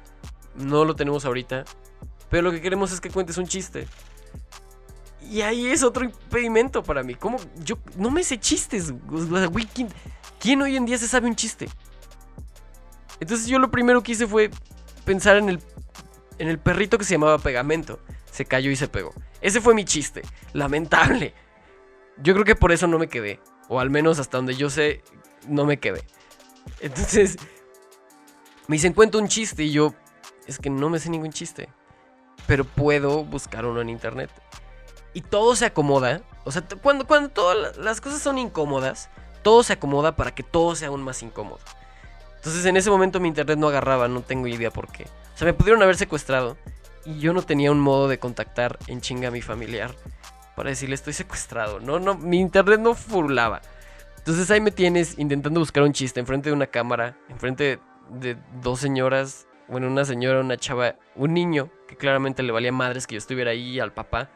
no 0.55 0.85
lo 0.85 0.97
tenemos 0.97 1.25
ahorita, 1.27 1.65
pero 2.31 2.45
lo 2.45 2.53
que 2.53 2.63
queremos 2.63 2.93
es 2.93 3.01
que 3.01 3.11
cuentes 3.11 3.37
un 3.37 3.47
chiste. 3.47 3.87
Y 5.29 5.43
ahí 5.43 5.67
es 5.67 5.83
otro 5.83 6.05
impedimento 6.05 6.83
para 6.83 7.03
mí. 7.03 7.15
¿Cómo? 7.15 7.39
Yo 7.65 7.77
no 7.97 8.11
me 8.11 8.25
sé 8.25 8.39
chistes. 8.39 8.93
¿quién, 9.75 9.89
¿quién 10.39 10.63
hoy 10.63 10.77
en 10.77 10.87
día 10.87 10.99
se 10.99 11.09
sabe 11.09 11.29
un 11.29 11.37
chiste? 11.37 11.69
Entonces 13.21 13.47
yo 13.47 13.59
lo 13.59 13.71
primero 13.71 14.03
que 14.03 14.13
hice 14.13 14.27
fue 14.27 14.51
pensar 15.05 15.37
en 15.37 15.49
el, 15.49 15.61
en 16.39 16.49
el 16.49 16.59
perrito 16.59 16.99
que 16.99 17.05
se 17.05 17.15
llamaba 17.15 17.39
Pegamento. 17.39 18.01
Se 18.31 18.45
cayó 18.45 18.71
y 18.71 18.77
se 18.77 18.89
pegó. 18.89 19.13
Ese 19.41 19.61
fue 19.61 19.75
mi 19.75 19.85
chiste. 19.85 20.23
Lamentable. 20.53 21.35
Yo 22.19 22.35
creo 22.35 22.45
que 22.45 22.57
por 22.57 22.73
eso 22.73 22.87
no 22.87 22.99
me 22.99 23.09
quedé. 23.09 23.41
O 23.69 23.81
al 23.81 23.91
menos 23.91 24.19
hasta 24.19 24.39
donde 24.39 24.55
yo 24.55 24.71
sé, 24.71 25.03
no 25.49 25.65
me 25.65 25.79
quedé. 25.79 26.03
Entonces, 26.81 27.37
me 28.69 28.77
dicen, 28.77 28.93
cuento 28.93 29.19
un 29.19 29.29
chiste. 29.29 29.65
Y 29.65 29.73
yo, 29.73 29.95
es 30.47 30.59
que 30.59 30.71
no 30.71 30.89
me 30.91 30.99
sé 30.99 31.11
ningún 31.11 31.33
chiste. 31.33 31.69
Pero 32.47 32.65
puedo 32.65 33.25
buscar 33.25 33.67
uno 33.67 33.81
en 33.81 33.91
internet. 33.91 34.31
Y 35.15 35.23
todo 35.23 35.55
se 35.57 35.67
acomoda. 35.67 36.23
O 36.45 36.51
sea, 36.51 36.63
cuando, 36.83 37.07
cuando 37.07 37.29
todas 37.29 37.77
las 37.77 38.01
cosas 38.01 38.21
son 38.21 38.39
incómodas, 38.39 39.11
todo 39.43 39.63
se 39.63 39.75
acomoda 39.75 40.17
para 40.17 40.35
que 40.35 40.43
todo 40.43 40.75
sea 40.75 40.89
aún 40.89 41.03
más 41.03 41.23
incómodo. 41.23 41.61
Entonces 42.37 42.65
en 42.65 42.77
ese 42.77 42.91
momento 42.91 43.21
mi 43.21 43.29
internet 43.29 43.59
no 43.59 43.69
agarraba, 43.69 44.09
no 44.09 44.23
tengo 44.23 44.49
idea 44.49 44.71
por 44.71 44.91
qué. 44.91 45.05
O 45.05 45.39
sea, 45.39 45.47
me 45.47 45.55
pudieron 45.55 45.83
haber 45.83 45.97
secuestrado 45.97 46.57
y 47.05 47.19
yo 47.19 47.33
no 47.33 47.43
tenía 47.43 47.71
un 47.71 47.81
modo 47.81 48.09
de 48.09 48.19
contactar 48.19 48.79
en 48.89 49.01
chinga 49.01 49.29
a 49.29 49.31
mi 49.31 49.43
familiar 49.43 49.95
para 50.57 50.71
decirle 50.71 50.95
estoy 50.95 51.13
secuestrado. 51.13 51.79
No, 51.81 52.01
no, 52.01 52.17
mi 52.17 52.41
internet 52.41 52.81
no 52.81 52.95
furlaba. 52.95 53.61
Entonces 54.19 54.51
ahí 54.51 54.61
me 54.61 54.71
tienes 54.71 55.19
intentando 55.19 55.61
buscar 55.61 55.83
un 55.83 55.93
chiste 55.93 56.21
enfrente 56.21 56.49
de 56.49 56.55
una 56.55 56.67
cámara, 56.67 57.17
enfrente 57.29 57.81
de, 58.13 58.37
dos 58.63 58.81
señoras, 58.81 59.47
bueno, 59.69 59.87
una 59.87 60.05
señora, 60.05 60.41
una 60.41 60.57
chava, 60.57 60.97
un 61.15 61.35
niño 61.35 61.71
que 61.89 61.97
claramente 61.97 62.43
le 62.43 62.53
valía 62.53 62.73
madres 62.73 63.07
que 63.07 63.15
yo 63.15 63.19
estuviera 63.19 63.53
ahí 63.53 63.81
al 63.81 63.93
papá. 63.93 64.31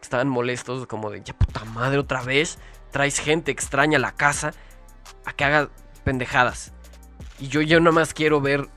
estaban 0.00 0.28
molestos 0.28 0.86
como 0.86 1.10
de, 1.10 1.22
ya 1.22 1.34
puta 1.34 1.64
madre 1.64 1.98
otra 1.98 2.22
vez, 2.22 2.58
traes 2.90 3.18
gente 3.18 3.50
extraña 3.50 3.98
a 3.98 4.00
la 4.00 4.12
casa 4.12 4.52
a 5.24 5.32
que 5.32 5.44
haga 5.44 5.70
pendejadas. 6.04 6.72
Y 7.40 7.48
yo 7.48 7.62
ya 7.62 7.80
más 7.80 8.14
quiero 8.14 8.40
ver 8.40 8.68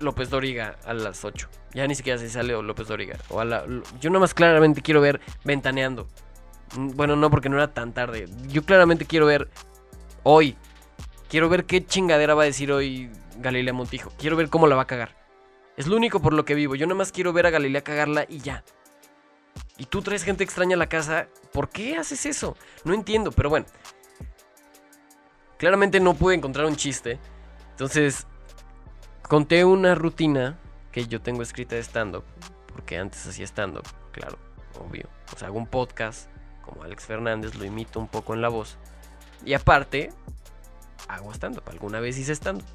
López 0.00 0.30
Doriga 0.30 0.76
a 0.84 0.92
las 0.92 1.24
8. 1.24 1.48
Ya 1.72 1.86
ni 1.86 1.94
siquiera 1.94 2.18
se 2.18 2.28
sale 2.28 2.60
López 2.62 2.88
Doriga. 2.88 3.16
O 3.28 3.40
a 3.40 3.44
la, 3.44 3.64
yo 4.00 4.10
nomás 4.10 4.34
claramente 4.34 4.82
quiero 4.82 5.00
ver 5.00 5.20
Ventaneando. 5.44 6.08
Bueno, 6.76 7.16
no, 7.16 7.30
porque 7.30 7.48
no 7.48 7.56
era 7.56 7.72
tan 7.72 7.92
tarde. 7.92 8.26
Yo 8.48 8.64
claramente 8.64 9.06
quiero 9.06 9.26
ver 9.26 9.48
hoy. 10.22 10.56
Quiero 11.28 11.48
ver 11.48 11.64
qué 11.64 11.84
chingadera 11.84 12.34
va 12.34 12.42
a 12.42 12.46
decir 12.46 12.70
hoy 12.72 13.10
Galilea 13.38 13.72
Montijo. 13.72 14.12
Quiero 14.18 14.36
ver 14.36 14.48
cómo 14.48 14.66
la 14.66 14.76
va 14.76 14.82
a 14.82 14.86
cagar. 14.86 15.16
Es 15.76 15.86
lo 15.86 15.96
único 15.96 16.20
por 16.20 16.32
lo 16.32 16.44
que 16.44 16.54
vivo. 16.54 16.74
Yo 16.74 16.86
nomás 16.86 17.12
quiero 17.12 17.32
ver 17.32 17.46
a 17.46 17.50
Galilea 17.50 17.82
cagarla 17.82 18.24
y 18.28 18.38
ya. 18.38 18.64
Y 19.78 19.86
tú 19.86 20.02
traes 20.02 20.22
gente 20.22 20.44
extraña 20.44 20.76
a 20.76 20.78
la 20.78 20.88
casa. 20.88 21.28
¿Por 21.52 21.68
qué 21.68 21.96
haces 21.96 22.26
eso? 22.26 22.56
No 22.84 22.94
entiendo, 22.94 23.32
pero 23.32 23.50
bueno. 23.50 23.66
Claramente 25.58 26.00
no 26.00 26.14
pude 26.14 26.34
encontrar 26.34 26.66
un 26.66 26.76
chiste. 26.76 27.18
Entonces, 27.72 28.26
conté 29.22 29.64
una 29.64 29.94
rutina 29.94 30.58
que 30.92 31.06
yo 31.06 31.20
tengo 31.20 31.42
escrita 31.42 31.74
de 31.74 31.82
stand-up, 31.82 32.24
porque 32.72 32.96
antes 32.96 33.26
hacía 33.26 33.44
stand-up, 33.44 33.86
claro, 34.12 34.38
obvio. 34.80 35.08
O 35.34 35.38
sea, 35.38 35.48
hago 35.48 35.58
un 35.58 35.66
podcast 35.66 36.30
como 36.62 36.82
Alex 36.82 37.04
Fernández, 37.04 37.54
lo 37.54 37.66
imito 37.66 38.00
un 38.00 38.08
poco 38.08 38.32
en 38.32 38.40
la 38.40 38.48
voz. 38.48 38.78
Y 39.44 39.52
aparte, 39.52 40.10
hago 41.08 41.32
stand-up. 41.32 41.64
Alguna 41.68 42.00
vez 42.00 42.18
hice 42.18 42.34
stand-up. 42.34 42.66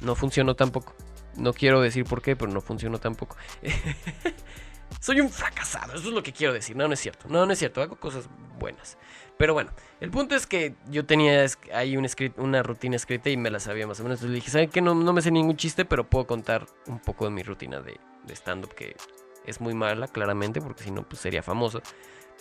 No 0.00 0.14
funcionó 0.14 0.54
tampoco. 0.54 0.94
No 1.36 1.52
quiero 1.52 1.80
decir 1.80 2.04
por 2.04 2.22
qué, 2.22 2.36
pero 2.36 2.50
no 2.50 2.60
funcionó 2.60 2.98
tampoco. 2.98 3.36
Soy 5.00 5.20
un 5.20 5.28
fracasado, 5.28 5.94
eso 5.94 6.08
es 6.08 6.14
lo 6.14 6.22
que 6.22 6.32
quiero 6.32 6.52
decir. 6.52 6.76
No, 6.76 6.86
no 6.86 6.94
es 6.94 7.00
cierto. 7.00 7.28
No, 7.28 7.44
no 7.44 7.52
es 7.52 7.58
cierto. 7.58 7.82
Hago 7.82 7.96
cosas 7.96 8.28
buenas. 8.58 8.96
Pero 9.36 9.52
bueno, 9.52 9.72
el 10.00 10.10
punto 10.10 10.36
es 10.36 10.46
que 10.46 10.76
yo 10.88 11.04
tenía 11.04 11.44
ahí 11.72 11.96
un 11.96 12.06
una 12.36 12.62
rutina 12.62 12.96
escrita 12.96 13.30
y 13.30 13.36
me 13.36 13.50
la 13.50 13.60
sabía 13.60 13.86
más 13.86 13.98
o 14.00 14.04
menos. 14.04 14.18
Entonces 14.18 14.30
le 14.30 14.36
dije, 14.36 14.50
¿saben 14.50 14.70
qué? 14.70 14.80
No, 14.80 14.94
no 14.94 15.12
me 15.12 15.22
sé 15.22 15.30
ningún 15.30 15.56
chiste, 15.56 15.84
pero 15.84 16.08
puedo 16.08 16.26
contar 16.26 16.66
un 16.86 17.00
poco 17.00 17.24
de 17.24 17.32
mi 17.32 17.42
rutina 17.42 17.80
de, 17.80 17.98
de 18.24 18.34
stand-up, 18.34 18.74
que 18.74 18.96
es 19.44 19.60
muy 19.60 19.74
mala, 19.74 20.06
claramente, 20.08 20.60
porque 20.60 20.84
si 20.84 20.90
no, 20.90 21.02
pues 21.02 21.20
sería 21.20 21.42
famoso. 21.42 21.82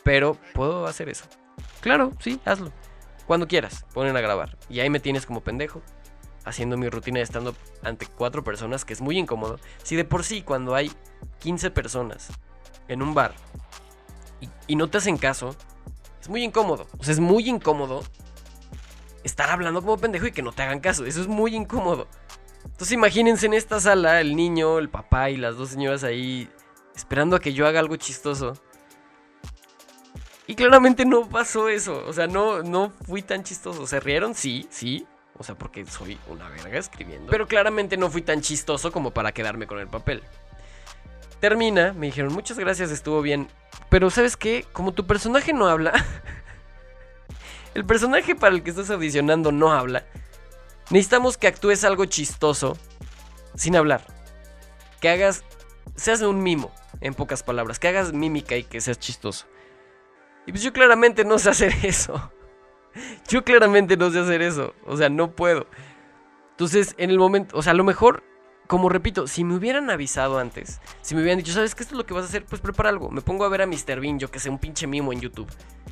Pero 0.04 0.38
puedo 0.54 0.86
hacer 0.86 1.10
eso. 1.10 1.26
Claro, 1.82 2.12
sí, 2.20 2.40
hazlo. 2.46 2.72
Cuando 3.28 3.48
quieras, 3.48 3.86
ponen 3.94 4.18
a 4.18 4.22
grabar. 4.22 4.58
Y 4.70 4.80
ahí 4.80 4.90
me 4.90 5.00
tienes 5.00 5.26
como 5.26 5.42
pendejo, 5.42 5.82
haciendo 6.46 6.78
mi 6.78 6.90
rutina 6.90 7.20
de 7.20 7.26
stand-up 7.26 7.56
ante 7.82 8.06
cuatro 8.06 8.44
personas, 8.44 8.86
que 8.86 8.94
es 8.94 9.02
muy 9.02 9.18
incómodo. 9.18 9.60
Si 9.84 9.96
de 9.96 10.06
por 10.06 10.24
sí, 10.24 10.42
cuando 10.42 10.76
hay 10.76 10.92
15 11.40 11.72
personas 11.72 12.30
en 12.88 13.02
un 13.02 13.14
bar 13.14 13.34
y, 14.68 14.76
no 14.76 14.90
te 14.90 14.98
hacen 14.98 15.18
caso, 15.18 15.56
es 16.22 16.30
muy 16.30 16.44
incómodo. 16.44 16.88
O 16.98 17.04
sea, 17.04 17.14
es 17.14 17.20
muy 17.20 17.48
incómodo 17.48 18.04
estar 19.24 19.50
hablando 19.50 19.82
como 19.82 19.98
pendejo 19.98 20.28
y 20.28 20.32
que 20.32 20.42
no 20.42 20.52
te 20.52 20.64
hagan 20.64 20.80
caso. 20.80 21.06
Eso 21.06 21.22
es 21.22 21.28
muy 21.28 21.56
incómodo. 21.56 22.08
Entonces 22.66 22.92
imagínense 22.92 23.46
en 23.46 23.54
esta 23.54 23.80
sala 23.80 24.22
el 24.22 24.36
niño, 24.36 24.80
el 24.80 24.90
papá 24.90 25.30
y 25.30 25.38
las 25.38 25.58
dos 25.58 25.70
señoras 25.70 26.04
ahí 26.04 26.50
esperando 26.96 27.36
a 27.36 27.40
que 27.40 27.54
yo 27.54 27.68
haga 27.68 27.80
algo 27.80 27.96
chistoso. 27.96 28.54
Y 30.48 30.56
claramente 30.56 31.06
no 31.06 31.28
pasó 31.28 31.70
eso. 31.70 32.04
O 32.06 32.14
sea, 32.14 32.28
no, 32.28 32.64
no 32.64 32.92
fui 33.06 33.22
tan 33.22 33.44
chistoso. 33.44 33.88
¿Se 33.88 34.00
rieron? 34.00 34.36
Sí, 34.36 34.68
sí. 34.70 35.08
O 35.38 35.44
sea, 35.44 35.56
porque 35.56 35.86
soy 35.86 36.18
una 36.28 36.50
verga 36.50 36.78
escribiendo. 36.78 37.32
Pero 37.32 37.48
claramente 37.48 37.98
no 37.98 38.10
fui 38.10 38.22
tan 38.22 38.42
chistoso 38.42 38.92
como 38.92 39.12
para 39.12 39.32
quedarme 39.32 39.68
con 39.68 39.80
el 39.80 39.88
papel. 39.88 40.22
Termina, 41.40 41.94
me 41.94 42.08
dijeron, 42.08 42.34
muchas 42.34 42.60
gracias, 42.60 42.92
estuvo 42.92 43.22
bien. 43.22 43.50
Pero 43.90 44.10
¿sabes 44.10 44.38
qué? 44.38 44.66
Como 44.72 44.94
tu 44.94 45.06
personaje 45.08 45.54
no 45.54 45.68
habla... 45.68 45.94
el 47.74 47.86
personaje 47.86 48.36
para 48.36 48.56
el 48.56 48.64
que 48.64 48.70
estás 48.70 48.90
audicionando 48.92 49.52
no 49.52 49.72
habla. 49.72 50.06
Necesitamos 50.90 51.38
que 51.38 51.48
actúes 51.48 51.84
algo 51.84 52.06
chistoso 52.06 52.78
sin 53.56 53.76
hablar. 53.76 54.06
Que 55.02 55.10
hagas... 55.10 55.44
Seas 55.96 56.22
un 56.22 56.42
mimo, 56.44 56.72
en 57.02 57.14
pocas 57.14 57.44
palabras. 57.44 57.80
Que 57.80 57.88
hagas 57.88 58.14
mímica 58.14 58.56
y 58.56 58.64
que 58.64 58.82
seas 58.82 59.00
chistoso. 59.00 59.46
Y 60.46 60.52
pues 60.52 60.64
yo 60.64 60.74
claramente 60.74 61.24
no 61.24 61.40
sé 61.40 61.50
hacer 61.50 61.74
eso. 61.84 62.32
Yo 63.28 63.44
claramente 63.44 63.98
no 63.98 64.12
sé 64.12 64.20
hacer 64.20 64.42
eso. 64.42 64.74
O 64.86 64.98
sea, 64.98 65.10
no 65.10 65.32
puedo. 65.32 65.68
Entonces, 66.52 66.96
en 66.98 67.10
el 67.10 67.18
momento, 67.18 67.58
o 67.58 67.62
sea, 67.62 67.72
a 67.72 67.76
lo 67.76 67.84
mejor, 67.84 68.24
como 68.68 68.90
repito, 68.90 69.28
si 69.28 69.44
me 69.44 69.56
hubieran 69.56 69.90
avisado 69.90 70.38
antes, 70.38 70.80
si 71.02 71.16
me 71.16 71.22
hubieran 71.22 71.40
dicho, 71.40 71.52
¿sabes 71.52 71.74
qué 71.74 71.84
esto 71.84 71.96
es 71.96 71.98
lo 71.98 72.06
que 72.06 72.14
vas 72.14 72.26
a 72.26 72.28
hacer? 72.28 72.46
Pues 72.46 72.62
prepara 72.62 72.90
algo. 72.90 73.10
Me 73.10 73.22
pongo 73.22 73.46
a 73.46 73.50
ver 73.50 73.64
a 73.64 73.68
Mr. 73.68 74.00
Bean, 74.00 74.20
yo 74.20 74.30
que 74.30 74.40
sé, 74.40 74.50
un 74.50 74.60
pinche 74.60 74.86
mimo 74.86 75.12
en 75.12 75.22
YouTube. 75.22 75.48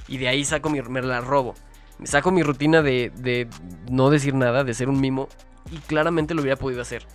Y 0.08 0.18
de 0.18 0.28
ahí 0.28 0.46
saco 0.46 0.70
mi, 0.70 0.82
me 0.82 1.02
la 1.02 1.22
robo. 1.22 1.56
Me 1.98 2.08
saco 2.08 2.32
mi 2.32 2.44
rutina 2.44 2.82
de, 2.82 3.48
no 3.90 4.10
decir 4.10 4.36
nada, 4.36 4.64
de 4.64 4.74
ser 4.74 4.90
un 4.90 5.00
mimo. 5.00 5.30
Y 5.72 5.78
claramente 5.78 6.34
lo 6.34 6.42
hubiera 6.42 6.58
podido 6.58 6.82
hacer. 6.82 7.08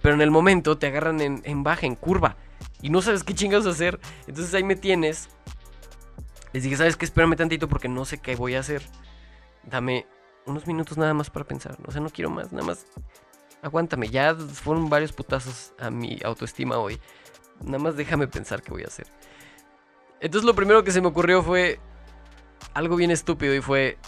Pero 0.00 0.14
en 0.14 0.20
el 0.20 0.30
momento 0.30 0.78
te 0.78 0.86
agarran 0.86 1.20
en, 1.20 1.42
en 1.44 1.62
baja, 1.62 1.86
en 1.86 1.94
curva. 1.94 2.36
Y 2.80 2.90
no 2.90 3.02
sabes 3.02 3.24
qué 3.24 3.34
chingados 3.34 3.66
hacer. 3.66 4.00
Entonces 4.26 4.54
ahí 4.54 4.64
me 4.64 4.76
tienes 4.76 5.28
les 6.56 6.62
dije, 6.62 6.76
¿sabes 6.78 6.96
qué? 6.96 7.04
Espérame 7.04 7.36
tantito 7.36 7.68
porque 7.68 7.86
no 7.86 8.06
sé 8.06 8.16
qué 8.16 8.34
voy 8.34 8.54
a 8.54 8.60
hacer. 8.60 8.80
Dame 9.64 10.06
unos 10.46 10.66
minutos 10.66 10.96
nada 10.96 11.12
más 11.12 11.28
para 11.28 11.44
pensar. 11.44 11.76
O 11.86 11.92
sea, 11.92 12.00
no 12.00 12.08
quiero 12.08 12.30
más, 12.30 12.50
nada 12.50 12.64
más. 12.64 12.86
Aguántame, 13.60 14.08
ya 14.08 14.34
fueron 14.34 14.88
varios 14.88 15.12
putazos 15.12 15.74
a 15.78 15.90
mi 15.90 16.18
autoestima 16.24 16.78
hoy. 16.78 16.98
Nada 17.62 17.78
más 17.78 17.94
déjame 17.94 18.26
pensar 18.26 18.62
qué 18.62 18.70
voy 18.70 18.84
a 18.84 18.86
hacer. 18.86 19.06
Entonces 20.18 20.46
lo 20.46 20.54
primero 20.54 20.82
que 20.82 20.92
se 20.92 21.02
me 21.02 21.08
ocurrió 21.08 21.42
fue 21.42 21.78
algo 22.72 22.96
bien 22.96 23.10
estúpido 23.10 23.54
y 23.54 23.60
fue 23.60 23.98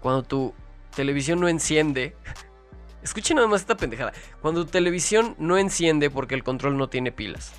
cuando 0.00 0.24
tu 0.24 0.54
televisión 0.96 1.38
no 1.38 1.46
enciende. 1.46 2.16
Escuchen 3.04 3.36
nada 3.36 3.46
más 3.46 3.60
esta 3.60 3.76
pendejada. 3.76 4.12
Cuando 4.40 4.64
tu 4.64 4.72
televisión 4.72 5.36
no 5.38 5.56
enciende 5.56 6.10
porque 6.10 6.34
el 6.34 6.42
control 6.42 6.76
no 6.76 6.88
tiene 6.88 7.12
pilas. 7.12 7.52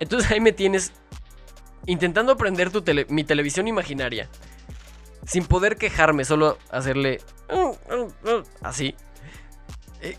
Entonces 0.00 0.30
ahí 0.30 0.40
me 0.40 0.52
tienes 0.52 0.92
intentando 1.86 2.32
aprender 2.32 2.70
tu 2.70 2.82
mi 3.08 3.24
televisión 3.24 3.68
imaginaria. 3.68 4.28
Sin 5.26 5.46
poder 5.46 5.76
quejarme, 5.76 6.24
solo 6.24 6.58
hacerle... 6.70 7.20
Así. 8.62 8.94
Eh, 10.02 10.16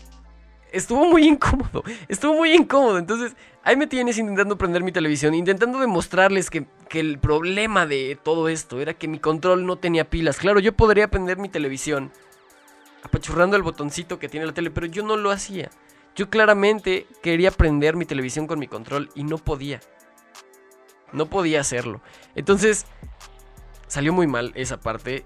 estuvo 0.72 1.06
muy 1.06 1.26
incómodo. 1.26 1.84
Estuvo 2.08 2.34
muy 2.34 2.52
incómodo. 2.52 2.98
Entonces, 2.98 3.36
ahí 3.62 3.76
me 3.76 3.86
tienes 3.86 4.18
intentando 4.18 4.58
prender 4.58 4.82
mi 4.82 4.92
televisión. 4.92 5.34
Intentando 5.34 5.78
demostrarles 5.78 6.50
que, 6.50 6.66
que 6.88 7.00
el 7.00 7.18
problema 7.18 7.86
de 7.86 8.18
todo 8.20 8.48
esto 8.48 8.80
era 8.80 8.94
que 8.94 9.06
mi 9.06 9.20
control 9.20 9.64
no 9.64 9.76
tenía 9.76 10.10
pilas. 10.10 10.38
Claro, 10.38 10.58
yo 10.58 10.72
podría 10.72 11.08
prender 11.08 11.38
mi 11.38 11.48
televisión. 11.48 12.10
Apachurrando 13.04 13.56
el 13.56 13.62
botoncito 13.62 14.18
que 14.18 14.28
tiene 14.28 14.46
la 14.46 14.54
tele. 14.54 14.70
Pero 14.72 14.86
yo 14.86 15.04
no 15.04 15.16
lo 15.16 15.30
hacía. 15.30 15.70
Yo 16.16 16.30
claramente 16.30 17.06
quería 17.22 17.50
prender 17.50 17.94
mi 17.94 18.06
televisión 18.06 18.46
con 18.46 18.58
mi 18.58 18.66
control 18.66 19.10
y 19.14 19.22
no 19.22 19.38
podía. 19.38 19.80
No 21.12 21.26
podía 21.26 21.60
hacerlo. 21.60 22.00
Entonces, 22.34 22.86
salió 23.86 24.12
muy 24.12 24.26
mal 24.26 24.52
esa 24.54 24.80
parte. 24.80 25.24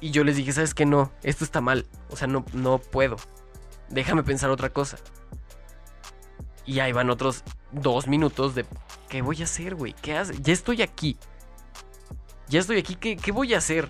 Y 0.00 0.10
yo 0.10 0.24
les 0.24 0.36
dije, 0.36 0.52
¿sabes 0.52 0.74
qué? 0.74 0.84
No, 0.84 1.12
esto 1.22 1.44
está 1.44 1.60
mal. 1.60 1.86
O 2.10 2.16
sea, 2.16 2.26
no, 2.26 2.44
no 2.52 2.78
puedo. 2.78 3.16
Déjame 3.88 4.22
pensar 4.22 4.50
otra 4.50 4.70
cosa. 4.70 4.98
Y 6.64 6.80
ahí 6.80 6.92
van 6.92 7.10
otros 7.10 7.44
dos 7.70 8.06
minutos 8.06 8.54
de... 8.54 8.66
¿Qué 9.08 9.22
voy 9.22 9.40
a 9.40 9.44
hacer, 9.44 9.74
güey? 9.74 9.94
¿Qué 9.94 10.16
hace? 10.16 10.40
Ya 10.40 10.52
estoy 10.52 10.82
aquí. 10.82 11.16
Ya 12.48 12.60
estoy 12.60 12.78
aquí. 12.78 12.96
¿Qué, 12.96 13.16
¿Qué 13.16 13.32
voy 13.32 13.54
a 13.54 13.58
hacer? 13.58 13.88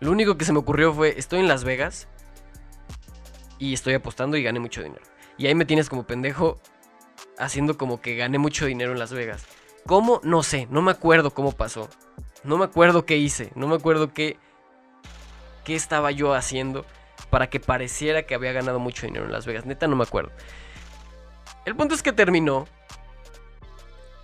Lo 0.00 0.10
único 0.10 0.36
que 0.36 0.44
se 0.44 0.52
me 0.52 0.58
ocurrió 0.58 0.92
fue, 0.92 1.18
estoy 1.18 1.40
en 1.40 1.48
Las 1.48 1.62
Vegas. 1.62 2.08
Y 3.58 3.72
estoy 3.74 3.94
apostando 3.94 4.36
y 4.36 4.42
gané 4.42 4.58
mucho 4.58 4.82
dinero. 4.82 5.02
Y 5.38 5.46
ahí 5.46 5.54
me 5.54 5.64
tienes 5.64 5.88
como 5.88 6.04
pendejo 6.04 6.60
haciendo 7.42 7.76
como 7.76 8.00
que 8.00 8.16
gané 8.16 8.38
mucho 8.38 8.66
dinero 8.66 8.92
en 8.92 8.98
Las 8.98 9.12
Vegas. 9.12 9.44
¿Cómo? 9.86 10.20
No 10.22 10.42
sé, 10.42 10.68
no 10.70 10.80
me 10.80 10.92
acuerdo 10.92 11.32
cómo 11.32 11.52
pasó. 11.52 11.88
No 12.44 12.56
me 12.56 12.64
acuerdo 12.64 13.04
qué 13.04 13.16
hice, 13.16 13.52
no 13.54 13.68
me 13.68 13.76
acuerdo 13.76 14.12
qué, 14.12 14.36
qué 15.64 15.74
estaba 15.74 16.10
yo 16.10 16.34
haciendo 16.34 16.84
para 17.30 17.48
que 17.48 17.60
pareciera 17.60 18.24
que 18.24 18.34
había 18.34 18.52
ganado 18.52 18.78
mucho 18.78 19.06
dinero 19.06 19.26
en 19.26 19.32
Las 19.32 19.46
Vegas. 19.46 19.66
Neta, 19.66 19.86
no 19.86 19.96
me 19.96 20.04
acuerdo. 20.04 20.30
El 21.64 21.76
punto 21.76 21.94
es 21.94 22.02
que 22.02 22.12
terminó. 22.12 22.66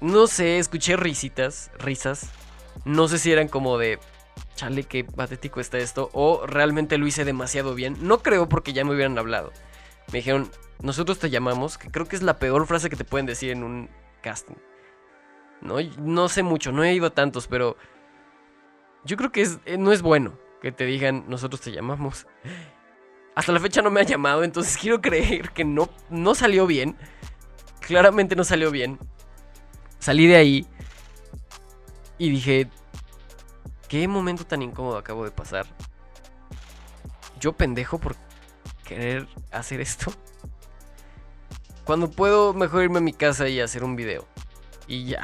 No 0.00 0.26
sé, 0.26 0.58
escuché 0.58 0.96
risitas, 0.96 1.70
risas. 1.78 2.30
No 2.84 3.08
sé 3.08 3.18
si 3.18 3.32
eran 3.32 3.48
como 3.48 3.78
de, 3.78 3.98
chale, 4.54 4.84
qué 4.84 5.04
patético 5.04 5.60
está 5.60 5.78
esto. 5.78 6.10
O 6.12 6.46
realmente 6.46 6.98
lo 6.98 7.06
hice 7.06 7.24
demasiado 7.24 7.74
bien. 7.74 7.96
No 8.00 8.18
creo 8.22 8.48
porque 8.48 8.72
ya 8.72 8.84
me 8.84 8.94
hubieran 8.94 9.18
hablado. 9.18 9.52
Me 10.12 10.18
dijeron, 10.18 10.50
nosotros 10.82 11.18
te 11.18 11.30
llamamos, 11.30 11.78
que 11.78 11.90
creo 11.90 12.06
que 12.06 12.16
es 12.16 12.22
la 12.22 12.38
peor 12.38 12.66
frase 12.66 12.90
que 12.90 12.96
te 12.96 13.04
pueden 13.04 13.26
decir 13.26 13.50
en 13.50 13.62
un 13.62 13.90
casting. 14.22 14.56
No, 15.60 15.76
no 15.98 16.28
sé 16.28 16.42
mucho, 16.42 16.70
no 16.70 16.84
he 16.84 16.94
ido 16.94 17.06
a 17.06 17.10
tantos, 17.10 17.48
pero 17.48 17.76
yo 19.04 19.16
creo 19.16 19.32
que 19.32 19.48
eh, 19.64 19.76
no 19.76 19.92
es 19.92 20.02
bueno 20.02 20.38
que 20.60 20.72
te 20.72 20.84
digan 20.84 21.24
nosotros 21.28 21.60
te 21.60 21.72
llamamos. 21.72 22.26
Hasta 23.34 23.52
la 23.52 23.60
fecha 23.60 23.82
no 23.82 23.90
me 23.90 24.00
ha 24.00 24.04
llamado, 24.04 24.44
entonces 24.44 24.76
quiero 24.80 25.00
creer 25.00 25.50
que 25.50 25.64
no, 25.64 25.88
no 26.10 26.34
salió 26.34 26.66
bien. 26.66 26.96
Claramente 27.80 28.36
no 28.36 28.44
salió 28.44 28.70
bien. 28.70 28.98
Salí 29.98 30.26
de 30.26 30.36
ahí 30.36 30.66
y 32.18 32.30
dije, 32.30 32.68
¿qué 33.88 34.06
momento 34.06 34.44
tan 34.44 34.62
incómodo 34.62 34.96
acabo 34.96 35.24
de 35.24 35.30
pasar? 35.30 35.66
Yo 37.40 37.52
pendejo 37.52 37.98
por 37.98 38.16
querer 38.84 39.26
hacer 39.50 39.80
esto. 39.80 40.12
Cuando 41.88 42.10
puedo, 42.10 42.52
mejor 42.52 42.82
irme 42.82 42.98
a 42.98 43.00
mi 43.00 43.14
casa 43.14 43.48
y 43.48 43.60
hacer 43.60 43.82
un 43.82 43.96
video. 43.96 44.26
Y 44.86 45.06
ya. 45.06 45.22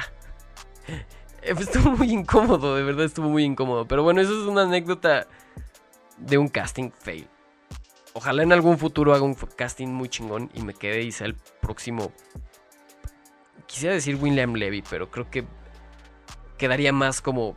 Estuvo 1.43 1.91
muy 1.91 2.09
incómodo, 2.11 2.75
de 2.75 2.81
verdad 2.81 3.05
estuvo 3.05 3.29
muy 3.29 3.43
incómodo. 3.43 3.87
Pero 3.87 4.01
bueno, 4.01 4.19
eso 4.19 4.31
es 4.31 4.47
una 4.47 4.63
anécdota 4.63 5.27
de 6.17 6.39
un 6.39 6.47
casting 6.47 6.89
fail. 6.89 7.27
Ojalá 8.13 8.41
en 8.41 8.51
algún 8.51 8.79
futuro 8.79 9.13
haga 9.13 9.23
un 9.23 9.35
casting 9.35 9.89
muy 9.89 10.09
chingón 10.09 10.49
y 10.55 10.63
me 10.63 10.73
quede 10.73 11.03
y 11.03 11.11
sea 11.11 11.27
el 11.27 11.35
próximo. 11.35 12.11
Quisiera 13.67 13.93
decir 13.93 14.15
William 14.15 14.55
Levy, 14.55 14.81
pero 14.89 15.11
creo 15.11 15.29
que 15.29 15.45
quedaría 16.57 16.91
más 16.91 17.21
como 17.21 17.55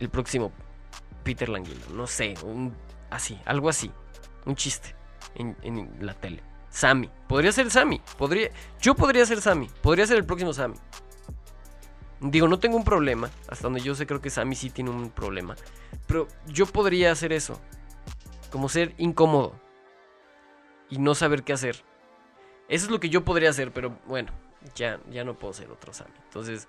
el 0.00 0.10
próximo 0.10 0.52
Peter 1.22 1.48
Languila. 1.48 1.86
No 1.94 2.06
sé, 2.06 2.34
un, 2.44 2.74
así, 3.08 3.40
algo 3.46 3.70
así. 3.70 3.90
Un 4.44 4.54
chiste 4.54 4.94
en, 5.34 5.56
en 5.62 5.96
la 6.04 6.12
tele. 6.12 6.42
Sammy. 6.74 7.08
Podría 7.28 7.52
ser 7.52 7.70
Sammy. 7.70 8.00
Podría, 8.18 8.50
yo 8.80 8.96
podría 8.96 9.24
ser 9.24 9.40
Sammy. 9.40 9.68
Podría 9.80 10.08
ser 10.08 10.16
el 10.16 10.26
próximo 10.26 10.52
Sammy. 10.52 10.74
Digo, 12.20 12.48
no 12.48 12.58
tengo 12.58 12.76
un 12.76 12.82
problema. 12.82 13.30
Hasta 13.48 13.62
donde 13.62 13.80
yo 13.80 13.94
sé, 13.94 14.08
creo 14.08 14.20
que 14.20 14.28
Sammy 14.28 14.56
sí 14.56 14.70
tiene 14.70 14.90
un 14.90 15.10
problema. 15.10 15.54
Pero 16.08 16.26
yo 16.48 16.66
podría 16.66 17.12
hacer 17.12 17.32
eso. 17.32 17.60
Como 18.50 18.68
ser 18.68 18.92
incómodo. 18.98 19.54
Y 20.90 20.98
no 20.98 21.14
saber 21.14 21.44
qué 21.44 21.52
hacer. 21.52 21.76
Eso 22.68 22.86
es 22.86 22.90
lo 22.90 22.98
que 22.98 23.08
yo 23.08 23.24
podría 23.24 23.50
hacer, 23.50 23.72
pero 23.72 23.96
bueno. 24.06 24.32
ya, 24.74 24.98
ya 25.12 25.22
no 25.22 25.38
puedo 25.38 25.52
ser 25.52 25.70
otro 25.70 25.92
Sammy. 25.92 26.14
Entonces, 26.24 26.66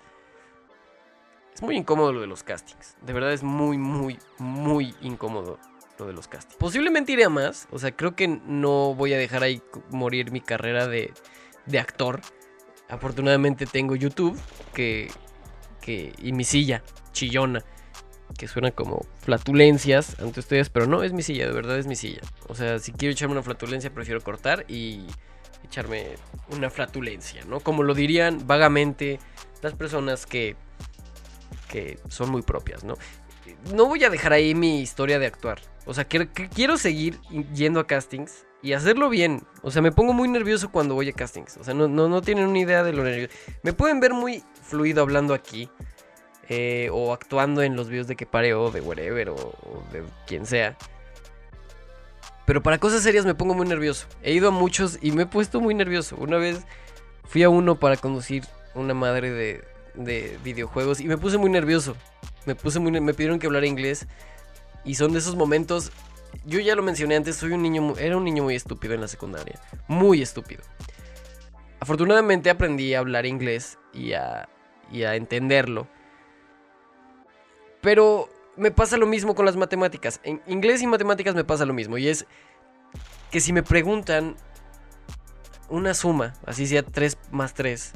es 1.52 1.62
muy 1.62 1.76
incómodo 1.76 2.12
lo 2.12 2.20
de 2.20 2.28
los 2.28 2.44
castings. 2.44 2.96
De 3.02 3.12
verdad 3.12 3.32
es 3.32 3.42
muy, 3.42 3.76
muy, 3.76 4.20
muy 4.38 4.94
incómodo 5.00 5.58
lo 5.98 6.06
de 6.06 6.12
los 6.12 6.28
castings. 6.28 6.56
Posiblemente 6.56 7.12
iré 7.12 7.24
a 7.24 7.28
más. 7.28 7.68
O 7.70 7.78
sea, 7.78 7.92
creo 7.94 8.14
que 8.14 8.28
no 8.28 8.94
voy 8.94 9.12
a 9.14 9.18
dejar 9.18 9.42
ahí 9.42 9.62
morir 9.90 10.30
mi 10.30 10.40
carrera 10.40 10.86
de, 10.86 11.12
de 11.66 11.78
actor. 11.78 12.20
Afortunadamente 12.88 13.66
tengo 13.66 13.96
YouTube 13.96 14.38
que, 14.74 15.10
que, 15.80 16.12
y 16.18 16.32
mi 16.32 16.44
silla 16.44 16.82
chillona 17.12 17.64
que 18.36 18.48
suena 18.48 18.70
como 18.70 19.06
flatulencias 19.20 20.20
ante 20.20 20.40
ustedes, 20.40 20.68
pero 20.68 20.86
no 20.86 21.02
es 21.02 21.12
mi 21.12 21.22
silla, 21.22 21.46
de 21.46 21.52
verdad 21.52 21.78
es 21.78 21.86
mi 21.86 21.96
silla. 21.96 22.20
O 22.48 22.54
sea, 22.54 22.78
si 22.78 22.92
quiero 22.92 23.12
echarme 23.12 23.32
una 23.32 23.42
flatulencia, 23.42 23.92
prefiero 23.92 24.20
cortar 24.20 24.64
y 24.68 25.06
echarme 25.64 26.16
una 26.50 26.70
flatulencia, 26.70 27.44
¿no? 27.46 27.60
Como 27.60 27.82
lo 27.82 27.94
dirían 27.94 28.46
vagamente 28.46 29.18
las 29.62 29.74
personas 29.74 30.26
que, 30.26 30.56
que 31.68 31.98
son 32.08 32.30
muy 32.30 32.42
propias, 32.42 32.84
¿no? 32.84 32.96
No 33.72 33.86
voy 33.86 34.04
a 34.04 34.10
dejar 34.10 34.32
ahí 34.32 34.54
mi 34.54 34.80
historia 34.80 35.18
de 35.18 35.26
actuar. 35.26 35.60
O 35.86 35.94
sea, 35.94 36.04
quiero, 36.04 36.26
quiero 36.54 36.76
seguir 36.78 37.18
yendo 37.54 37.80
a 37.80 37.86
castings 37.86 38.46
y 38.62 38.72
hacerlo 38.72 39.08
bien. 39.08 39.42
O 39.62 39.70
sea, 39.70 39.82
me 39.82 39.92
pongo 39.92 40.12
muy 40.12 40.28
nervioso 40.28 40.70
cuando 40.70 40.94
voy 40.94 41.08
a 41.08 41.12
castings. 41.12 41.56
O 41.56 41.64
sea, 41.64 41.74
no, 41.74 41.88
no, 41.88 42.08
no 42.08 42.22
tienen 42.22 42.46
una 42.46 42.58
idea 42.58 42.82
de 42.82 42.92
lo 42.92 43.02
nervioso. 43.04 43.32
Me 43.62 43.72
pueden 43.72 44.00
ver 44.00 44.12
muy 44.12 44.42
fluido 44.62 45.02
hablando 45.02 45.34
aquí. 45.34 45.70
Eh, 46.48 46.90
o 46.92 47.12
actuando 47.12 47.62
en 47.62 47.74
los 47.74 47.88
videos 47.88 48.06
de 48.06 48.14
que 48.14 48.24
pare 48.24 48.54
o 48.54 48.70
de 48.70 48.80
whatever 48.80 49.30
o, 49.30 49.54
de 49.90 50.04
quien 50.26 50.46
sea. 50.46 50.76
Pero 52.44 52.62
para 52.62 52.78
cosas 52.78 53.02
serias 53.02 53.26
me 53.26 53.34
pongo 53.34 53.54
muy 53.54 53.66
nervioso. 53.66 54.06
He 54.22 54.32
ido 54.32 54.48
a 54.48 54.52
muchos 54.52 54.98
y 55.00 55.10
me 55.10 55.24
he 55.24 55.26
puesto 55.26 55.60
muy 55.60 55.74
nervioso. 55.74 56.16
Una 56.16 56.36
vez 56.36 56.64
fui 57.24 57.42
a 57.42 57.48
uno 57.48 57.80
para 57.80 57.96
conducir 57.96 58.44
una 58.74 58.94
madre 58.94 59.32
de, 59.32 59.64
de 59.94 60.38
videojuegos 60.44 61.00
y 61.00 61.08
me 61.08 61.18
puse 61.18 61.36
muy 61.36 61.50
nervioso. 61.50 61.96
Me 62.46 62.54
puse 62.54 62.78
muy 62.78 62.98
me 63.00 63.12
pidieron 63.12 63.38
que 63.38 63.46
hablara 63.46 63.66
inglés 63.66 64.06
y 64.84 64.94
son 64.94 65.12
de 65.12 65.18
esos 65.18 65.36
momentos 65.36 65.92
yo 66.44 66.60
ya 66.60 66.74
lo 66.74 66.82
mencioné 66.82 67.16
antes, 67.16 67.36
soy 67.36 67.52
un 67.52 67.62
niño 67.62 67.94
era 67.98 68.16
un 68.16 68.24
niño 68.24 68.44
muy 68.44 68.54
estúpido 68.54 68.94
en 68.94 69.00
la 69.00 69.08
secundaria, 69.08 69.60
muy 69.88 70.22
estúpido. 70.22 70.62
Afortunadamente 71.80 72.50
aprendí 72.50 72.94
a 72.94 73.00
hablar 73.00 73.26
inglés 73.26 73.78
y 73.92 74.12
a, 74.12 74.48
y 74.90 75.04
a 75.04 75.14
entenderlo. 75.14 75.86
Pero 77.80 78.28
me 78.56 78.70
pasa 78.70 78.96
lo 78.96 79.06
mismo 79.06 79.34
con 79.34 79.46
las 79.46 79.56
matemáticas. 79.56 80.20
En 80.24 80.42
inglés 80.46 80.82
y 80.82 80.86
matemáticas 80.86 81.34
me 81.34 81.44
pasa 81.44 81.64
lo 81.64 81.74
mismo. 81.74 81.98
Y 81.98 82.08
es 82.08 82.26
que 83.30 83.40
si 83.40 83.52
me 83.52 83.62
preguntan 83.62 84.36
una 85.68 85.94
suma, 85.94 86.34
así 86.46 86.66
sea 86.66 86.82
3 86.82 87.18
más 87.30 87.54
3, 87.54 87.92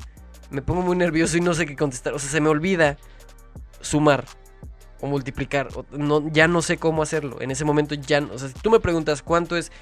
me 0.50 0.62
pongo 0.62 0.82
muy 0.82 0.96
nervioso 0.96 1.36
y 1.36 1.40
no 1.40 1.54
sé 1.54 1.66
qué 1.66 1.76
contestar. 1.76 2.12
O 2.14 2.18
sea, 2.18 2.30
se 2.30 2.40
me 2.40 2.48
olvida 2.48 2.96
sumar 3.80 4.24
o 5.00 5.06
multiplicar. 5.06 5.68
no, 5.90 6.28
ya 6.30 6.48
no 6.48 6.62
sé 6.62 6.78
cómo 6.78 7.02
hacerlo. 7.02 7.40
En 7.40 7.50
ese 7.50 7.64
momento 7.64 7.94
ya 7.94 8.20
no. 8.20 8.34
O 8.34 8.38
sea, 8.38 8.48
si 8.48 8.54
tú 8.54 8.70
me 8.70 8.80
preguntas 8.80 9.22
cuánto 9.22 9.56
es 9.56 9.72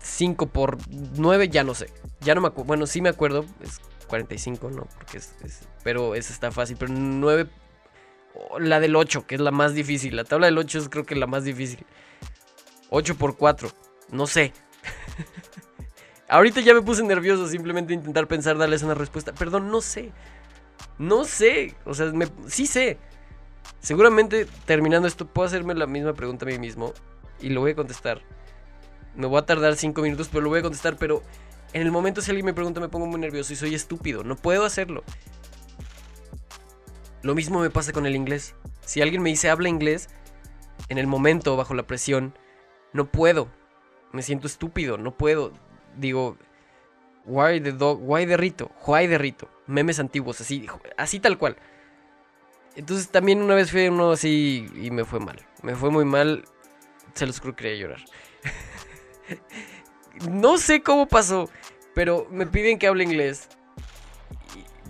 5 0.00 0.46
por 0.46 0.78
9, 0.88 1.48
ya 1.48 1.64
no 1.64 1.74
sé. 1.74 1.92
Ya 2.20 2.34
no 2.34 2.40
me 2.40 2.48
acuerdo. 2.48 2.66
Bueno, 2.66 2.86
sí 2.86 3.00
me 3.00 3.08
acuerdo. 3.08 3.44
Es 3.60 3.80
45, 4.08 4.70
¿no? 4.70 4.86
Porque 4.96 5.18
es, 5.18 5.34
pero 5.82 6.14
eso 6.14 6.32
está 6.32 6.50
fácil. 6.50 6.76
Pero 6.78 6.92
9 6.92 7.48
la 8.58 8.80
del 8.80 8.96
8, 8.96 9.26
que 9.26 9.34
es 9.34 9.40
la 9.40 9.50
más 9.50 9.74
difícil. 9.74 10.16
La 10.16 10.24
tabla 10.24 10.46
del 10.46 10.58
8 10.58 10.78
es 10.78 10.88
creo 10.88 11.04
que 11.04 11.14
la 11.14 11.26
más 11.26 11.44
difícil. 11.44 11.84
8 12.90 13.16
por 13.16 13.36
4. 13.36 13.70
No 14.10 14.26
sé. 14.26 14.52
Ahorita 16.28 16.60
ya 16.60 16.74
me 16.74 16.82
puse 16.82 17.02
nervioso 17.02 17.48
simplemente 17.48 17.94
intentar 17.94 18.28
pensar 18.28 18.58
darles 18.58 18.82
una 18.82 18.94
respuesta. 18.94 19.32
Perdón, 19.32 19.70
no 19.70 19.80
sé. 19.80 20.12
No 20.98 21.24
sé. 21.24 21.74
O 21.84 21.94
sea, 21.94 22.12
sí 22.46 22.66
sé. 22.66 22.98
Seguramente 23.80 24.46
terminando 24.64 25.08
esto 25.08 25.26
puedo 25.26 25.46
hacerme 25.46 25.74
la 25.74 25.86
misma 25.86 26.14
pregunta 26.14 26.44
a 26.44 26.48
mí 26.48 26.58
mismo. 26.58 26.92
Y 27.40 27.50
lo 27.50 27.60
voy 27.60 27.72
a 27.72 27.76
contestar. 27.76 28.22
Me 29.14 29.26
voy 29.26 29.38
a 29.38 29.46
tardar 29.46 29.76
5 29.76 30.02
minutos, 30.02 30.28
pero 30.28 30.42
lo 30.42 30.48
voy 30.50 30.60
a 30.60 30.62
contestar. 30.62 30.96
Pero 30.96 31.22
en 31.72 31.82
el 31.82 31.92
momento 31.92 32.20
si 32.20 32.30
alguien 32.30 32.46
me 32.46 32.54
pregunta 32.54 32.80
me 32.80 32.88
pongo 32.88 33.06
muy 33.06 33.20
nervioso 33.20 33.52
y 33.52 33.56
soy 33.56 33.74
estúpido. 33.74 34.24
No 34.24 34.36
puedo 34.36 34.64
hacerlo. 34.64 35.04
Lo 37.22 37.34
mismo 37.34 37.60
me 37.60 37.70
pasa 37.70 37.92
con 37.92 38.06
el 38.06 38.16
inglés. 38.16 38.54
Si 38.84 39.02
alguien 39.02 39.22
me 39.22 39.30
dice 39.30 39.50
habla 39.50 39.68
inglés, 39.68 40.08
en 40.88 40.98
el 40.98 41.06
momento, 41.06 41.56
bajo 41.56 41.74
la 41.74 41.86
presión, 41.86 42.34
no 42.92 43.10
puedo. 43.10 43.48
Me 44.12 44.22
siento 44.22 44.46
estúpido, 44.46 44.96
no 44.96 45.16
puedo. 45.16 45.52
Digo, 45.96 46.38
why 47.26 47.60
the 47.60 47.72
dog, 47.72 48.00
why 48.02 48.26
the 48.26 48.36
rito, 48.36 48.70
why 48.86 49.06
the 49.06 49.18
rito. 49.18 49.50
Memes 49.66 49.98
antiguos, 49.98 50.40
así, 50.40 50.66
así 50.96 51.20
tal 51.20 51.36
cual. 51.36 51.56
Entonces 52.78 53.08
también 53.08 53.42
una 53.42 53.56
vez 53.56 53.72
fui 53.72 53.88
uno 53.88 54.12
así 54.12 54.70
y 54.80 54.92
me 54.92 55.04
fue 55.04 55.18
mal. 55.18 55.44
Me 55.62 55.74
fue 55.74 55.90
muy 55.90 56.04
mal. 56.04 56.44
Se 57.14 57.26
los 57.26 57.40
creo 57.40 57.56
que 57.56 57.64
quería 57.64 57.80
llorar. 57.80 58.04
no 60.30 60.58
sé 60.58 60.80
cómo 60.80 61.08
pasó, 61.08 61.50
pero 61.92 62.28
me 62.30 62.46
piden 62.46 62.78
que 62.78 62.86
hable 62.86 63.02
inglés 63.02 63.48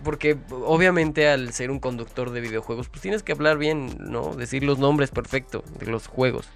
porque 0.05 0.39
obviamente 0.51 1.31
al 1.31 1.51
ser 1.55 1.71
un 1.71 1.81
conductor 1.81 2.31
de 2.31 2.43
videojuegos, 2.43 2.91
pues 2.91 3.01
tienes 3.01 3.23
que 3.23 3.33
hablar 3.33 3.57
bien, 3.57 3.97
¿no? 3.99 4.35
Decir 4.35 4.65
los 4.65 4.79
nombres 4.79 5.11
perfecto 5.11 5.65
de 5.79 5.87
los 5.87 6.09
juegos. 6.09 6.47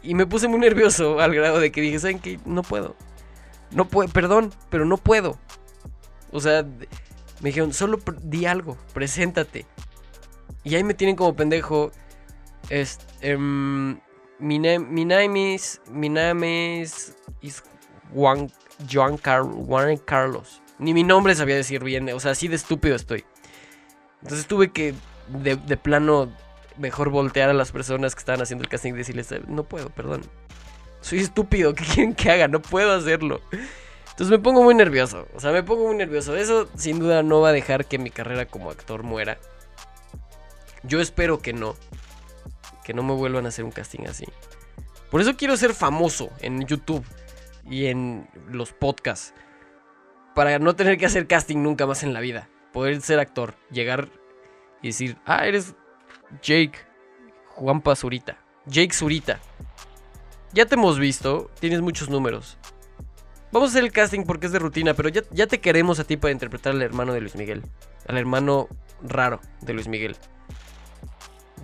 Y 0.00 0.14
me 0.14 0.26
puse 0.26 0.46
muy 0.46 0.60
nervioso 0.60 1.18
al 1.20 1.34
grado 1.34 1.58
de 1.58 1.72
que 1.72 1.80
dije, 1.80 1.98
¿saben 1.98 2.20
qué? 2.20 2.38
No 2.44 2.62
puedo. 2.62 2.94
No 3.72 3.88
puedo, 3.88 4.08
perdón, 4.12 4.52
pero 4.70 4.84
no 4.84 4.96
puedo. 4.96 5.38
O 6.30 6.40
sea, 6.40 6.64
me 7.40 7.48
dijeron, 7.48 7.72
solo 7.72 7.98
di 8.22 8.46
algo, 8.46 8.76
preséntate. 8.92 9.66
Y 10.62 10.74
ahí 10.74 10.84
me 10.84 10.94
tienen 10.94 11.16
como 11.16 11.34
pendejo. 11.34 11.90
Es, 12.68 12.98
um, 13.24 13.98
mi, 14.38 14.58
name 14.58 15.54
is, 15.54 15.80
mi 15.90 16.08
name 16.08 16.80
is, 16.82 17.14
Juan, 18.14 18.50
Juan 18.92 19.96
Carlos. 20.04 20.62
Ni 20.78 20.94
mi 20.94 21.02
nombre 21.02 21.34
sabía 21.34 21.56
decir 21.56 21.82
bien, 21.82 22.08
o 22.10 22.20
sea, 22.20 22.32
así 22.32 22.48
de 22.48 22.56
estúpido 22.56 22.94
estoy. 22.96 23.24
Entonces 24.22 24.46
tuve 24.46 24.70
que, 24.70 24.94
de, 25.28 25.76
plano, 25.76 26.30
mejor 26.76 27.10
voltear 27.10 27.50
a 27.50 27.54
las 27.54 27.72
personas 27.72 28.14
que 28.14 28.20
estaban 28.20 28.42
haciendo 28.42 28.62
el 28.62 28.68
casting 28.68 28.92
y 28.92 28.98
decirles, 28.98 29.34
no 29.48 29.64
puedo, 29.64 29.90
perdón. 29.90 30.22
Soy 31.00 31.20
estúpido, 31.20 31.74
¿qué 31.74 31.84
quieren 31.84 32.14
que 32.14 32.30
haga? 32.30 32.48
No 32.48 32.60
puedo 32.60 32.92
hacerlo. 32.92 33.40
Entonces 34.20 34.38
me 34.38 34.44
pongo 34.44 34.62
muy 34.62 34.74
nervioso, 34.74 35.26
o 35.34 35.40
sea, 35.40 35.50
me 35.50 35.62
pongo 35.62 35.86
muy 35.86 35.96
nervioso. 35.96 36.36
Eso 36.36 36.68
sin 36.76 36.98
duda 36.98 37.22
no 37.22 37.40
va 37.40 37.48
a 37.48 37.52
dejar 37.52 37.86
que 37.86 37.96
mi 37.96 38.10
carrera 38.10 38.44
como 38.44 38.70
actor 38.70 39.02
muera. 39.02 39.38
Yo 40.82 41.00
espero 41.00 41.38
que 41.38 41.54
no. 41.54 41.74
Que 42.84 42.92
no 42.92 43.02
me 43.02 43.14
vuelvan 43.14 43.46
a 43.46 43.48
hacer 43.48 43.64
un 43.64 43.70
casting 43.70 44.00
así. 44.06 44.26
Por 45.10 45.22
eso 45.22 45.38
quiero 45.38 45.56
ser 45.56 45.72
famoso 45.72 46.28
en 46.40 46.66
YouTube 46.66 47.02
y 47.64 47.86
en 47.86 48.28
los 48.46 48.74
podcasts 48.74 49.32
para 50.34 50.58
no 50.58 50.76
tener 50.76 50.98
que 50.98 51.06
hacer 51.06 51.26
casting 51.26 51.62
nunca 51.62 51.86
más 51.86 52.02
en 52.02 52.12
la 52.12 52.20
vida. 52.20 52.50
Poder 52.74 53.00
ser 53.00 53.20
actor, 53.20 53.54
llegar 53.70 54.10
y 54.82 54.88
decir, 54.88 55.16
ah, 55.24 55.46
eres 55.46 55.74
Jake 56.42 56.74
Juanpa 57.54 57.96
Zurita. 57.96 58.36
Jake 58.66 58.92
Zurita. 58.92 59.40
Ya 60.52 60.66
te 60.66 60.74
hemos 60.74 60.98
visto, 60.98 61.50
tienes 61.58 61.80
muchos 61.80 62.10
números. 62.10 62.58
Vamos 63.52 63.70
a 63.70 63.72
hacer 63.72 63.84
el 63.84 63.92
casting 63.92 64.24
porque 64.24 64.46
es 64.46 64.52
de 64.52 64.58
rutina, 64.58 64.94
pero 64.94 65.08
ya, 65.08 65.22
ya 65.32 65.46
te 65.46 65.60
queremos 65.60 65.98
a 65.98 66.04
ti 66.04 66.16
para 66.16 66.32
interpretar 66.32 66.72
al 66.72 66.82
hermano 66.82 67.12
de 67.12 67.20
Luis 67.20 67.34
Miguel. 67.34 67.62
Al 68.06 68.16
hermano 68.16 68.68
raro 69.02 69.40
de 69.60 69.72
Luis 69.72 69.88
Miguel. 69.88 70.16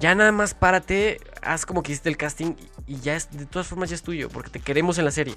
Ya 0.01 0.14
nada 0.14 0.32
más 0.32 0.55
párate, 0.55 1.20
haz 1.43 1.64
como 1.64 1.82
que 1.82 1.93
hiciste 1.93 2.09
el 2.09 2.16
casting 2.16 2.55
y 2.87 3.01
ya 3.01 3.16
es, 3.16 3.30
de 3.30 3.47
todas 3.47 3.66
formas 3.66 3.89
ya 3.89 3.95
es 3.95 4.03
tuyo, 4.03 4.28
porque 4.28 4.51
te 4.51 4.61
queremos 4.61 4.99
en 4.99 5.05
la 5.05 5.11
serie. 5.11 5.37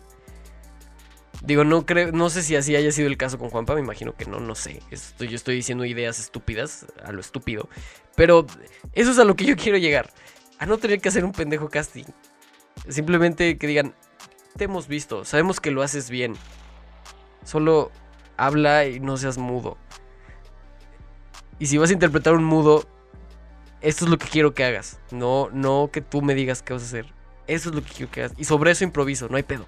Digo, 1.42 1.64
no 1.64 1.86
creo, 1.86 2.12
no 2.12 2.30
sé 2.30 2.44
si 2.44 2.56
así 2.58 2.76
haya 2.76 2.92
sido 2.92 3.08
el 3.08 3.16
caso 3.16 3.38
con 3.38 3.50
Juanpa, 3.50 3.74
me 3.74 3.80
imagino 3.80 4.16
que 4.16 4.26
no, 4.26 4.40
no 4.40 4.56
sé. 4.56 4.82
yo 4.90 5.36
estoy 5.36 5.56
diciendo 5.56 5.86
ideas 5.86 6.20
estúpidas, 6.20 6.86
a 7.04 7.14
lo 7.14 7.22
estúpido. 7.22 7.70
Pero 8.16 8.46
eso 8.94 9.12
es 9.12 9.20
a 9.20 9.24
lo 9.24 9.36
que 9.36 9.46
yo 9.46 9.56
quiero 9.56 9.78
llegar. 9.78 10.12
A 10.58 10.66
no 10.66 10.78
tener 10.78 11.00
que 11.00 11.08
hacer 11.08 11.24
un 11.24 11.32
pendejo 11.32 11.70
casting. 11.70 12.04
Simplemente 12.90 13.58
que 13.58 13.68
digan, 13.68 13.96
te 14.58 14.66
hemos 14.66 14.88
visto, 14.88 15.26
sabemos 15.26 15.60
que 15.60 15.72
lo 15.72 15.82
haces 15.82 16.10
bien. 16.10 16.36
Solo 17.44 17.92
habla 18.38 18.86
y 18.86 19.00
no 19.00 19.18
seas 19.18 19.38
mudo. 19.38 19.78
Y 21.60 21.68
si 21.68 21.78
vas 21.78 21.90
a 21.90 21.94
interpretar 21.94 22.34
un 22.34 22.44
mudo, 22.44 22.86
esto 23.82 24.06
es 24.06 24.12
lo 24.12 24.18
que 24.18 24.28
quiero 24.28 24.54
que 24.54 24.64
hagas. 24.64 25.00
No, 25.12 25.50
no 25.52 25.90
que 25.92 26.02
tú 26.02 26.22
me 26.22 26.36
digas 26.36 26.62
qué 26.62 26.74
vas 26.74 26.84
a 26.84 26.86
hacer. 26.86 27.06
Eso 27.48 27.70
es 27.70 27.76
lo 27.76 27.84
que 27.84 27.90
quiero 27.90 28.12
que 28.12 28.24
hagas. 28.24 28.34
Y 28.38 28.46
sobre 28.46 28.72
eso 28.72 28.84
improviso, 28.84 29.28
no 29.30 29.38
hay 29.38 29.44
pedo. 29.44 29.66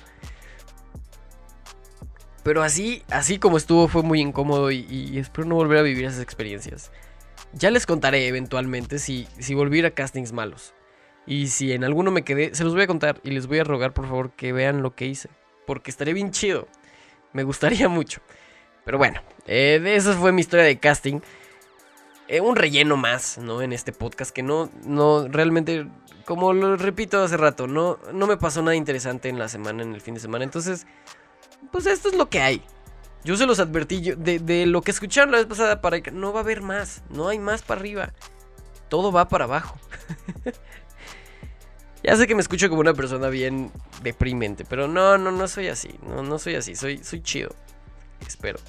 Pero 2.44 2.64
así, 2.64 3.04
así 3.10 3.38
como 3.38 3.58
estuvo 3.58 3.88
fue 3.88 4.04
muy 4.04 4.20
incómodo 4.20 4.72
y, 4.72 5.18
espero 5.18 5.48
no 5.48 5.56
volver 5.56 5.80
a 5.80 5.84
vivir 5.84 6.06
esas 6.06 6.22
experiencias. 6.22 6.92
Ya 7.54 7.70
les 7.70 7.86
contaré 7.86 8.28
eventualmente 8.28 8.98
si, 8.98 9.28
si 9.38 9.54
volví 9.54 9.84
a 9.86 9.92
castings 9.92 10.32
malos. 10.32 10.74
Y 11.26 11.48
si 11.48 11.72
en 11.72 11.84
alguno 11.84 12.12
me 12.12 12.24
quedé, 12.24 12.56
se 12.56 12.64
los 12.64 12.74
voy 12.74 12.84
a 12.84 12.88
contar 12.88 13.20
y 13.24 13.32
les 13.32 13.48
voy 13.48 13.60
a 13.60 13.64
rogar 13.64 13.94
por 13.94 14.08
favor 14.08 14.32
que 14.32 14.54
vean 14.54 14.82
lo 14.82 14.96
que 14.96 15.06
hice. 15.06 15.30
Porque 15.66 15.92
estaría 15.92 16.14
bien 16.14 16.32
chido. 16.32 16.68
Me 17.34 17.44
gustaría 17.44 17.88
mucho. 17.90 18.22
Pero 18.84 18.98
bueno, 18.98 19.22
eh, 19.48 19.82
esa 19.86 20.14
fue 20.14 20.32
mi 20.32 20.42
historia 20.42 20.66
de 20.66 20.80
casting. 20.80 21.20
Eh, 22.28 22.42
un 22.42 22.56
relleno 22.56 22.98
más, 22.98 23.38
¿no? 23.38 23.62
En 23.62 23.74
este 23.74 23.92
podcast 23.92 24.32
que 24.32 24.42
no, 24.42 24.70
no, 24.86 25.28
realmente, 25.28 25.88
como 26.26 26.54
lo 26.54 26.78
repito 26.78 27.22
hace 27.22 27.38
rato, 27.38 27.68
no, 27.68 28.00
no 28.14 28.26
me 28.26 28.38
pasó 28.38 28.62
nada 28.62 28.76
interesante 28.76 29.28
en 29.28 29.38
la 29.38 29.50
semana, 29.50 29.84
en 29.84 29.94
el 29.94 30.02
fin 30.02 30.14
de 30.14 30.22
semana. 30.22 30.46
Entonces, 30.46 30.88
pues 31.72 31.86
esto 31.86 32.10
es 32.10 32.16
lo 32.16 32.30
que 32.30 32.40
hay. 32.40 32.64
Yo 33.24 33.38
se 33.38 33.46
los 33.46 33.60
advertí 33.60 34.14
de, 34.16 34.40
de, 34.40 34.66
lo 34.66 34.82
que 34.82 34.92
escucharon 34.92 35.32
la 35.32 35.38
vez 35.38 35.46
pasada 35.46 35.82
para 35.82 36.02
que 36.02 36.10
no 36.10 36.34
va 36.34 36.40
a 36.40 36.44
haber 36.44 36.62
más, 36.62 37.04
no 37.10 37.28
hay 37.28 37.38
más 37.38 37.62
para 37.62 37.82
arriba. 37.82 38.14
Todo 38.90 39.12
va 39.12 39.28
para 39.28 39.44
abajo. 39.44 39.78
ya 42.04 42.16
sé 42.16 42.28
que 42.28 42.36
me 42.36 42.42
escucho 42.42 42.70
como 42.70 42.82
una 42.82 42.94
persona 42.94 43.30
bien 43.30 43.72
deprimente, 44.02 44.66
pero 44.66 44.88
no, 44.88 45.18
no, 45.18 45.32
no 45.32 45.48
soy 45.48 45.68
así. 45.68 45.90
No, 46.08 46.24
no 46.24 46.40
soy 46.40 46.56
así, 46.56 46.76
soy, 46.76 47.04
soy 47.04 47.22
chido. 47.22 47.54
Espero. 48.26 48.60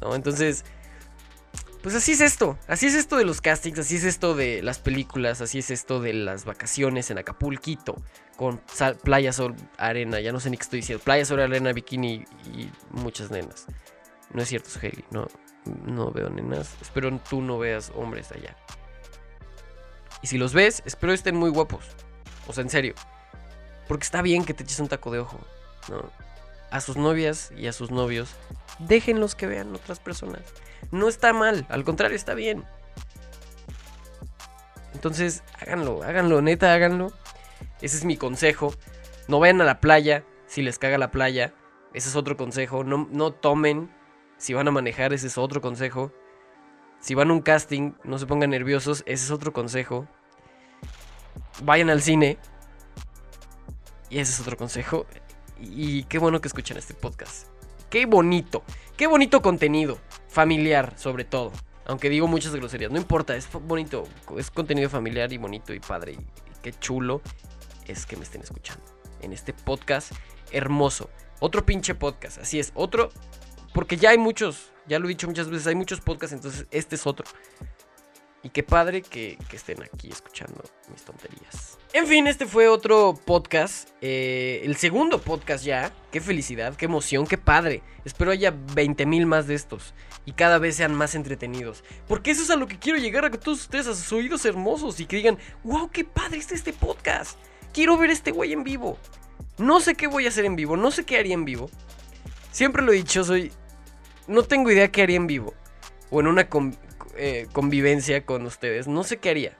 ¿No? 0.00 0.14
Entonces, 0.14 0.64
pues 1.82 1.94
así 1.94 2.12
es 2.12 2.20
esto, 2.20 2.58
así 2.66 2.86
es 2.86 2.94
esto 2.94 3.16
de 3.16 3.24
los 3.24 3.40
castings, 3.40 3.78
así 3.78 3.96
es 3.96 4.04
esto 4.04 4.34
de 4.34 4.62
las 4.62 4.78
películas, 4.78 5.40
así 5.40 5.60
es 5.60 5.70
esto 5.70 6.00
de 6.00 6.12
las 6.12 6.44
vacaciones 6.44 7.10
en 7.10 7.18
Acapulquito, 7.18 7.96
con 8.36 8.60
playa, 9.04 9.32
sol, 9.32 9.54
arena, 9.76 10.20
ya 10.20 10.32
no 10.32 10.40
sé 10.40 10.50
ni 10.50 10.56
qué 10.56 10.64
estoy 10.64 10.80
diciendo, 10.80 11.04
playa, 11.04 11.24
sol, 11.24 11.40
arena, 11.40 11.72
bikini 11.72 12.24
y 12.52 12.70
muchas 12.90 13.30
nenas. 13.30 13.66
No 14.32 14.42
es 14.42 14.48
cierto, 14.48 14.68
Haley, 14.76 15.04
no, 15.10 15.28
no 15.86 16.10
veo 16.10 16.28
nenas, 16.30 16.76
espero 16.80 17.16
tú 17.20 17.40
no 17.42 17.58
veas 17.58 17.92
hombres 17.94 18.32
allá. 18.32 18.56
Y 20.20 20.26
si 20.26 20.36
los 20.36 20.52
ves, 20.52 20.82
espero 20.84 21.12
estén 21.12 21.36
muy 21.36 21.50
guapos, 21.50 21.84
o 22.48 22.52
sea, 22.52 22.62
en 22.62 22.70
serio, 22.70 22.94
porque 23.86 24.04
está 24.04 24.22
bien 24.22 24.44
que 24.44 24.54
te 24.54 24.64
eches 24.64 24.80
un 24.80 24.88
taco 24.88 25.12
de 25.12 25.20
ojo, 25.20 25.38
¿no? 25.88 26.10
A 26.70 26.80
sus 26.80 26.96
novias 26.96 27.52
y 27.56 27.68
a 27.68 27.72
sus 27.72 27.90
novios, 27.90 28.34
déjenlos 28.80 29.34
que 29.34 29.46
vean 29.46 29.74
otras 29.74 30.00
personas. 30.00 30.42
No 30.90 31.08
está 31.08 31.32
mal, 31.32 31.66
al 31.68 31.84
contrario, 31.84 32.16
está 32.16 32.34
bien. 32.34 32.64
Entonces, 34.94 35.44
háganlo, 35.60 36.02
háganlo, 36.02 36.42
neta, 36.42 36.74
háganlo. 36.74 37.12
Ese 37.80 37.96
es 37.96 38.04
mi 38.04 38.16
consejo. 38.16 38.74
No 39.28 39.38
vayan 39.38 39.60
a 39.60 39.64
la 39.64 39.80
playa 39.80 40.24
si 40.46 40.62
les 40.62 40.78
caga 40.78 40.98
la 40.98 41.10
playa. 41.10 41.54
Ese 41.94 42.08
es 42.08 42.16
otro 42.16 42.36
consejo. 42.36 42.82
No, 42.82 43.08
no 43.10 43.32
tomen 43.32 43.90
si 44.38 44.54
van 44.54 44.66
a 44.66 44.72
manejar. 44.72 45.12
Ese 45.12 45.28
es 45.28 45.38
otro 45.38 45.60
consejo. 45.60 46.12
Si 47.00 47.14
van 47.14 47.30
a 47.30 47.34
un 47.34 47.42
casting, 47.42 47.92
no 48.02 48.18
se 48.18 48.26
pongan 48.26 48.50
nerviosos. 48.50 49.04
Ese 49.06 49.24
es 49.24 49.30
otro 49.30 49.52
consejo. 49.52 50.08
Vayan 51.62 51.90
al 51.90 52.02
cine. 52.02 52.38
Y 54.10 54.18
ese 54.18 54.32
es 54.32 54.40
otro 54.40 54.56
consejo. 54.56 55.06
Y 55.60 56.04
qué 56.04 56.18
bueno 56.18 56.40
que 56.40 56.48
escuchan 56.48 56.76
este 56.76 56.94
podcast. 56.94 57.48
Qué 57.90 58.06
bonito. 58.06 58.62
Qué 58.96 59.06
bonito 59.06 59.42
contenido 59.42 59.98
familiar, 60.28 60.94
sobre 60.96 61.24
todo. 61.24 61.52
Aunque 61.86 62.10
digo 62.10 62.26
muchas 62.26 62.54
groserías, 62.54 62.90
no 62.92 62.98
importa, 62.98 63.34
es 63.34 63.48
bonito, 63.50 64.06
es 64.36 64.50
contenido 64.50 64.90
familiar 64.90 65.32
y 65.32 65.38
bonito 65.38 65.72
y 65.72 65.80
padre. 65.80 66.12
Y, 66.12 66.26
qué 66.62 66.72
chulo 66.72 67.22
es 67.86 68.04
que 68.04 68.16
me 68.16 68.24
estén 68.24 68.42
escuchando 68.42 68.84
en 69.22 69.32
este 69.32 69.52
podcast 69.54 70.12
hermoso. 70.52 71.08
Otro 71.40 71.64
pinche 71.64 71.94
podcast, 71.94 72.38
así 72.38 72.58
es, 72.58 72.72
otro, 72.74 73.10
porque 73.72 73.96
ya 73.96 74.10
hay 74.10 74.18
muchos, 74.18 74.72
ya 74.86 74.98
lo 74.98 75.06
he 75.06 75.08
dicho 75.08 75.28
muchas 75.28 75.48
veces, 75.48 75.66
hay 75.68 75.76
muchos 75.76 76.00
podcasts, 76.00 76.34
entonces 76.34 76.66
este 76.70 76.96
es 76.96 77.06
otro. 77.06 77.24
Y 78.42 78.50
qué 78.50 78.62
padre 78.62 79.02
que, 79.02 79.36
estén 79.52 79.82
aquí 79.82 80.08
escuchando 80.10 80.62
mis 80.92 81.02
tonterías. 81.02 81.76
En 81.92 82.06
fin, 82.06 82.28
este 82.28 82.46
fue 82.46 82.68
otro 82.68 83.18
podcast. 83.24 83.90
Eh, 84.00 84.62
el 84.64 84.76
segundo 84.76 85.20
podcast 85.20 85.64
ya. 85.64 85.92
Qué 86.12 86.20
felicidad, 86.20 86.76
qué 86.76 86.84
emoción, 86.84 87.26
qué 87.26 87.36
padre. 87.36 87.82
Espero 88.04 88.30
haya 88.30 88.54
20 88.74 89.06
mil 89.06 89.26
más 89.26 89.48
de 89.48 89.54
estos. 89.54 89.92
Y 90.24 90.32
cada 90.32 90.58
vez 90.58 90.76
sean 90.76 90.94
más 90.94 91.16
entretenidos. 91.16 91.82
Porque 92.06 92.30
eso 92.30 92.42
es 92.42 92.50
a 92.50 92.56
lo 92.56 92.68
que 92.68 92.78
quiero 92.78 92.98
llegar 92.98 93.24
a 93.24 93.30
todos 93.30 93.62
ustedes, 93.62 93.88
a 93.88 93.94
sus 93.94 94.12
oídos 94.12 94.44
hermosos. 94.44 95.00
Y 95.00 95.06
que 95.06 95.16
digan, 95.16 95.38
wow, 95.64 95.90
qué 95.90 96.04
padre 96.04 96.38
está 96.38 96.54
este 96.54 96.72
podcast. 96.72 97.38
Quiero 97.72 97.98
ver 97.98 98.10
este 98.10 98.30
güey 98.30 98.52
en 98.52 98.62
vivo. 98.62 98.98
No 99.58 99.80
sé 99.80 99.96
qué 99.96 100.06
voy 100.06 100.26
a 100.26 100.28
hacer 100.28 100.44
en 100.44 100.54
vivo, 100.54 100.76
no 100.76 100.92
sé 100.92 101.04
qué 101.04 101.18
haría 101.18 101.34
en 101.34 101.44
vivo. 101.44 101.68
Siempre 102.52 102.82
lo 102.82 102.92
he 102.92 102.96
dicho, 102.96 103.24
soy... 103.24 103.50
No 104.28 104.42
tengo 104.44 104.70
idea 104.70 104.92
qué 104.92 105.02
haría 105.02 105.16
en 105.16 105.26
vivo. 105.26 105.54
O 106.10 106.20
en 106.20 106.28
una 106.28 106.48
eh, 107.18 107.46
convivencia 107.52 108.24
con 108.24 108.46
ustedes, 108.46 108.88
no 108.88 109.04
sé 109.04 109.18
qué 109.18 109.30
haría. 109.30 109.58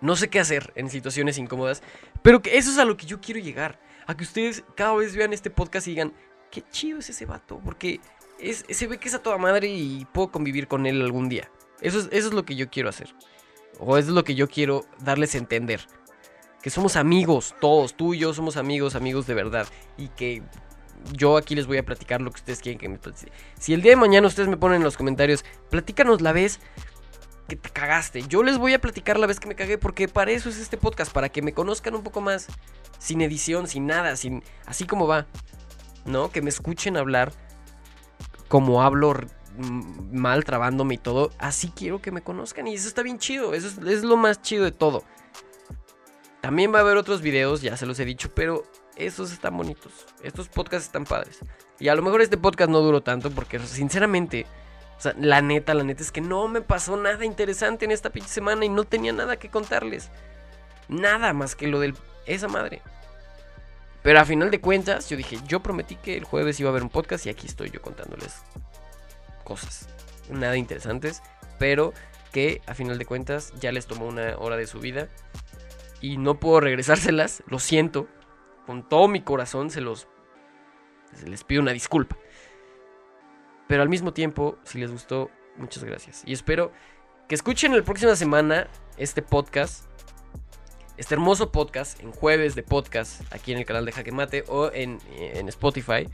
No 0.00 0.14
sé 0.14 0.28
qué 0.28 0.40
hacer 0.40 0.72
en 0.76 0.90
situaciones 0.90 1.38
incómodas, 1.38 1.82
pero 2.22 2.42
que 2.42 2.58
eso 2.58 2.70
es 2.70 2.78
a 2.78 2.84
lo 2.84 2.96
que 2.96 3.06
yo 3.06 3.20
quiero 3.20 3.40
llegar. 3.40 3.80
A 4.06 4.16
que 4.16 4.24
ustedes 4.24 4.62
cada 4.76 4.94
vez 4.94 5.16
vean 5.16 5.32
este 5.32 5.50
podcast 5.50 5.86
y 5.86 5.90
digan, 5.90 6.12
qué 6.50 6.62
chido 6.70 6.98
es 6.98 7.08
ese 7.10 7.26
vato, 7.26 7.60
porque 7.64 8.00
se 8.70 8.86
ve 8.86 8.98
que 8.98 9.08
es 9.08 9.14
a 9.14 9.22
toda 9.22 9.38
madre 9.38 9.68
y 9.68 10.06
puedo 10.12 10.30
convivir 10.30 10.68
con 10.68 10.86
él 10.86 11.00
algún 11.02 11.28
día. 11.28 11.50
Eso 11.80 11.98
es, 11.98 12.08
eso 12.12 12.28
es 12.28 12.34
lo 12.34 12.44
que 12.44 12.56
yo 12.56 12.70
quiero 12.70 12.88
hacer. 12.88 13.14
O 13.78 13.96
eso 13.96 14.08
es 14.08 14.14
lo 14.14 14.24
que 14.24 14.34
yo 14.34 14.48
quiero 14.48 14.84
darles 15.00 15.34
a 15.34 15.38
entender. 15.38 15.86
Que 16.62 16.70
somos 16.70 16.96
amigos, 16.96 17.54
todos, 17.60 17.94
tú 17.94 18.14
y 18.14 18.18
yo 18.18 18.34
somos 18.34 18.56
amigos, 18.56 18.94
amigos 18.94 19.26
de 19.26 19.34
verdad. 19.34 19.66
Y 19.96 20.08
que 20.08 20.42
yo 21.12 21.36
aquí 21.36 21.54
les 21.54 21.66
voy 21.66 21.78
a 21.78 21.84
platicar 21.84 22.20
lo 22.20 22.30
que 22.30 22.36
ustedes 22.36 22.60
quieren 22.60 22.78
que 22.78 22.88
me 22.88 22.98
Si 23.58 23.74
el 23.74 23.82
día 23.82 23.92
de 23.92 23.96
mañana 23.96 24.26
ustedes 24.26 24.48
me 24.48 24.56
ponen 24.56 24.78
en 24.78 24.84
los 24.84 24.96
comentarios, 24.96 25.44
platícanos 25.70 26.20
la 26.20 26.32
vez 26.32 26.60
que 27.48 27.56
te 27.56 27.70
cagaste. 27.70 28.22
Yo 28.22 28.42
les 28.42 28.58
voy 28.58 28.74
a 28.74 28.80
platicar 28.80 29.18
la 29.18 29.26
vez 29.26 29.40
que 29.40 29.48
me 29.48 29.54
cagué 29.54 29.78
porque 29.78 30.08
para 30.08 30.30
eso 30.32 30.48
es 30.48 30.58
este 30.58 30.76
podcast, 30.76 31.12
para 31.12 31.28
que 31.28 31.42
me 31.42 31.52
conozcan 31.52 31.94
un 31.94 32.02
poco 32.02 32.20
más. 32.20 32.48
Sin 32.98 33.20
edición, 33.20 33.68
sin 33.68 33.86
nada, 33.86 34.16
sin 34.16 34.42
así 34.66 34.86
como 34.86 35.06
va. 35.06 35.26
¿No? 36.04 36.30
Que 36.30 36.42
me 36.42 36.50
escuchen 36.50 36.96
hablar 36.96 37.32
como 38.48 38.82
hablo 38.82 39.14
mal, 39.58 40.44
trabándome 40.44 40.94
y 40.94 40.98
todo. 40.98 41.30
Así 41.38 41.72
quiero 41.74 42.00
que 42.00 42.10
me 42.10 42.22
conozcan 42.22 42.66
y 42.66 42.74
eso 42.74 42.88
está 42.88 43.02
bien 43.02 43.18
chido. 43.18 43.54
Eso 43.54 43.68
es, 43.68 43.78
es 43.78 44.02
lo 44.02 44.16
más 44.16 44.42
chido 44.42 44.64
de 44.64 44.72
todo. 44.72 45.04
También 46.40 46.72
va 46.72 46.78
a 46.78 46.82
haber 46.82 46.96
otros 46.96 47.22
videos, 47.22 47.60
ya 47.60 47.76
se 47.76 47.86
los 47.86 47.98
he 47.98 48.04
dicho, 48.04 48.32
pero 48.34 48.64
esos 48.96 49.32
están 49.32 49.56
bonitos. 49.56 49.92
Estos 50.22 50.48
podcasts 50.48 50.86
están 50.86 51.04
padres. 51.04 51.40
Y 51.78 51.88
a 51.88 51.94
lo 51.94 52.02
mejor 52.02 52.22
este 52.22 52.38
podcast 52.38 52.70
no 52.70 52.80
duró 52.80 53.02
tanto 53.02 53.30
porque 53.30 53.58
sinceramente, 53.60 54.46
o 54.98 55.00
sea, 55.00 55.14
la 55.18 55.42
neta, 55.42 55.74
la 55.74 55.84
neta 55.84 56.02
es 56.02 56.10
que 56.10 56.20
no 56.20 56.48
me 56.48 56.62
pasó 56.62 56.96
nada 56.96 57.24
interesante 57.24 57.84
en 57.84 57.92
esta 57.92 58.10
pinche 58.10 58.30
semana 58.30 58.64
y 58.64 58.68
no 58.68 58.84
tenía 58.84 59.12
nada 59.12 59.36
que 59.36 59.50
contarles. 59.50 60.10
Nada 60.88 61.32
más 61.32 61.54
que 61.54 61.68
lo 61.68 61.80
de 61.80 61.94
esa 62.26 62.48
madre. 62.48 62.82
Pero 64.02 64.20
a 64.20 64.24
final 64.24 64.50
de 64.50 64.60
cuentas, 64.60 65.08
yo 65.10 65.16
dije, 65.16 65.38
yo 65.46 65.60
prometí 65.60 65.96
que 65.96 66.16
el 66.16 66.24
jueves 66.24 66.60
iba 66.60 66.68
a 66.68 66.72
haber 66.72 66.82
un 66.82 66.90
podcast 66.90 67.26
y 67.26 67.28
aquí 67.28 67.46
estoy 67.46 67.70
yo 67.70 67.82
contándoles 67.82 68.42
cosas. 69.44 69.88
Nada 70.30 70.56
interesantes, 70.56 71.22
pero 71.58 71.92
que 72.32 72.62
a 72.66 72.74
final 72.74 72.98
de 72.98 73.06
cuentas 73.06 73.52
ya 73.60 73.72
les 73.72 73.86
tomó 73.86 74.06
una 74.06 74.36
hora 74.38 74.56
de 74.56 74.66
su 74.66 74.78
vida. 74.78 75.08
Y 76.00 76.18
no 76.18 76.38
puedo 76.38 76.60
regresárselas, 76.60 77.42
lo 77.48 77.58
siento 77.58 78.06
con 78.66 78.88
todo 78.88 79.08
mi 79.08 79.20
corazón 79.20 79.70
se 79.70 79.80
los 79.80 80.08
les 81.24 81.44
pido 81.44 81.62
una 81.62 81.72
disculpa. 81.72 82.16
Pero 83.68 83.82
al 83.82 83.88
mismo 83.88 84.12
tiempo, 84.12 84.58
si 84.64 84.78
les 84.78 84.90
gustó, 84.90 85.30
muchas 85.56 85.84
gracias. 85.84 86.22
Y 86.26 86.32
espero 86.32 86.72
que 87.28 87.34
escuchen 87.34 87.76
la 87.76 87.82
próxima 87.82 88.14
semana 88.16 88.68
este 88.96 89.22
podcast. 89.22 89.86
Este 90.96 91.14
hermoso 91.14 91.52
podcast 91.52 92.00
en 92.00 92.10
jueves 92.10 92.54
de 92.54 92.62
podcast 92.62 93.20
aquí 93.32 93.52
en 93.52 93.58
el 93.58 93.66
canal 93.66 93.84
de 93.84 93.92
Jaque 93.92 94.12
Mate 94.12 94.44
o 94.48 94.70
en, 94.72 94.98
en 95.14 95.48
Spotify. 95.48 96.08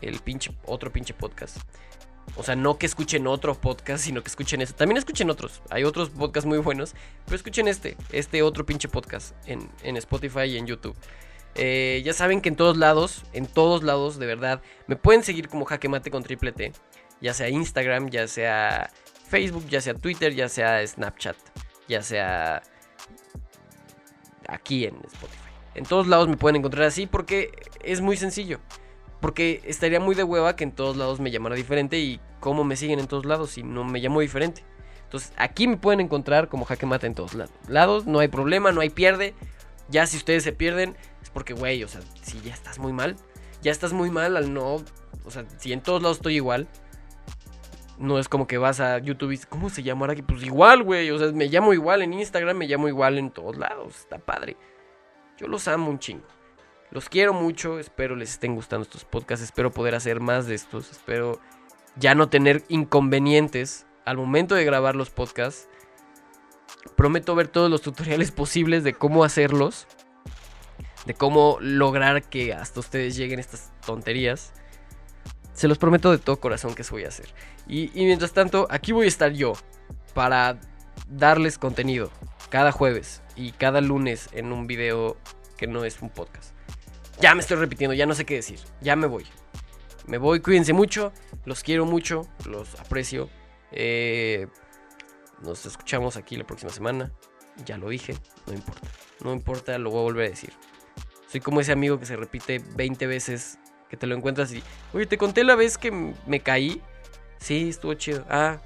El 0.00 0.20
pinche, 0.20 0.52
otro 0.64 0.90
pinche 0.90 1.12
podcast. 1.12 1.58
O 2.36 2.42
sea, 2.42 2.56
no 2.56 2.78
que 2.78 2.86
escuchen 2.86 3.26
otro 3.26 3.54
podcast, 3.54 4.04
sino 4.04 4.22
que 4.22 4.28
escuchen 4.28 4.62
este. 4.62 4.74
También 4.74 4.96
escuchen 4.96 5.28
otros. 5.28 5.60
Hay 5.70 5.84
otros 5.84 6.08
podcasts 6.10 6.46
muy 6.46 6.58
buenos. 6.58 6.94
Pero 7.26 7.36
escuchen 7.36 7.68
este. 7.68 7.96
Este 8.10 8.42
otro 8.42 8.64
pinche 8.64 8.88
podcast 8.88 9.34
en, 9.46 9.68
en 9.82 9.96
Spotify 9.98 10.44
y 10.44 10.56
en 10.56 10.66
YouTube. 10.66 10.96
Eh, 11.54 12.02
ya 12.04 12.12
saben 12.12 12.40
que 12.40 12.48
en 12.48 12.56
todos 12.56 12.76
lados, 12.76 13.24
en 13.32 13.46
todos 13.46 13.82
lados, 13.82 14.18
de 14.18 14.26
verdad, 14.26 14.62
me 14.86 14.96
pueden 14.96 15.22
seguir 15.22 15.48
como 15.48 15.64
Jaque 15.64 15.88
Mate 15.88 16.10
con 16.10 16.22
triple 16.22 16.52
T. 16.52 16.72
Ya 17.20 17.34
sea 17.34 17.48
Instagram, 17.48 18.10
ya 18.10 18.26
sea 18.26 18.90
Facebook, 19.28 19.66
ya 19.68 19.80
sea 19.80 19.94
Twitter, 19.94 20.34
ya 20.34 20.48
sea 20.48 20.86
Snapchat, 20.86 21.36
ya 21.88 22.02
sea 22.02 22.62
aquí 24.48 24.84
en 24.84 24.96
Spotify. 24.96 25.42
En 25.74 25.84
todos 25.84 26.06
lados 26.06 26.28
me 26.28 26.36
pueden 26.36 26.56
encontrar 26.56 26.84
así 26.84 27.06
porque 27.06 27.52
es 27.82 28.00
muy 28.00 28.16
sencillo. 28.16 28.60
Porque 29.20 29.62
estaría 29.64 30.00
muy 30.00 30.14
de 30.14 30.24
hueva 30.24 30.56
que 30.56 30.64
en 30.64 30.72
todos 30.72 30.96
lados 30.96 31.20
me 31.20 31.30
llamara 31.30 31.54
diferente 31.54 31.98
y 31.98 32.20
cómo 32.40 32.64
me 32.64 32.76
siguen 32.76 32.98
en 32.98 33.06
todos 33.06 33.24
lados 33.24 33.50
si 33.50 33.62
no 33.62 33.84
me 33.84 34.00
llamo 34.00 34.20
diferente. 34.20 34.64
Entonces 35.04 35.32
aquí 35.36 35.68
me 35.68 35.76
pueden 35.76 36.00
encontrar 36.00 36.48
como 36.48 36.64
Jaque 36.64 36.86
Mate 36.86 37.06
en 37.06 37.14
todos 37.14 37.36
lados. 37.68 38.06
No 38.06 38.18
hay 38.18 38.28
problema, 38.28 38.72
no 38.72 38.80
hay 38.80 38.90
pierde. 38.90 39.34
Ya 39.88 40.06
si 40.06 40.16
ustedes 40.16 40.42
se 40.42 40.52
pierden, 40.52 40.96
porque, 41.32 41.54
güey, 41.54 41.82
o 41.84 41.88
sea, 41.88 42.00
si 42.22 42.40
ya 42.40 42.54
estás 42.54 42.78
muy 42.78 42.92
mal, 42.92 43.16
ya 43.62 43.70
estás 43.70 43.92
muy 43.92 44.10
mal 44.10 44.36
al 44.36 44.52
no. 44.52 44.82
O 45.24 45.30
sea, 45.30 45.44
si 45.58 45.72
en 45.72 45.82
todos 45.82 46.02
lados 46.02 46.18
estoy 46.18 46.36
igual, 46.36 46.68
no 47.98 48.18
es 48.18 48.28
como 48.28 48.46
que 48.46 48.58
vas 48.58 48.80
a 48.80 48.98
YouTube 48.98 49.32
y 49.32 49.38
¿cómo 49.38 49.70
se 49.70 49.82
llama 49.82 50.06
ahora? 50.06 50.22
Pues 50.26 50.42
igual, 50.42 50.82
güey. 50.82 51.10
O 51.10 51.18
sea, 51.18 51.32
me 51.32 51.46
llamo 51.46 51.72
igual 51.72 52.02
en 52.02 52.12
Instagram, 52.12 52.56
me 52.56 52.66
llamo 52.66 52.88
igual 52.88 53.18
en 53.18 53.30
todos 53.30 53.56
lados. 53.56 53.96
Está 53.96 54.18
padre. 54.18 54.56
Yo 55.38 55.46
los 55.46 55.66
amo 55.68 55.90
un 55.90 55.98
chingo. 55.98 56.26
Los 56.92 57.08
quiero 57.08 57.32
mucho, 57.32 57.78
espero 57.78 58.16
les 58.16 58.32
estén 58.32 58.54
gustando 58.54 58.82
estos 58.82 59.06
podcasts, 59.06 59.42
espero 59.42 59.70
poder 59.70 59.94
hacer 59.94 60.20
más 60.20 60.46
de 60.46 60.54
estos, 60.54 60.90
espero 60.90 61.40
ya 61.96 62.14
no 62.14 62.28
tener 62.28 62.64
inconvenientes 62.68 63.86
al 64.04 64.18
momento 64.18 64.54
de 64.54 64.66
grabar 64.66 64.94
los 64.94 65.08
podcasts. 65.08 65.70
Prometo 66.94 67.34
ver 67.34 67.48
todos 67.48 67.70
los 67.70 67.80
tutoriales 67.80 68.30
posibles 68.32 68.84
de 68.84 68.92
cómo 68.92 69.24
hacerlos, 69.24 69.86
de 71.06 71.14
cómo 71.14 71.58
lograr 71.60 72.22
que 72.22 72.52
hasta 72.54 72.80
ustedes 72.80 73.16
lleguen 73.16 73.38
estas 73.38 73.72
tonterías. 73.84 74.52
Se 75.54 75.68
los 75.68 75.78
prometo 75.78 76.10
de 76.10 76.18
todo 76.18 76.40
corazón 76.40 76.74
que 76.74 76.82
eso 76.82 76.92
voy 76.92 77.04
a 77.04 77.08
hacer. 77.08 77.28
Y, 77.68 77.90
mientras 77.94 78.32
tanto, 78.32 78.66
aquí 78.70 78.92
voy 78.92 79.06
a 79.06 79.08
estar 79.08 79.32
yo 79.32 79.52
para 80.14 80.58
darles 81.08 81.58
contenido 81.58 82.10
cada 82.50 82.72
jueves 82.72 83.22
y 83.36 83.52
cada 83.52 83.80
lunes 83.80 84.28
en 84.32 84.52
un 84.52 84.66
video 84.66 85.16
que 85.56 85.66
no 85.66 85.84
es 85.84 86.00
un 86.02 86.10
podcast. 86.10 86.54
Ya 87.20 87.34
me 87.34 87.40
estoy 87.40 87.56
repitiendo, 87.56 87.94
ya 87.94 88.06
no 88.06 88.14
sé 88.14 88.24
qué 88.24 88.34
decir. 88.34 88.58
Ya 88.80 88.96
me 88.96 89.06
voy. 89.06 89.26
Me 90.06 90.18
voy, 90.18 90.40
cuídense 90.40 90.72
mucho. 90.72 91.12
Los 91.44 91.62
quiero 91.62 91.84
mucho, 91.86 92.26
los 92.46 92.78
aprecio. 92.80 93.28
Eh, 93.70 94.48
nos 95.42 95.66
escuchamos 95.66 96.16
aquí 96.16 96.36
la 96.36 96.44
próxima 96.44 96.72
semana. 96.72 97.12
Ya 97.64 97.76
lo 97.76 97.88
dije, 97.88 98.16
no 98.46 98.54
importa. 98.54 98.88
No 99.22 99.32
importa, 99.32 99.78
lo 99.78 99.90
voy 99.90 100.00
a 100.00 100.02
volver 100.02 100.26
a 100.26 100.30
decir. 100.30 100.52
Soy 101.32 101.40
como 101.40 101.62
ese 101.62 101.72
amigo 101.72 101.98
que 101.98 102.04
se 102.04 102.14
repite 102.14 102.62
20 102.76 103.06
veces 103.06 103.58
que 103.88 103.96
te 103.96 104.06
lo 104.06 104.14
encuentras 104.14 104.52
y, 104.52 104.62
oye, 104.92 105.06
te 105.06 105.16
conté 105.16 105.44
la 105.44 105.54
vez 105.54 105.78
que 105.78 105.90
me 106.26 106.40
caí. 106.40 106.82
Sí, 107.38 107.70
estuvo 107.70 107.94
chido. 107.94 108.26
Ah, 108.28 108.58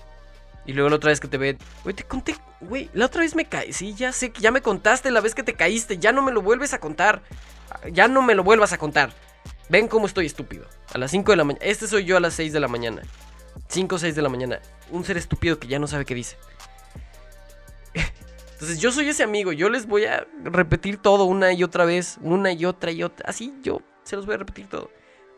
y 0.64 0.72
luego 0.72 0.90
la 0.90 0.96
otra 0.96 1.10
vez 1.10 1.20
que 1.20 1.28
te 1.28 1.38
ve, 1.38 1.56
oye, 1.84 1.94
te 1.94 2.02
conté, 2.02 2.34
güey, 2.60 2.90
la 2.92 3.06
otra 3.06 3.20
vez 3.20 3.36
me 3.36 3.44
caí. 3.44 3.72
Sí, 3.72 3.94
ya 3.94 4.10
sé 4.10 4.30
que 4.30 4.40
ya 4.40 4.50
me 4.50 4.62
contaste 4.62 5.12
la 5.12 5.20
vez 5.20 5.36
que 5.36 5.44
te 5.44 5.54
caíste. 5.54 5.98
Ya 5.98 6.10
no 6.10 6.22
me 6.22 6.32
lo 6.32 6.42
vuelves 6.42 6.74
a 6.74 6.80
contar. 6.80 7.22
Ya 7.92 8.08
no 8.08 8.20
me 8.20 8.34
lo 8.34 8.42
vuelvas 8.42 8.72
a 8.72 8.78
contar. 8.78 9.12
Ven 9.68 9.86
cómo 9.86 10.06
estoy 10.06 10.26
estúpido. 10.26 10.66
A 10.92 10.98
las 10.98 11.12
5 11.12 11.30
de 11.30 11.36
la 11.36 11.44
mañana. 11.44 11.64
Este 11.64 11.86
soy 11.86 12.04
yo 12.04 12.16
a 12.16 12.20
las 12.20 12.34
6 12.34 12.52
de 12.52 12.58
la 12.58 12.66
mañana. 12.66 13.02
5 13.68 13.94
o 13.94 13.98
6 14.00 14.16
de 14.16 14.22
la 14.22 14.28
mañana. 14.28 14.60
Un 14.90 15.04
ser 15.04 15.16
estúpido 15.18 15.60
que 15.60 15.68
ya 15.68 15.78
no 15.78 15.86
sabe 15.86 16.04
qué 16.04 16.16
dice. 16.16 16.36
Entonces 18.56 18.80
yo 18.80 18.90
soy 18.90 19.06
ese 19.10 19.22
amigo. 19.22 19.52
Yo 19.52 19.68
les 19.68 19.86
voy 19.86 20.06
a 20.06 20.26
repetir 20.42 20.96
todo 20.96 21.24
una 21.24 21.52
y 21.52 21.62
otra 21.62 21.84
vez. 21.84 22.16
Una 22.22 22.52
y 22.52 22.64
otra 22.64 22.90
y 22.90 23.02
otra. 23.02 23.28
Así 23.28 23.52
yo 23.62 23.82
se 24.02 24.16
los 24.16 24.24
voy 24.24 24.36
a 24.36 24.38
repetir 24.38 24.66
todo. 24.66 24.90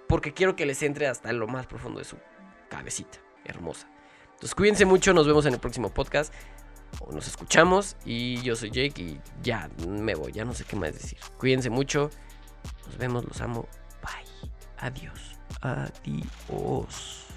Porque 0.06 0.32
quiero 0.32 0.54
que 0.54 0.64
les 0.64 0.84
entre 0.84 1.08
hasta 1.08 1.32
lo 1.32 1.48
más 1.48 1.66
profundo 1.66 1.98
de 1.98 2.04
su 2.04 2.16
cabecita. 2.68 3.18
Hermosa. 3.44 3.88
Entonces 4.34 4.54
cuídense 4.54 4.84
mucho. 4.84 5.12
Nos 5.14 5.26
vemos 5.26 5.46
en 5.46 5.54
el 5.54 5.58
próximo 5.58 5.90
podcast. 5.90 6.32
O 7.00 7.10
nos 7.10 7.26
escuchamos. 7.26 7.96
Y 8.04 8.40
yo 8.42 8.54
soy 8.54 8.70
Jake 8.70 9.02
y 9.02 9.20
ya 9.42 9.68
me 9.88 10.14
voy. 10.14 10.30
Ya 10.30 10.44
no 10.44 10.54
sé 10.54 10.62
qué 10.62 10.76
más 10.76 10.92
decir. 10.94 11.18
Cuídense 11.38 11.70
mucho. 11.70 12.10
Nos 12.86 12.98
vemos. 12.98 13.24
Los 13.24 13.40
amo. 13.40 13.66
Bye. 14.00 14.52
Adiós. 14.78 15.36
Adiós. 15.60 17.27